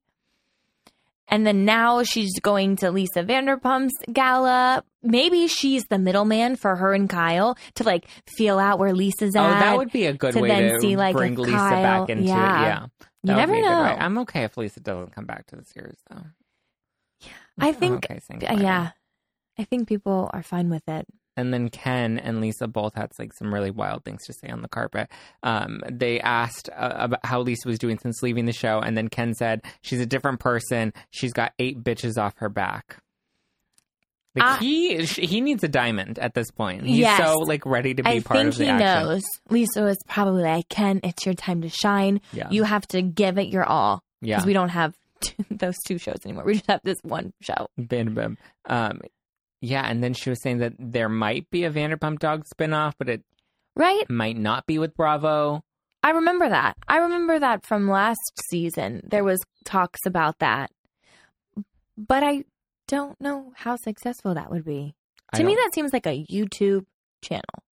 And 1.30 1.48
then 1.48 1.66
now 1.66 2.04
she's 2.04 2.38
going 2.42 2.76
to 2.78 2.92
Lisa 2.92 3.24
Vanderpump's 3.24 3.94
gala. 4.12 4.84
Maybe 5.02 5.48
she's 5.48 5.84
the 5.86 5.98
middleman 5.98 6.56
for 6.58 6.76
her 6.76 6.94
and 6.94 7.10
Kyle 7.10 7.58
to 7.76 7.84
like 7.84 8.08
feel 8.38 8.60
out 8.60 8.78
where 8.78 8.94
Lisa's 8.94 9.36
at. 9.36 9.46
Oh, 9.46 9.50
that 9.60 9.78
would 9.78 9.92
be 9.92 10.06
a 10.06 10.14
good 10.14 10.34
to 10.34 10.42
way 10.42 10.50
then 10.50 10.74
to 10.74 10.80
see, 10.82 10.96
like, 10.96 11.16
bring 11.16 11.36
Lisa 11.36 11.58
Kyle- 11.58 12.02
back 12.02 12.10
into 12.10 12.26
yeah. 12.26 12.34
it. 12.34 12.66
Yeah. 12.66 12.82
you 12.82 12.88
That 13.24 13.36
would 13.36 13.40
never 13.40 13.54
be 13.54 13.60
a 13.60 13.62
good 13.62 13.70
know. 13.70 13.84
I'm 14.00 14.18
okay 14.20 14.44
if 14.44 14.58
Lisa 14.58 14.80
doesn't 14.82 15.14
come 15.14 15.26
back 15.26 15.48
to 15.48 15.56
the 15.56 15.66
series, 15.66 15.98
though. 16.10 16.24
I 17.60 17.70
I'm 17.70 17.74
think, 17.76 18.06
okay 18.06 18.20
uh, 18.48 18.60
yeah, 18.60 18.92
I 19.58 19.64
think 19.64 19.88
people 19.88 20.30
are 20.34 20.44
fine 20.44 20.70
with 20.70 20.88
it. 20.88 21.06
And 21.36 21.54
then 21.54 21.70
Ken 21.70 22.20
and 22.20 22.42
Lisa 22.42 22.68
both 22.68 22.94
had 22.96 23.12
like 23.18 23.34
some 23.34 23.54
really 23.54 23.72
wild 23.72 24.04
things 24.06 24.24
to 24.26 24.34
say 24.34 24.50
on 24.50 24.62
the 24.62 24.68
carpet. 24.70 25.10
Um, 25.42 25.82
they 25.92 26.20
asked 26.20 26.70
uh, 26.76 26.92
about 26.96 27.26
how 27.26 27.42
Lisa 27.42 27.68
was 27.68 27.80
doing 27.80 27.98
since 27.98 28.22
leaving 28.22 28.46
the 28.46 28.54
show, 28.54 28.80
and 28.80 28.96
then 28.98 29.08
Ken 29.08 29.34
said 29.34 29.62
she's 29.82 30.00
a 30.00 30.06
different 30.06 30.40
person. 30.40 30.94
She's 31.10 31.34
got 31.34 31.54
eight 31.58 31.84
bitches 31.84 32.18
off 32.22 32.34
her 32.38 32.50
back. 32.50 32.98
Like 34.36 34.44
I- 34.46 34.58
he 34.58 35.04
he 35.06 35.42
needs 35.42 35.64
a 35.64 35.68
diamond 35.68 36.18
at 36.18 36.34
this 36.34 36.50
point. 36.52 36.86
He's 36.86 36.98
Yes. 37.00 37.20
so 37.20 37.38
like 37.40 37.66
ready 37.66 37.94
to 37.94 38.04
be 38.04 38.10
I 38.10 38.20
part 38.20 38.38
think 38.40 38.50
of 38.54 38.58
the 38.58 38.64
he 38.66 38.70
action. 38.72 39.08
knows. 39.10 39.22
Lisa 39.50 39.84
was 39.84 39.98
probably 40.08 40.44
like, 40.44 40.70
Ken, 40.70 41.00
it's 41.04 41.26
your 41.26 41.36
time 41.36 41.62
to 41.62 41.70
shine. 41.70 42.20
Yeah, 42.32 42.50
You 42.50 42.64
have 42.64 42.88
to 42.90 43.02
give 43.04 43.38
it 43.38 43.48
your 43.50 43.64
all 43.64 44.04
yeah. 44.22 44.36
because 44.36 44.48
we 44.48 44.54
don't 44.54 44.70
have 44.70 44.96
those 45.52 45.76
two 45.88 46.00
shows 46.00 46.18
anymore. 46.26 46.46
We 46.46 46.54
just 46.56 46.68
have 46.68 46.82
this 46.84 46.98
one 47.04 47.34
show. 47.42 47.68
Bam, 47.78 48.16
bam. 48.16 48.38
Um, 48.66 49.02
yeah, 49.64 49.86
and 49.90 50.04
then 50.04 50.14
she 50.14 50.30
was 50.30 50.42
saying 50.42 50.58
that 50.60 50.74
there 50.78 51.10
might 51.10 51.50
be 51.50 51.64
a 51.64 51.72
Vanderpump 51.72 52.20
Dog 52.20 52.44
spinoff, 52.54 52.94
but 52.98 53.08
it 53.10 53.24
Right? 53.76 54.08
might 54.10 54.38
not 54.38 54.68
be 54.68 54.78
with 54.78 54.96
Bravo. 54.96 55.64
I 56.04 56.12
remember 56.12 56.50
that. 56.50 56.76
I 56.88 56.98
remember 56.98 57.40
that 57.40 57.66
from 57.66 57.90
last 57.90 58.20
season. 58.50 59.02
There 59.10 59.24
was 59.24 59.40
talks 59.64 60.02
about 60.06 60.40
that. 60.40 60.70
But 61.98 62.24
I 62.24 62.44
don't 62.88 63.20
know 63.22 63.54
how 63.56 63.78
successful 63.78 64.34
that 64.34 64.52
would 64.52 64.66
be. 64.66 64.96
I 65.32 65.38
To 65.38 65.44
me, 65.44 65.56
that 65.56 65.72
seems 65.74 65.94
like 65.94 66.06
a 66.06 66.26
YouTube 66.30 66.86
channel 67.22 67.64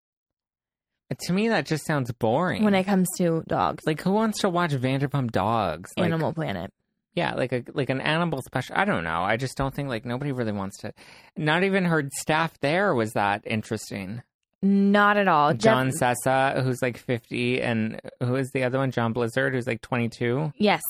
to 1.18 1.33
me 1.33 1.48
that 1.48 1.66
just 1.66 1.85
sounds 1.87 2.12
boring. 2.12 2.62
when 2.62 2.74
it 2.74 2.85
comes 2.85 3.09
to 3.18 3.42
dogs. 3.48 3.85
like, 3.87 4.00
who 4.00 4.12
wants 4.12 4.40
to 4.40 4.48
watch 4.48 4.70
Vanderpump 4.72 5.33
Dogs? 5.33 5.90
Like, 5.96 6.07
Animal 6.07 6.33
Planet. 6.33 6.72
Yeah, 7.14 7.35
like 7.35 7.53
a 7.53 7.64
like 7.75 7.90
an 7.90 8.01
animal 8.01 8.40
special. 8.42 8.77
I 8.79 8.85
don't 8.85 9.03
know. 9.05 9.23
I 9.23 9.37
just 9.37 9.57
don't 9.57 9.75
think 9.75 9.88
like 9.88 10.05
nobody 10.05 10.33
really 10.33 10.53
wants 10.53 10.79
to. 10.79 10.92
Not 11.37 11.64
even 11.64 11.85
her 11.87 12.09
staff 12.18 12.59
there 12.61 12.94
was 12.94 13.12
that 13.14 13.42
interesting. 13.44 14.23
Not 14.62 15.16
at 15.16 15.27
all. 15.27 15.55
John 15.55 15.90
Jeff- 15.90 16.14
Sessa, 16.25 16.62
who's 16.62 16.81
like 16.83 16.99
fifty, 16.99 17.61
and 17.61 18.01
who 18.23 18.37
is 18.37 18.51
the 18.53 18.62
other 18.64 18.79
one? 18.79 18.90
John 18.90 19.12
Blizzard, 19.12 19.55
who's 19.55 19.66
like 19.66 19.81
twenty 19.81 20.09
two. 20.09 20.53
Yes. 20.57 20.83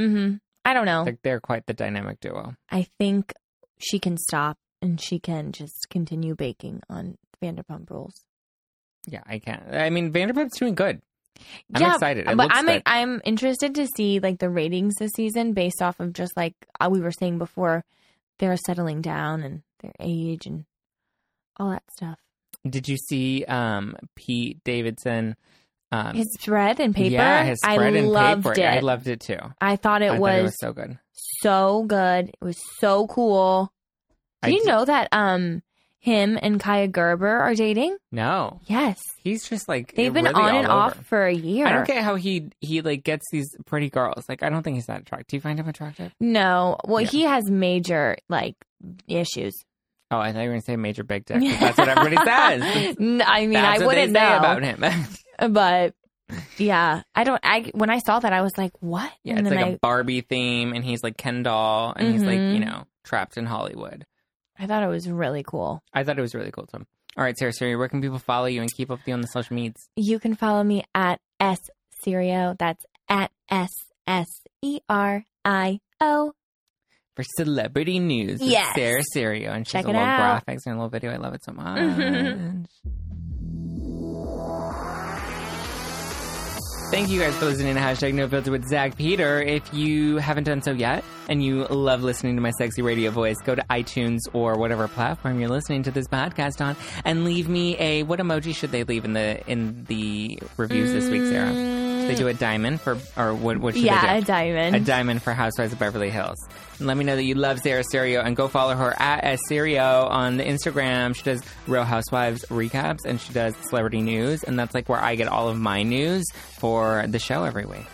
Mm-hmm. 0.00 0.36
I 0.64 0.74
don't 0.74 0.86
know. 0.86 1.02
Like 1.02 1.22
they're 1.22 1.40
quite 1.40 1.66
the 1.66 1.74
dynamic 1.74 2.20
duo. 2.20 2.54
I 2.70 2.86
think 2.98 3.32
she 3.78 3.98
can 3.98 4.16
stop 4.16 4.58
and 4.80 5.00
she 5.00 5.18
can 5.18 5.50
just 5.52 5.88
continue 5.90 6.34
baking 6.36 6.82
on 6.88 7.16
Vanderpump 7.42 7.90
Rules. 7.90 8.14
Yeah, 9.08 9.22
I 9.26 9.40
can't. 9.40 9.62
I 9.74 9.90
mean, 9.90 10.12
Vanderpump's 10.12 10.58
doing 10.58 10.76
good. 10.76 11.02
I'm 11.74 11.82
yeah, 11.82 11.94
excited. 11.94 12.28
It 12.28 12.36
but 12.36 12.48
I'm 12.50 12.66
good. 12.66 12.82
I'm 12.86 13.20
interested 13.24 13.74
to 13.76 13.86
see 13.86 14.20
like 14.20 14.38
the 14.38 14.50
ratings 14.50 14.94
this 14.98 15.12
season 15.14 15.52
based 15.52 15.80
off 15.82 16.00
of 16.00 16.12
just 16.12 16.36
like 16.36 16.54
uh, 16.80 16.88
we 16.90 17.00
were 17.00 17.12
saying 17.12 17.38
before, 17.38 17.84
they're 18.38 18.56
settling 18.56 19.00
down 19.02 19.42
and 19.42 19.62
their 19.80 19.92
age 20.00 20.46
and 20.46 20.64
all 21.58 21.70
that 21.70 21.82
stuff. 21.90 22.18
Did 22.68 22.88
you 22.88 22.96
see 22.96 23.44
um, 23.46 23.96
Pete 24.16 24.58
Davidson? 24.64 25.36
Um, 25.90 26.14
His 26.16 26.32
spread 26.40 26.80
and 26.80 26.94
paper, 26.94 27.12
Yeah, 27.12 27.44
his 27.44 27.60
I 27.62 27.74
spread 27.74 27.94
and 27.94 28.08
loved 28.10 28.44
paper. 28.44 28.52
it. 28.60 28.64
I 28.64 28.78
loved 28.80 29.08
it 29.08 29.20
too. 29.20 29.36
I 29.60 29.76
thought 29.76 30.00
it, 30.00 30.10
I 30.10 30.18
was, 30.18 30.20
thought 30.30 30.38
it 30.38 30.42
was 30.42 30.58
so 30.58 30.72
good. 30.72 30.98
so 31.42 31.84
good. 31.86 32.28
It 32.30 32.42
was 32.44 32.56
so 32.78 33.06
cool. 33.08 33.72
I 34.42 34.48
Do 34.48 34.54
you 34.54 34.62
d- 34.62 34.66
know 34.70 34.84
that 34.86 35.08
um 35.12 35.62
him 36.02 36.36
and 36.42 36.60
Kaia 36.60 36.90
Gerber 36.90 37.28
are 37.38 37.54
dating? 37.54 37.96
No, 38.10 38.60
Yes. 38.66 39.00
he's 39.22 39.48
just 39.48 39.68
like 39.68 39.94
They've 39.94 40.12
been 40.12 40.24
really 40.24 40.34
on 40.42 40.54
and 40.56 40.66
all 40.66 40.78
off 40.80 40.94
over. 40.96 41.02
for 41.04 41.26
a 41.26 41.32
year. 41.32 41.64
I 41.64 41.72
don't 41.72 41.86
get 41.86 42.02
how 42.02 42.16
he 42.16 42.50
he 42.60 42.80
like 42.82 43.04
gets 43.04 43.24
these 43.30 43.46
pretty 43.66 43.88
girls. 43.88 44.24
Like 44.28 44.42
I 44.42 44.50
don't 44.50 44.64
think 44.64 44.74
he's 44.74 44.86
that 44.86 45.02
attractive. 45.02 45.28
Do 45.28 45.36
you 45.36 45.40
find 45.40 45.60
him 45.60 45.68
attractive? 45.68 46.12
No. 46.18 46.76
Well, 46.84 47.00
Yeah. 47.00 47.08
he 47.08 47.22
has 47.22 47.48
major 47.48 48.16
like 48.28 48.56
issues. 49.06 49.54
Oh, 50.10 50.18
I 50.18 50.32
thought 50.32 50.40
you 50.40 50.48
were 50.48 50.54
gonna 50.54 50.62
say 50.62 50.76
major 50.76 51.04
big 51.04 51.24
dick. 51.24 51.40
That's 51.40 51.78
what 51.78 51.88
everybody 51.96 52.16
says. 52.16 52.96
I 53.24 53.40
mean, 53.46 53.52
That's 53.52 53.80
I 53.80 53.86
wouldn't 53.86 54.12
say 54.12 54.20
know 54.20 54.36
about 54.38 54.62
him. 54.64 54.84
but 55.52 55.94
yeah, 56.58 57.02
I 57.14 57.22
don't. 57.24 57.40
I 57.44 57.70
when 57.74 57.90
I 57.90 57.98
saw 58.00 58.18
that, 58.18 58.32
I 58.32 58.40
was 58.42 58.52
like, 58.58 58.72
"What?" 58.80 59.10
yeah, 59.22 59.36
and 59.36 59.46
it's 59.46 59.54
like 59.54 59.74
a 59.76 59.78
Barbie 59.78 60.22
theme, 60.22 60.72
and 60.72 60.84
he's 60.84 61.02
like 61.02 61.16
Ken 61.16 61.42
doll, 61.42 61.92
and 61.94 62.12
he's 62.12 62.22
like 62.22 62.38
you 62.38 62.40
mm-hmm. 62.40 62.64
know 62.64 62.84
trapped 63.04 63.36
in 63.36 63.46
Hollywood. 63.46 64.04
I, 64.58 64.66
thought 64.66 64.82
it 64.82 64.88
was 64.88 65.08
really 65.08 65.42
cool. 65.42 65.82
I 65.92 66.04
thought 66.04 66.18
it 66.18 66.22
was 66.22 66.34
really 66.34 66.50
cool 66.50 66.66
too. 66.66 66.84
All 67.16 67.24
right, 67.24 67.36
Sarah, 67.36 67.52
Sarah, 67.52 67.76
where 67.76 67.88
can 67.88 68.00
people 68.00 68.18
follow 68.18 68.46
you 68.46 68.60
and 68.62 68.72
keep 68.72 68.90
up 68.90 68.98
with 69.00 69.08
you 69.08 69.14
on 69.14 69.20
the 69.20 69.26
social 69.28 69.54
medias? 69.54 69.88
You 69.96 70.18
can 70.18 70.34
follow 70.34 70.62
me 70.64 70.84
at 70.94 71.20
s 71.40 71.58
serio. 72.02 72.54
That's 72.58 72.84
at 73.08 73.30
s 73.50 73.70
s 74.06 74.26
e 74.62 74.80
r 74.88 75.24
i 75.44 75.80
o. 76.00 76.32
For 77.14 77.24
celebrity 77.36 77.98
news, 77.98 78.40
Yes. 78.40 78.74
Sarah 78.74 79.02
Serio, 79.12 79.52
and 79.52 79.66
she's 79.66 79.72
Check 79.72 79.84
a 79.84 79.88
it 79.88 79.92
little 79.92 80.02
out. 80.08 80.46
graphics 80.46 80.60
and 80.64 80.74
a 80.74 80.78
little 80.78 80.88
video. 80.88 81.12
I 81.12 81.16
love 81.16 81.34
it 81.34 81.44
so 81.44 81.52
much. 81.52 82.66
Thank 86.92 87.08
you 87.08 87.18
guys 87.20 87.34
for 87.38 87.46
listening 87.46 87.74
to 87.74 87.80
hashtag 87.80 88.12
No 88.12 88.28
Filter 88.28 88.50
with 88.50 88.68
Zach 88.68 88.98
Peter. 88.98 89.40
If 89.40 89.72
you 89.72 90.18
haven't 90.18 90.44
done 90.44 90.60
so 90.60 90.72
yet 90.72 91.02
and 91.26 91.42
you 91.42 91.64
love 91.64 92.02
listening 92.02 92.36
to 92.36 92.42
my 92.42 92.50
sexy 92.50 92.82
radio 92.82 93.10
voice, 93.10 93.38
go 93.38 93.54
to 93.54 93.64
iTunes 93.70 94.18
or 94.34 94.58
whatever 94.58 94.86
platform 94.88 95.40
you're 95.40 95.48
listening 95.48 95.84
to 95.84 95.90
this 95.90 96.06
podcast 96.06 96.62
on 96.62 96.76
and 97.06 97.24
leave 97.24 97.48
me 97.48 97.78
a 97.78 98.02
what 98.02 98.18
emoji 98.18 98.54
should 98.54 98.72
they 98.72 98.84
leave 98.84 99.06
in 99.06 99.14
the 99.14 99.42
in 99.50 99.84
the 99.84 100.38
reviews 100.58 100.92
this 100.92 101.08
week, 101.08 101.22
Sarah? 101.22 101.50
Mm, 101.50 101.91
Mm, 102.02 102.08
They 102.08 102.14
do 102.14 102.28
a 102.28 102.34
diamond 102.34 102.80
for, 102.80 102.98
or 103.16 103.34
what? 103.34 103.58
What 103.58 103.74
should 103.74 103.84
yeah, 103.84 104.12
they 104.12 104.18
a 104.18 104.20
do? 104.20 104.26
diamond. 104.26 104.76
A 104.76 104.80
diamond 104.80 105.22
for 105.22 105.32
Housewives 105.32 105.72
of 105.72 105.78
Beverly 105.78 106.10
Hills. 106.10 106.36
And 106.78 106.86
let 106.88 106.96
me 106.96 107.04
know 107.04 107.16
that 107.16 107.24
you 107.24 107.34
love 107.34 107.60
Sarah 107.60 107.84
Serio 107.90 108.20
and 108.22 108.34
go 108.36 108.48
follow 108.48 108.74
her 108.74 108.94
at 109.00 109.38
Serio 109.48 110.06
on 110.08 110.36
the 110.36 110.44
Instagram. 110.44 111.14
She 111.14 111.22
does 111.22 111.42
Real 111.66 111.84
Housewives 111.84 112.44
recaps 112.46 113.04
and 113.06 113.20
she 113.20 113.32
does 113.32 113.54
celebrity 113.68 114.02
news. 114.02 114.42
And 114.42 114.58
that's 114.58 114.74
like 114.74 114.88
where 114.88 115.00
I 115.00 115.14
get 115.14 115.28
all 115.28 115.48
of 115.48 115.58
my 115.58 115.82
news 115.82 116.24
for 116.58 117.04
the 117.06 117.18
show 117.18 117.44
every 117.44 117.64
week. 117.66 117.86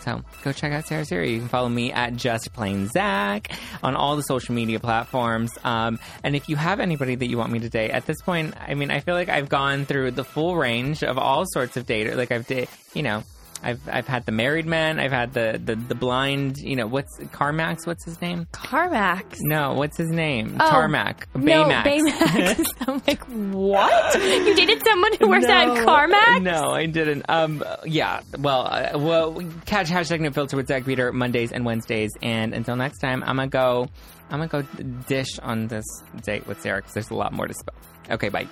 So 0.00 0.22
go 0.44 0.52
check 0.52 0.72
out 0.72 0.86
Sarah 0.86 1.04
Serio. 1.04 1.28
You 1.32 1.40
can 1.40 1.48
follow 1.48 1.68
me 1.68 1.90
at 1.90 2.14
Just 2.14 2.52
Plain 2.52 2.86
Zach 2.86 3.50
on 3.82 3.96
all 3.96 4.14
the 4.14 4.22
social 4.22 4.54
media 4.54 4.78
platforms. 4.78 5.50
Um, 5.64 5.98
and 6.22 6.36
if 6.36 6.48
you 6.48 6.54
have 6.54 6.78
anybody 6.78 7.16
that 7.16 7.26
you 7.26 7.36
want 7.38 7.50
me 7.50 7.58
to 7.58 7.68
date, 7.68 7.90
at 7.90 8.06
this 8.06 8.22
point, 8.22 8.54
I 8.56 8.74
mean, 8.74 8.92
I 8.92 9.00
feel 9.00 9.16
like 9.16 9.28
I've 9.28 9.48
gone 9.48 9.84
through 9.84 10.12
the 10.12 10.22
full 10.22 10.54
range 10.56 11.02
of 11.02 11.18
all 11.18 11.42
sorts 11.48 11.76
of 11.76 11.86
data. 11.86 12.14
Like 12.14 12.30
I've, 12.30 12.46
da- 12.46 12.68
you 12.94 13.02
know, 13.02 13.24
I've 13.62 13.80
I've 13.88 14.06
had 14.06 14.26
the 14.26 14.32
married 14.32 14.66
man. 14.66 14.98
I've 15.00 15.12
had 15.12 15.32
the 15.32 15.60
the, 15.62 15.74
the 15.76 15.94
blind. 15.94 16.58
You 16.58 16.76
know, 16.76 16.86
what's 16.86 17.18
Carmax? 17.18 17.86
What's 17.86 18.04
his 18.04 18.20
name? 18.20 18.46
Carmax. 18.52 19.38
No, 19.40 19.74
what's 19.74 19.96
his 19.96 20.10
name? 20.10 20.56
Oh, 20.60 20.68
Tarmac. 20.70 21.26
No, 21.34 21.64
Baymax. 21.64 21.84
Baymax. 21.84 22.64
I'm 22.88 23.02
like, 23.06 23.24
what? 23.24 24.14
You 24.22 24.54
dated 24.54 24.82
someone 24.84 25.12
who 25.18 25.28
works 25.28 25.46
at 25.46 25.68
Carmax? 25.68 26.42
No, 26.42 26.70
I 26.70 26.86
didn't. 26.86 27.24
Um, 27.28 27.64
yeah. 27.84 28.20
Well, 28.38 28.66
uh, 28.66 28.98
well, 28.98 29.42
catch 29.64 29.88
hashtag 29.88 30.20
no 30.20 30.30
filter 30.30 30.56
with 30.56 30.68
Zack 30.68 30.84
Peter 30.84 31.12
Mondays 31.12 31.52
and 31.52 31.64
Wednesdays. 31.64 32.12
And 32.22 32.54
until 32.54 32.76
next 32.76 32.98
time, 32.98 33.22
I'm 33.22 33.36
gonna 33.36 33.48
go. 33.48 33.88
I'm 34.30 34.40
gonna 34.40 34.48
go 34.48 34.62
dish 35.08 35.38
on 35.40 35.68
this 35.68 35.84
date 36.22 36.46
with 36.46 36.60
Sarah 36.60 36.78
because 36.78 36.94
there's 36.94 37.10
a 37.10 37.14
lot 37.14 37.32
more 37.32 37.46
to 37.46 37.54
spill. 37.54 37.74
Okay, 38.10 38.28
bye. 38.28 38.46